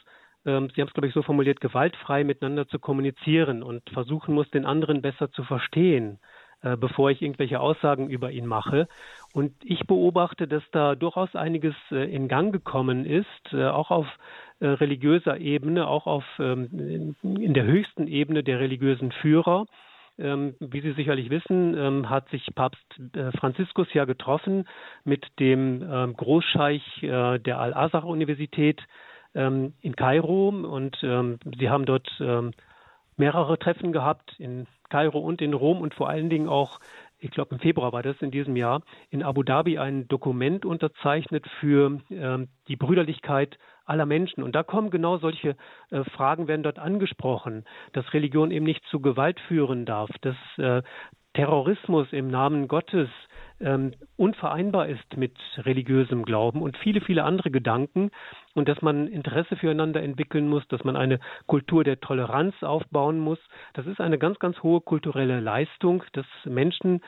[0.46, 4.50] ähm, Sie haben es, glaube ich, so formuliert, gewaltfrei miteinander zu kommunizieren und versuchen muss,
[4.50, 6.20] den anderen besser zu verstehen.
[6.64, 8.88] Äh, bevor ich irgendwelche Aussagen über ihn mache.
[9.34, 14.06] Und ich beobachte, dass da durchaus einiges äh, in Gang gekommen ist, äh, auch auf
[14.64, 19.66] religiöser Ebene, auch auf ähm, in der höchsten Ebene der religiösen Führer.
[20.20, 22.86] Ähm, wie Sie sicherlich wissen, ähm, hat sich Papst
[23.40, 24.68] Franziskus ja getroffen
[25.04, 28.80] mit dem Großscheich der Al-Azhar-Universität
[29.34, 32.08] in Kairo und sie haben dort
[33.22, 36.80] mehrere Treffen gehabt in Kairo und in Rom und vor allen Dingen auch,
[37.20, 38.82] ich glaube im Februar war das in diesem Jahr,
[39.12, 44.44] in Abu Dhabi ein Dokument unterzeichnet für äh, die Brüderlichkeit aller Menschen.
[44.44, 45.56] Und da kommen genau solche
[45.92, 50.82] äh, Fragen, werden dort angesprochen, dass Religion eben nicht zu Gewalt führen darf, dass äh,
[51.36, 53.08] Terrorismus im Namen Gottes
[53.62, 58.12] ähm, unvereinbar ist mit religiösem Glauben und viele, viele andere Gedanken
[58.54, 63.40] und dass man Interesse füreinander entwickeln muss, dass man eine Kultur der Toleranz aufbauen muss.
[63.74, 67.02] Das ist eine ganz, ganz hohe kulturelle Leistung, dass Menschen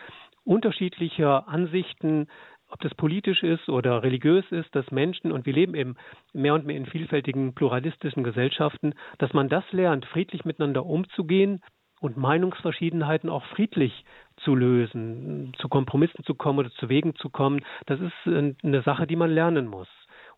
[0.44, 2.28] unterschiedlicher Ansichten
[2.74, 5.96] ob das politisch ist oder religiös ist, dass Menschen, und wir leben eben
[6.34, 11.62] mehr und mehr in vielfältigen pluralistischen Gesellschaften, dass man das lernt, friedlich miteinander umzugehen
[12.00, 14.06] und Meinungsverschiedenheiten auch friedlich
[14.38, 17.62] zu lösen, zu Kompromissen zu kommen oder zu Wegen zu kommen.
[17.86, 19.88] Das ist eine Sache, die man lernen muss.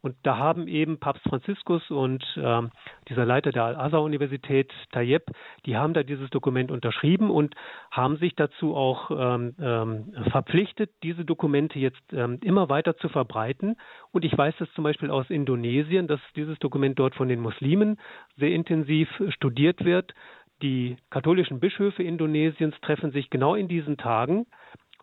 [0.06, 2.62] Und da haben eben Papst Franziskus und äh,
[3.10, 5.24] dieser Leiter der Al-Azhar-Universität, Tayyip,
[5.66, 7.56] die haben da dieses Dokument unterschrieben und
[7.90, 13.78] haben sich dazu auch ähm, ähm, verpflichtet, diese Dokumente jetzt ähm, immer weiter zu verbreiten.
[14.12, 17.98] Und ich weiß das zum Beispiel aus Indonesien, dass dieses Dokument dort von den Muslimen
[18.38, 20.14] sehr intensiv studiert wird.
[20.62, 24.46] Die katholischen Bischöfe Indonesiens treffen sich genau in diesen Tagen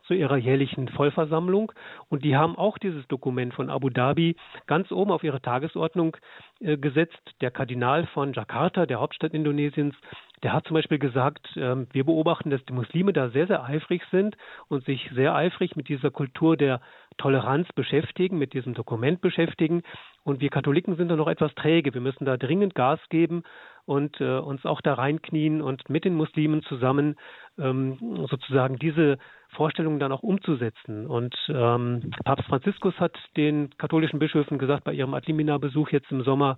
[0.06, 1.72] zu ihrer jährlichen Vollversammlung.
[2.08, 6.16] Und die haben auch dieses Dokument von Abu Dhabi ganz oben auf ihre Tagesordnung
[6.60, 7.20] äh, gesetzt.
[7.40, 9.94] Der Kardinal von Jakarta, der Hauptstadt Indonesiens,
[10.42, 14.02] der hat zum Beispiel gesagt, äh, wir beobachten, dass die Muslime da sehr, sehr eifrig
[14.10, 14.36] sind
[14.68, 16.80] und sich sehr eifrig mit dieser Kultur der
[17.18, 19.82] Toleranz beschäftigen, mit diesem Dokument beschäftigen.
[20.24, 21.94] Und wir Katholiken sind da noch etwas träge.
[21.94, 23.44] Wir müssen da dringend Gas geben
[23.84, 27.16] und äh, uns auch da reinknien und mit den Muslimen zusammen
[27.58, 29.18] ähm, sozusagen diese
[29.50, 31.06] Vorstellungen dann auch umzusetzen.
[31.06, 36.56] Und ähm, Papst Franziskus hat den katholischen Bischöfen gesagt bei ihrem Adlimina-Besuch jetzt im Sommer,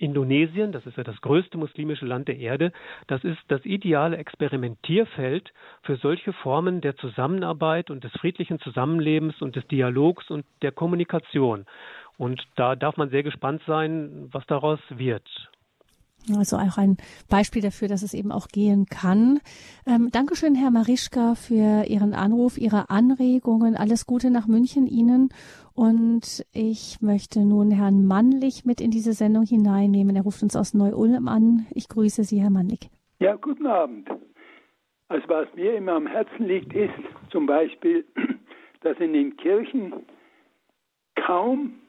[0.00, 2.72] Indonesien, das ist ja das größte muslimische Land der Erde,
[3.06, 5.52] das ist das ideale Experimentierfeld
[5.82, 11.66] für solche Formen der Zusammenarbeit und des friedlichen Zusammenlebens und des Dialogs und der Kommunikation.
[12.16, 15.28] Und da darf man sehr gespannt sein, was daraus wird.
[16.36, 16.96] Also auch ein
[17.28, 19.40] Beispiel dafür, dass es eben auch gehen kann.
[19.86, 23.76] Ähm, Dankeschön, Herr Marischka, für Ihren Anruf, Ihre Anregungen.
[23.76, 25.30] Alles Gute nach München Ihnen.
[25.74, 30.14] Und ich möchte nun Herrn Mannlich mit in diese Sendung hineinnehmen.
[30.14, 31.66] Er ruft uns aus Neu-Ulm an.
[31.74, 32.90] Ich grüße Sie, Herr Mannlich.
[33.18, 34.08] Ja, guten Abend.
[35.08, 36.92] Also was mir immer am Herzen liegt, ist
[37.30, 38.04] zum Beispiel,
[38.82, 39.94] dass in den Kirchen
[41.16, 41.79] kaum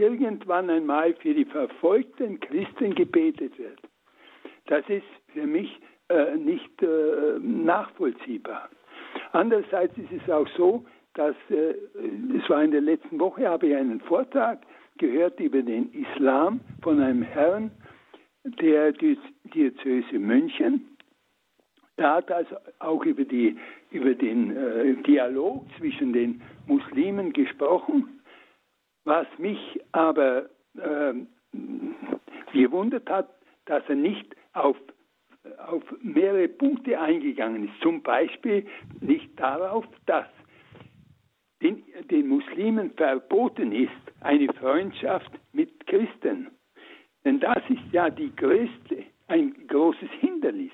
[0.00, 3.78] irgendwann einmal für die verfolgten Christen gebetet wird.
[4.66, 8.70] Das ist für mich äh, nicht äh, nachvollziehbar.
[9.32, 11.74] Andererseits ist es auch so, dass äh,
[12.36, 14.60] es war in der letzten Woche, habe ich einen Vortrag
[14.98, 17.70] gehört über den Islam von einem Herrn
[18.44, 20.96] der Diözese München.
[21.96, 23.56] Er hat also auch über, die,
[23.90, 28.19] über den äh, Dialog zwischen den Muslimen gesprochen
[29.04, 31.14] was mich aber äh,
[32.52, 33.28] gewundert hat,
[33.66, 34.76] dass er nicht auf,
[35.66, 37.80] auf mehrere Punkte eingegangen ist.
[37.80, 38.66] Zum Beispiel
[39.00, 40.26] nicht darauf, dass
[41.62, 43.90] den, den Muslimen verboten ist,
[44.20, 46.48] eine Freundschaft mit Christen.
[47.24, 50.72] Denn das ist ja die größte, ein großes Hindernis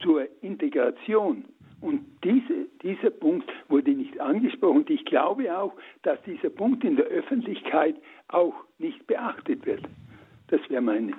[0.00, 1.44] zur Integration
[1.80, 4.78] und diese, dieser Punkt wurde nicht angesprochen.
[4.78, 5.72] Und ich glaube auch,
[6.02, 7.96] dass dieser Punkt in der Öffentlichkeit
[8.28, 9.82] auch nicht beachtet wird.
[10.48, 11.14] Das wäre mein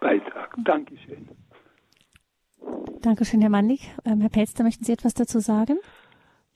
[0.00, 0.54] Beitrag.
[0.64, 1.28] Dankeschön.
[3.00, 3.94] Dankeschön, Herr Mannig.
[4.04, 5.78] Ähm, Herr Pelster, möchten Sie etwas dazu sagen?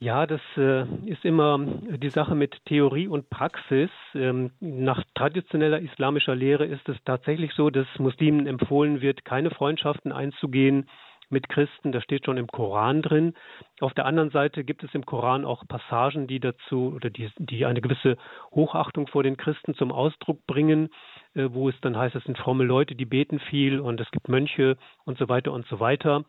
[0.01, 3.89] Ja, das äh, ist immer die Sache mit Theorie und Praxis.
[4.15, 10.13] Ähm, nach traditioneller islamischer Lehre ist es tatsächlich so, dass Muslimen empfohlen wird, keine Freundschaften
[10.13, 10.87] einzugehen,
[11.29, 13.33] mit Christen, das steht schon im Koran drin.
[13.79, 17.65] Auf der anderen Seite gibt es im Koran auch Passagen, die dazu oder die, die
[17.65, 18.17] eine gewisse
[18.51, 20.89] Hochachtung vor den Christen zum Ausdruck bringen,
[21.35, 24.29] äh, wo es dann heißt, es sind fromme Leute, die beten viel und es gibt
[24.29, 26.23] Mönche und so weiter und so weiter.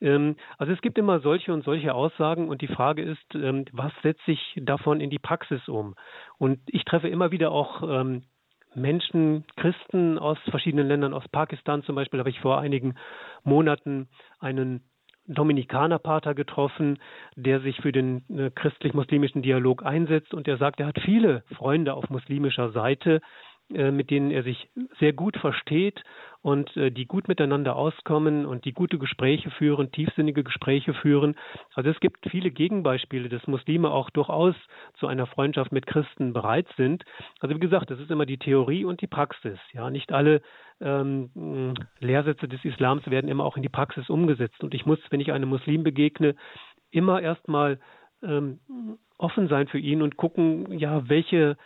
[0.00, 3.92] Ähm, also es gibt immer solche und solche Aussagen und die Frage ist, ähm, was
[4.02, 5.94] setze ich davon in die Praxis um?
[6.38, 8.24] Und ich treffe immer wieder auch ähm,
[8.74, 12.94] Menschen, Christen aus verschiedenen Ländern, aus Pakistan zum Beispiel, habe ich vor einigen
[13.44, 14.82] Monaten einen
[15.26, 16.98] Dominikanerpater getroffen,
[17.36, 20.34] der sich für den äh, christlich-muslimischen Dialog einsetzt.
[20.34, 23.20] Und der sagt, er hat viele Freunde auf muslimischer Seite,
[23.70, 24.68] mit denen er sich
[24.98, 26.02] sehr gut versteht
[26.42, 31.36] und äh, die gut miteinander auskommen und die gute Gespräche führen, tiefsinnige Gespräche führen.
[31.74, 34.54] Also es gibt viele Gegenbeispiele, dass Muslime auch durchaus
[34.98, 37.04] zu einer Freundschaft mit Christen bereit sind.
[37.40, 39.58] Also wie gesagt, das ist immer die Theorie und die Praxis.
[39.72, 40.40] Ja, nicht alle
[40.80, 44.62] ähm, Lehrsätze des Islams werden immer auch in die Praxis umgesetzt.
[44.64, 46.34] Und ich muss, wenn ich einem Muslim begegne,
[46.90, 47.78] immer erstmal
[48.22, 48.58] ähm,
[49.18, 51.56] offen sein für ihn und gucken, ja, welche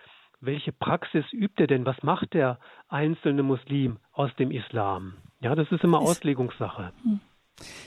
[0.46, 1.86] welche Praxis übt er denn?
[1.86, 2.58] Was macht der
[2.88, 5.14] einzelne Muslim aus dem Islam?
[5.40, 6.92] Ja, das ist immer ist, Auslegungssache.
[7.02, 7.20] Hm.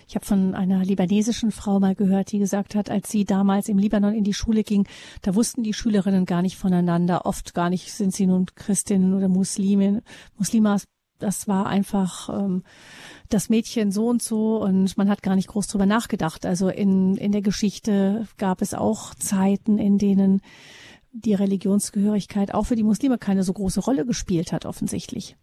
[0.07, 3.77] Ich habe von einer libanesischen Frau mal gehört, die gesagt hat, als sie damals im
[3.77, 4.87] Libanon in die Schule ging,
[5.21, 7.25] da wussten die Schülerinnen gar nicht voneinander.
[7.25, 10.01] Oft gar nicht, sind sie nun Christinnen oder Muslimen,
[10.37, 10.85] Muslimas.
[11.19, 12.63] Das war einfach ähm,
[13.29, 16.45] das Mädchen so und so und man hat gar nicht groß drüber nachgedacht.
[16.45, 20.41] Also in, in der Geschichte gab es auch Zeiten, in denen
[21.25, 25.37] die Religionsgehörigkeit auch für die Muslime keine so große Rolle gespielt hat, offensichtlich.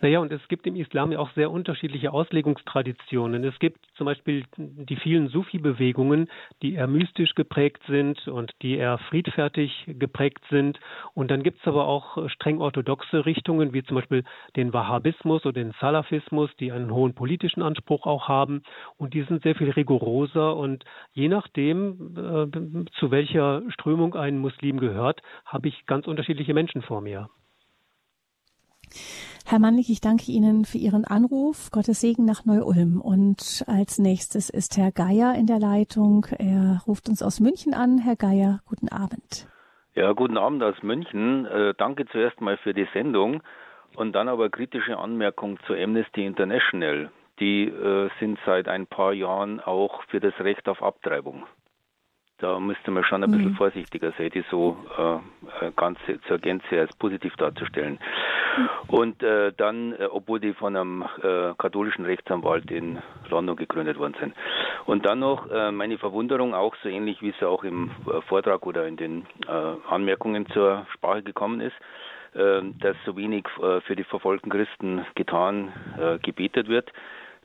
[0.00, 3.44] Naja, und es gibt im Islam ja auch sehr unterschiedliche Auslegungstraditionen.
[3.44, 6.28] Es gibt zum Beispiel die vielen Sufi-Bewegungen,
[6.62, 10.78] die eher mystisch geprägt sind und die eher friedfertig geprägt sind.
[11.14, 14.24] Und dann gibt es aber auch streng orthodoxe Richtungen, wie zum Beispiel
[14.56, 18.62] den Wahhabismus oder den Salafismus, die einen hohen politischen Anspruch auch haben.
[18.96, 20.56] Und die sind sehr viel rigoroser.
[20.56, 26.82] Und je nachdem, äh, zu welcher Strömung ein Muslim gehört, habe ich ganz unterschiedliche Menschen
[26.82, 27.28] vor mir.
[29.50, 31.70] Herr Mannlich, ich danke Ihnen für Ihren Anruf.
[31.70, 33.00] Gottes Segen nach Neu-Ulm.
[33.00, 36.26] Und als nächstes ist Herr Geier in der Leitung.
[36.38, 37.96] Er ruft uns aus München an.
[37.96, 39.48] Herr Geier, guten Abend.
[39.94, 41.46] Ja, guten Abend aus München.
[41.46, 43.42] Äh, danke zuerst mal für die Sendung
[43.96, 47.10] und dann aber kritische Anmerkung zu Amnesty International.
[47.40, 51.44] Die äh, sind seit ein paar Jahren auch für das Recht auf Abtreibung.
[52.40, 53.56] Da müsste man schon ein bisschen mhm.
[53.56, 55.98] vorsichtiger sein, die so äh, äh, ganz
[56.28, 57.98] zur Gänze als positiv darzustellen.
[58.56, 58.68] Mhm.
[58.86, 62.98] Und äh, dann, äh, obwohl die von einem äh, katholischen Rechtsanwalt in
[63.28, 64.34] London gegründet worden sind.
[64.86, 67.90] Und dann noch äh, meine Verwunderung auch so ähnlich, wie es auch im
[68.28, 69.26] Vortrag oder in den
[69.88, 71.76] Anmerkungen zur Sprache gekommen ist,
[72.32, 73.44] dass so wenig
[73.84, 75.72] für die verfolgten Christen getan,
[76.22, 76.92] gebetet wird.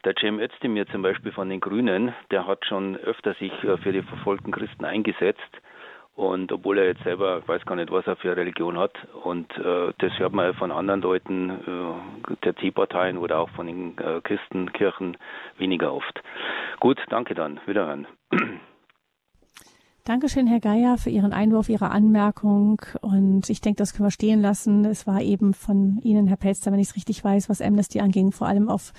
[0.05, 3.93] Der Cem Özdemir zum Beispiel von den Grünen, der hat schon öfter sich äh, für
[3.93, 5.41] die verfolgten Christen eingesetzt.
[6.15, 8.93] Und obwohl er jetzt selber, ich weiß gar nicht, was er für eine Religion hat,
[9.23, 13.97] und äh, das hört man von anderen Leuten äh, der T-Parteien oder auch von den
[13.97, 15.17] äh, Christenkirchen
[15.57, 16.21] weniger oft.
[16.80, 17.59] Gut, danke dann.
[17.65, 18.05] Wiederhören.
[20.05, 22.81] Dankeschön, Herr Geier, für Ihren Einwurf, Ihre Anmerkung.
[22.99, 24.84] Und ich denke, das können wir stehen lassen.
[24.84, 28.34] Es war eben von Ihnen, Herr Pelster, wenn ich es richtig weiß, was Amnesty anging,
[28.34, 28.91] vor allem auf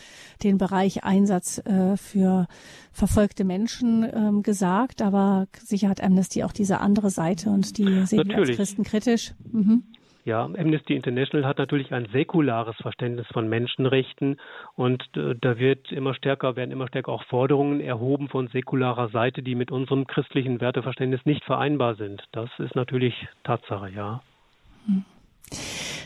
[0.43, 2.47] den Bereich Einsatz äh, für
[2.90, 5.02] verfolgte Menschen ähm, gesagt.
[5.02, 9.35] Aber sicher hat Amnesty auch diese andere Seite und die sehen wir als Christen kritisch.
[9.52, 9.82] Mhm.
[10.24, 14.40] Ja, Amnesty International hat natürlich ein säkulares Verständnis von Menschenrechten
[14.74, 19.42] und äh, da wird immer stärker, werden immer stärker auch Forderungen erhoben von säkularer Seite,
[19.42, 22.24] die mit unserem christlichen Werteverständnis nicht vereinbar sind.
[22.32, 24.22] Das ist natürlich Tatsache, ja.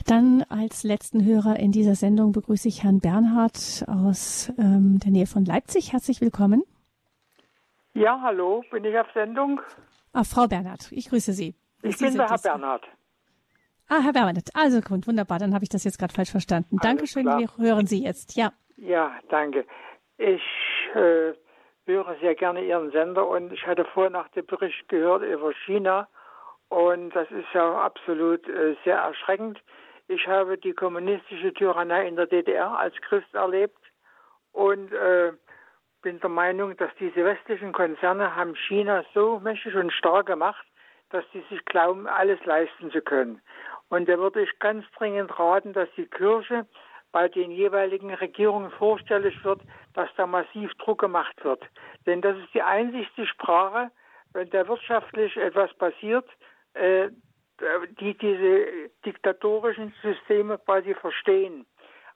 [0.04, 5.26] Dann als letzten Hörer in dieser Sendung begrüße ich Herrn Bernhard aus ähm, der Nähe
[5.26, 5.92] von Leipzig.
[5.92, 6.64] Herzlich willkommen.
[7.94, 9.60] Ja, hallo, bin ich auf Sendung?
[10.12, 11.54] Ah, Frau Bernhard, ich grüße Sie.
[11.82, 12.82] Ich bin der Herr Bernhard.
[13.88, 14.50] Ah, Herr Bernhard.
[14.54, 15.38] Also gut, wunderbar.
[15.38, 16.76] Dann habe ich das jetzt gerade falsch verstanden.
[16.78, 17.22] Alles Dankeschön.
[17.22, 17.38] Klar.
[17.38, 18.36] Wir hören Sie jetzt.
[18.36, 18.52] Ja.
[18.76, 19.64] Ja, danke.
[20.18, 20.42] Ich
[20.94, 21.32] äh,
[21.86, 26.06] höre sehr gerne Ihren Sender und ich hatte vorher nach dem Bericht gehört über China
[26.68, 29.58] und das ist ja absolut äh, sehr erschreckend.
[30.06, 33.78] Ich habe die kommunistische Tyrannei in der DDR als Christ erlebt
[34.52, 35.32] und äh,
[36.02, 40.66] bin der Meinung, dass diese westlichen Konzerne haben China so mächtig und stark gemacht,
[41.10, 43.40] dass sie sich glauben, alles leisten zu können.
[43.90, 46.66] Und da würde ich ganz dringend raten, dass die Kirche
[47.12, 49.62] bei den jeweiligen Regierungen vorstellig wird,
[49.94, 51.62] dass da massiv Druck gemacht wird.
[52.06, 53.90] Denn das ist die einzigste Sprache,
[54.32, 56.28] wenn da wirtschaftlich etwas passiert,
[56.74, 57.08] äh,
[57.98, 61.66] die diese diktatorischen Systeme quasi verstehen.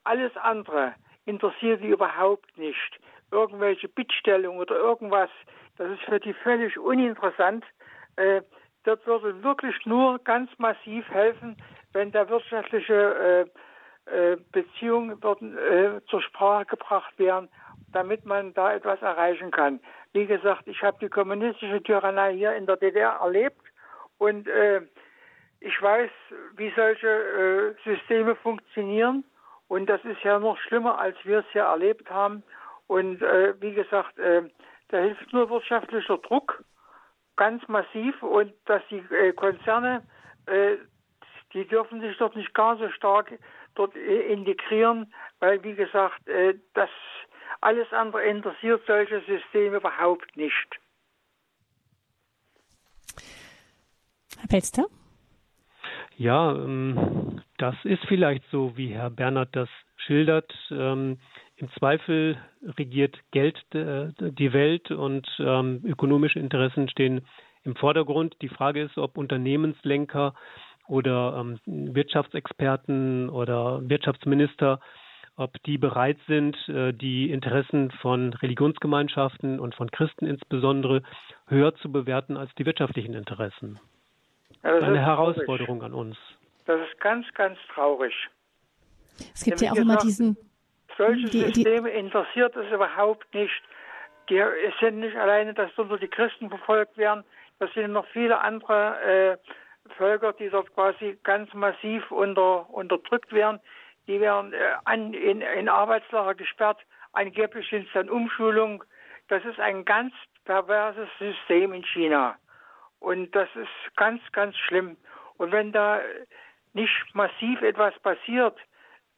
[0.04, 0.94] Alles andere
[1.24, 3.00] interessiert die überhaupt nicht.
[3.30, 5.30] Irgendwelche Bittstellungen oder irgendwas,
[5.78, 7.64] das ist für die völlig uninteressant.
[8.16, 8.42] Äh,
[8.84, 11.56] das würde wirklich nur ganz massiv helfen,
[11.92, 13.48] wenn da wirtschaftliche
[14.06, 17.48] äh, äh, Beziehungen würden, äh, zur Sprache gebracht werden,
[17.92, 19.80] damit man da etwas erreichen kann.
[20.12, 23.62] Wie gesagt, ich habe die kommunistische Tyrannei hier in der DDR erlebt
[24.18, 24.82] und äh,
[25.60, 26.10] ich weiß,
[26.56, 29.24] wie solche äh, Systeme funktionieren.
[29.68, 32.42] Und das ist ja noch schlimmer, als wir es hier erlebt haben.
[32.88, 34.42] Und äh, wie gesagt, äh,
[34.88, 36.64] da hilft nur wirtschaftlicher Druck
[37.42, 40.04] ganz massiv und dass die äh, Konzerne,
[40.46, 40.76] äh,
[41.52, 43.36] die dürfen sich dort nicht gar so stark
[43.74, 46.88] dort äh, integrieren, weil wie gesagt, äh, das
[47.60, 50.68] alles andere interessiert solche Systeme überhaupt nicht.
[54.38, 54.84] Herr Pelster?
[56.16, 60.52] Ja, ähm, das ist vielleicht so, wie Herr Bernhard das schildert.
[60.70, 61.18] Ähm,
[61.56, 62.38] im Zweifel
[62.78, 67.26] regiert Geld äh, die Welt und ähm, ökonomische Interessen stehen
[67.64, 68.36] im Vordergrund.
[68.42, 70.34] Die Frage ist, ob Unternehmenslenker
[70.88, 74.80] oder ähm, Wirtschaftsexperten oder Wirtschaftsminister,
[75.36, 81.02] ob die bereit sind, äh, die Interessen von Religionsgemeinschaften und von Christen insbesondere
[81.46, 83.78] höher zu bewerten als die wirtschaftlichen Interessen.
[84.62, 85.94] Ja, Eine Herausforderung traurig.
[85.94, 86.16] an uns.
[86.66, 88.12] Das ist ganz, ganz traurig.
[89.34, 90.36] Es gibt ja auch immer diesen
[90.96, 93.62] solche die, Systeme die, interessiert es überhaupt nicht.
[94.28, 97.24] Die, es sind nicht alleine, dass dort nur die Christen verfolgt werden,
[97.58, 99.36] das sind noch viele andere äh,
[99.96, 103.60] Völker, die dort quasi ganz massiv unter, unterdrückt werden.
[104.06, 106.78] die werden äh, an, in, in Arbeitslager gesperrt,
[107.12, 108.82] angeblich sind es dann Umschulung.
[109.28, 110.12] Das ist ein ganz
[110.44, 112.36] perverses System in China.
[112.98, 114.96] Und das ist ganz, ganz schlimm.
[115.36, 116.00] Und wenn da
[116.72, 118.56] nicht massiv etwas passiert,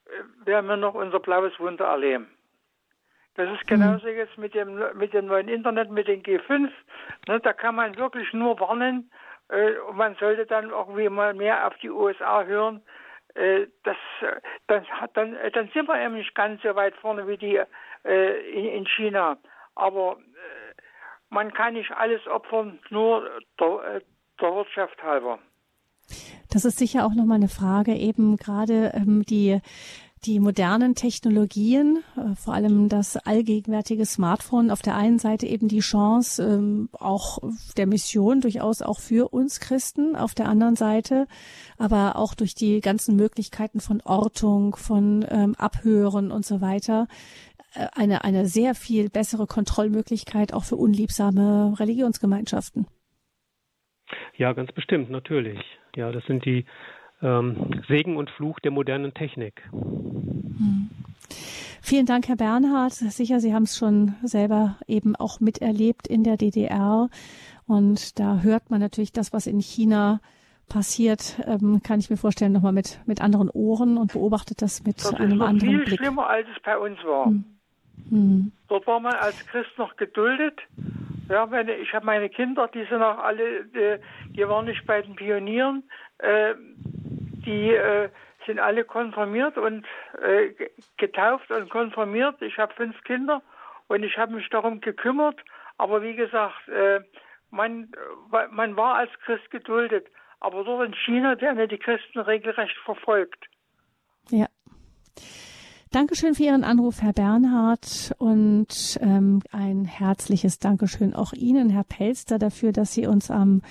[0.06, 2.28] äh, werden wir noch unser blaues Wunder erleben.
[3.36, 4.16] Das ist genauso mhm.
[4.16, 6.70] jetzt mit dem, mit dem neuen Internet, mit den G5.
[7.26, 9.10] Ne, da kann man wirklich nur warnen.
[9.48, 12.82] Äh, und man sollte dann irgendwie mal mehr auf die USA hören.
[13.34, 13.96] Äh, das,
[14.68, 17.60] das hat dann, dann sind wir eben nicht ganz so weit vorne wie die
[18.04, 19.36] äh, in, in, China.
[19.74, 20.82] Aber äh,
[21.30, 23.28] man kann nicht alles opfern, nur
[23.58, 24.00] der, äh,
[24.40, 25.40] der Wirtschaft halber.
[26.50, 29.60] Das ist sicher auch nochmal eine Frage, eben gerade ähm, die
[30.26, 35.80] die modernen Technologien, äh, vor allem das allgegenwärtige Smartphone, auf der einen Seite eben die
[35.80, 37.38] Chance ähm, auch
[37.76, 41.26] der Mission durchaus auch für uns Christen, auf der anderen Seite
[41.76, 47.06] aber auch durch die ganzen Möglichkeiten von Ortung, von ähm, Abhören und so weiter
[47.74, 52.86] äh, eine, eine sehr viel bessere Kontrollmöglichkeit auch für unliebsame Religionsgemeinschaften.
[54.36, 55.58] Ja, ganz bestimmt, natürlich.
[55.96, 56.64] Ja, das sind die
[57.22, 59.62] ähm, Segen und Fluch der modernen Technik.
[59.72, 60.90] Hm.
[61.80, 62.92] Vielen Dank, Herr Bernhard.
[62.92, 67.08] Sicher, Sie haben es schon selber eben auch miterlebt in der DDR.
[67.66, 70.20] Und da hört man natürlich das, was in China
[70.68, 74.98] passiert, ähm, kann ich mir vorstellen, nochmal mit, mit anderen Ohren und beobachtet das mit
[74.98, 75.72] das einem anderen Blick.
[75.72, 77.26] Das ist viel schlimmer, als es bei uns war.
[77.26, 77.44] Hm.
[78.10, 78.52] Hm.
[78.68, 80.58] Dort war man als Christ noch geduldet.
[81.28, 83.98] Ja, meine, ich habe meine Kinder, die sind auch alle, äh,
[84.30, 85.88] die waren nicht bei den Pionieren.
[86.18, 86.54] Äh,
[87.46, 88.08] die äh,
[88.46, 89.86] sind alle konfirmiert und
[90.22, 90.52] äh,
[90.96, 92.40] getauft und konfirmiert.
[92.42, 93.42] Ich habe fünf Kinder
[93.88, 95.40] und ich habe mich darum gekümmert.
[95.78, 97.00] Aber wie gesagt, äh,
[97.50, 97.90] man,
[98.50, 100.06] man war als Christ geduldet.
[100.40, 103.46] Aber dort in China werden die Christen regelrecht verfolgt.
[104.28, 104.46] Ja.
[105.94, 112.40] Dankeschön für Ihren Anruf, Herr Bernhard, und ähm, ein herzliches Dankeschön auch Ihnen, Herr Pelster,
[112.40, 113.62] dafür, dass Sie uns am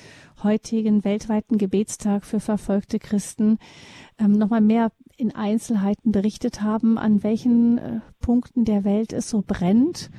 [0.41, 3.58] heutigen weltweiten Gebetstag für verfolgte Christen
[4.18, 9.44] ähm, nochmal mehr in Einzelheiten berichtet haben, an welchen äh, Punkten der Welt es so
[9.45, 10.10] brennt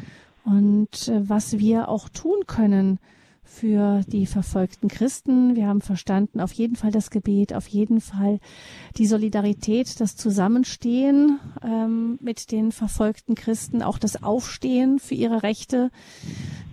[0.44, 2.98] und äh, was wir auch tun können
[3.44, 5.54] für die verfolgten Christen.
[5.54, 8.40] Wir haben verstanden, auf jeden Fall das Gebet, auf jeden Fall
[8.96, 15.90] die Solidarität, das Zusammenstehen ähm, mit den verfolgten Christen, auch das Aufstehen für ihre Rechte,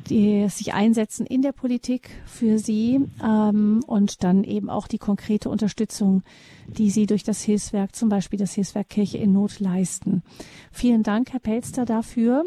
[0.09, 5.49] die sich einsetzen in der Politik für sie ähm, und dann eben auch die konkrete
[5.49, 6.23] Unterstützung,
[6.67, 10.23] die sie durch das Hilfswerk, zum Beispiel das Hilfswerk Kirche in Not leisten.
[10.71, 12.43] Vielen Dank, Herr Pelster, dafür.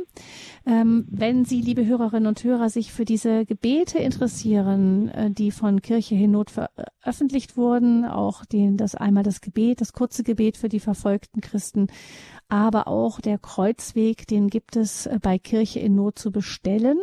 [0.67, 5.83] Ähm, wenn Sie, liebe Hörerinnen und Hörer, sich für diese Gebete interessieren, äh, die von
[5.83, 10.69] Kirche in Not veröffentlicht wurden, auch den, das einmal das Gebet, das kurze Gebet für
[10.69, 11.89] die verfolgten Christen,
[12.49, 16.99] aber auch der Kreuzweg, den gibt es äh, bei Kirche in Not zu bestellen.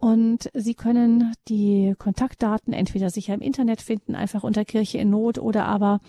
[0.00, 5.36] Und Sie können die Kontaktdaten entweder sicher im Internet finden, einfach unter Kirche in Not
[5.38, 6.00] oder aber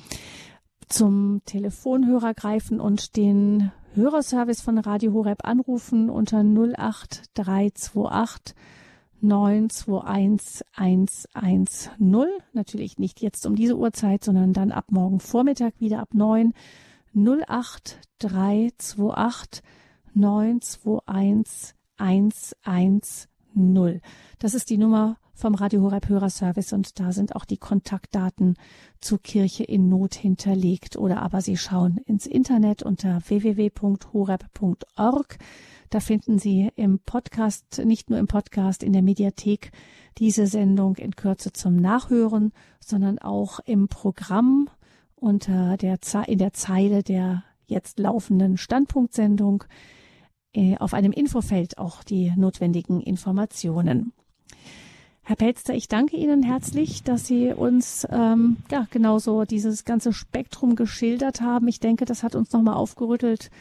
[0.88, 8.56] zum Telefonhörer greifen und den Hörerservice von Radio Horeb anrufen unter 08328
[9.20, 11.68] 921 110.
[12.54, 16.54] Natürlich nicht jetzt um diese Uhrzeit, sondern dann ab morgen Vormittag wieder ab 9
[17.14, 19.62] 08328
[20.14, 24.02] 921 110 null.
[24.40, 28.56] Das ist die Nummer vom Radio Horeb Hörerservice und da sind auch die Kontaktdaten
[29.00, 30.98] zu Kirche in Not hinterlegt.
[30.98, 33.78] Oder aber Sie schauen ins Internet unter www.horeb.org.
[35.90, 39.72] Da finden Sie im Podcast, nicht nur im Podcast, in der Mediathek
[40.18, 44.70] diese Sendung in Kürze zum Nachhören, sondern auch im Programm
[45.16, 45.98] unter der,
[46.28, 49.68] in der Zeile der jetzt laufenden Standpunktsendung äh,
[50.80, 54.14] auf einem Infofeld auch die notwendigen Informationen.
[55.24, 60.76] Herr Pelster, ich danke Ihnen herzlich, dass Sie uns ähm, ja genauso dieses ganze Spektrum
[60.76, 61.68] geschildert haben.
[61.68, 63.52] Ich denke, das hat uns nochmal aufgerüttelt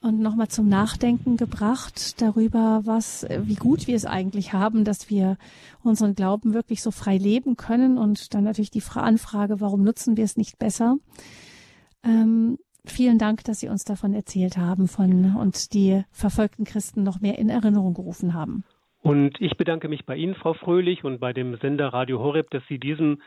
[0.00, 5.38] und nochmal zum Nachdenken gebracht darüber, was, wie gut wir es eigentlich haben, dass wir
[5.82, 10.24] unseren Glauben wirklich so frei leben können und dann natürlich die Anfrage, warum nutzen wir
[10.24, 10.96] es nicht besser?
[12.02, 17.20] Ähm, Vielen Dank, dass Sie uns davon erzählt haben von und die verfolgten Christen noch
[17.20, 18.64] mehr in Erinnerung gerufen haben.
[19.00, 22.62] Und ich bedanke mich bei Ihnen, Frau Fröhlich, und bei dem Sender Radio Horeb, dass
[22.68, 23.20] Sie diesem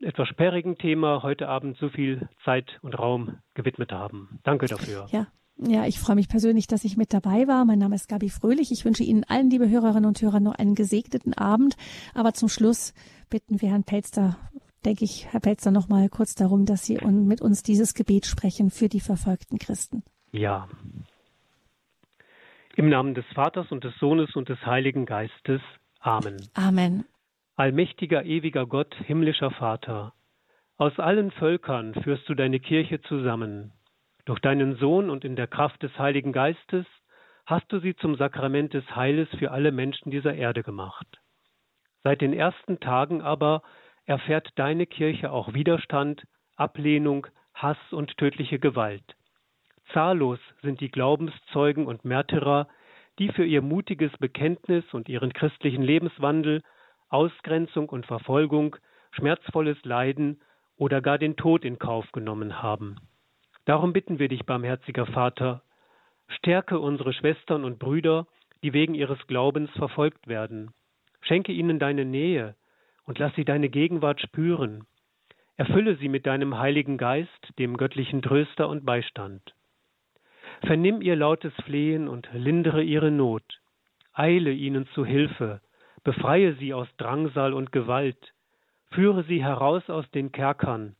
[0.00, 4.40] etwas sperrigen Thema heute Abend so viel Zeit und Raum gewidmet haben.
[4.42, 5.06] Danke dafür.
[5.10, 5.26] Ja.
[5.58, 7.64] Ja, ich freue mich persönlich, dass ich mit dabei war.
[7.64, 8.72] Mein Name ist Gabi Fröhlich.
[8.72, 11.76] Ich wünsche Ihnen allen, liebe Hörerinnen und Hörer, noch einen gesegneten Abend.
[12.14, 12.94] Aber zum Schluss
[13.28, 14.38] bitten wir Herrn Pelster
[14.84, 18.70] denke ich, Herr Pelzer, noch mal kurz darum, dass Sie mit uns dieses Gebet sprechen
[18.70, 20.02] für die verfolgten Christen.
[20.32, 20.68] Ja.
[22.76, 25.60] Im Namen des Vaters und des Sohnes und des Heiligen Geistes.
[26.00, 26.48] Amen.
[26.54, 27.04] Amen.
[27.56, 30.14] Allmächtiger, ewiger Gott, himmlischer Vater,
[30.78, 33.72] aus allen Völkern führst du deine Kirche zusammen.
[34.24, 36.86] Durch deinen Sohn und in der Kraft des Heiligen Geistes
[37.46, 41.06] hast du sie zum Sakrament des Heiles für alle Menschen dieser Erde gemacht.
[42.02, 43.62] Seit den ersten Tagen aber
[44.06, 46.22] erfährt deine Kirche auch Widerstand,
[46.56, 49.04] Ablehnung, Hass und tödliche Gewalt.
[49.92, 52.68] Zahllos sind die Glaubenszeugen und Märtyrer,
[53.18, 56.62] die für ihr mutiges Bekenntnis und ihren christlichen Lebenswandel
[57.08, 58.76] Ausgrenzung und Verfolgung,
[59.12, 60.40] schmerzvolles Leiden
[60.76, 62.96] oder gar den Tod in Kauf genommen haben.
[63.66, 65.62] Darum bitten wir dich, barmherziger Vater,
[66.28, 68.26] stärke unsere Schwestern und Brüder,
[68.62, 70.72] die wegen ihres Glaubens verfolgt werden.
[71.20, 72.56] Schenke ihnen deine Nähe
[73.04, 74.84] und lass sie deine Gegenwart spüren.
[75.56, 79.54] Erfülle sie mit deinem Heiligen Geist, dem göttlichen Tröster und Beistand.
[80.64, 83.60] Vernimm ihr lautes Flehen und lindere ihre Not.
[84.12, 85.60] Eile ihnen zu Hilfe,
[86.04, 88.32] befreie sie aus Drangsal und Gewalt,
[88.90, 90.96] führe sie heraus aus den Kerkern,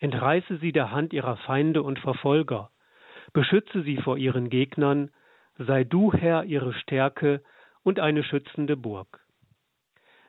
[0.00, 2.70] entreiße sie der Hand ihrer Feinde und Verfolger,
[3.32, 5.10] beschütze sie vor ihren Gegnern,
[5.58, 7.42] sei du Herr ihre Stärke
[7.82, 9.20] und eine schützende Burg.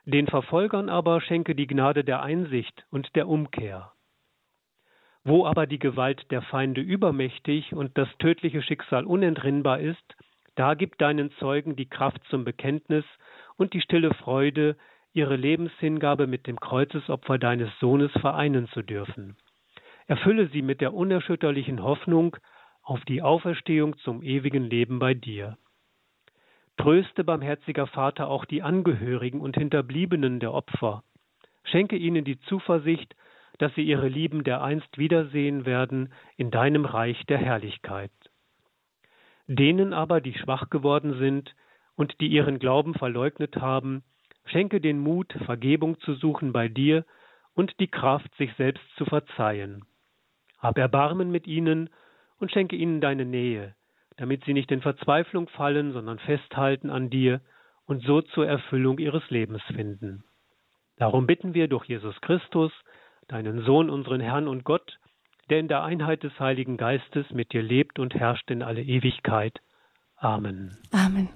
[0.07, 3.91] Den Verfolgern aber schenke die Gnade der Einsicht und der Umkehr.
[5.25, 10.15] Wo aber die Gewalt der Feinde übermächtig und das tödliche Schicksal unentrinnbar ist,
[10.55, 13.03] da gib deinen Zeugen die Kraft zum Bekenntnis
[13.57, 14.77] und die stille Freude,
[15.11, 19.35] ihre Lebenshingabe mit dem Kreuzesopfer deines Sohnes vereinen zu dürfen.
[20.05, 22.38] Erfülle sie mit der unerschütterlichen Hoffnung
[22.81, 25.57] auf die Auferstehung zum ewigen Leben bei dir.
[26.77, 31.03] Tröste, barmherziger Vater, auch die Angehörigen und Hinterbliebenen der Opfer.
[31.63, 33.15] Schenke ihnen die Zuversicht,
[33.57, 38.11] dass sie ihre Lieben dereinst wiedersehen werden in deinem Reich der Herrlichkeit.
[39.47, 41.55] Denen aber, die schwach geworden sind
[41.95, 44.03] und die ihren Glauben verleugnet haben,
[44.45, 47.05] schenke den Mut, Vergebung zu suchen bei dir
[47.55, 49.83] und die Kraft, sich selbst zu verzeihen.
[50.59, 51.89] Hab Erbarmen mit ihnen
[52.39, 53.75] und schenke ihnen deine Nähe,
[54.18, 57.41] damit sie nicht in Verzweiflung fallen, sondern festhalten an dir
[57.85, 60.23] und so zur Erfüllung ihres Lebens finden.
[60.98, 62.72] Darum bitten wir durch Jesus Christus,
[63.27, 64.99] deinen Sohn, unseren Herrn und Gott,
[65.49, 69.60] der in der Einheit des Heiligen Geistes mit dir lebt und herrscht in alle Ewigkeit.
[70.18, 70.76] Amen.
[70.91, 71.30] Amen.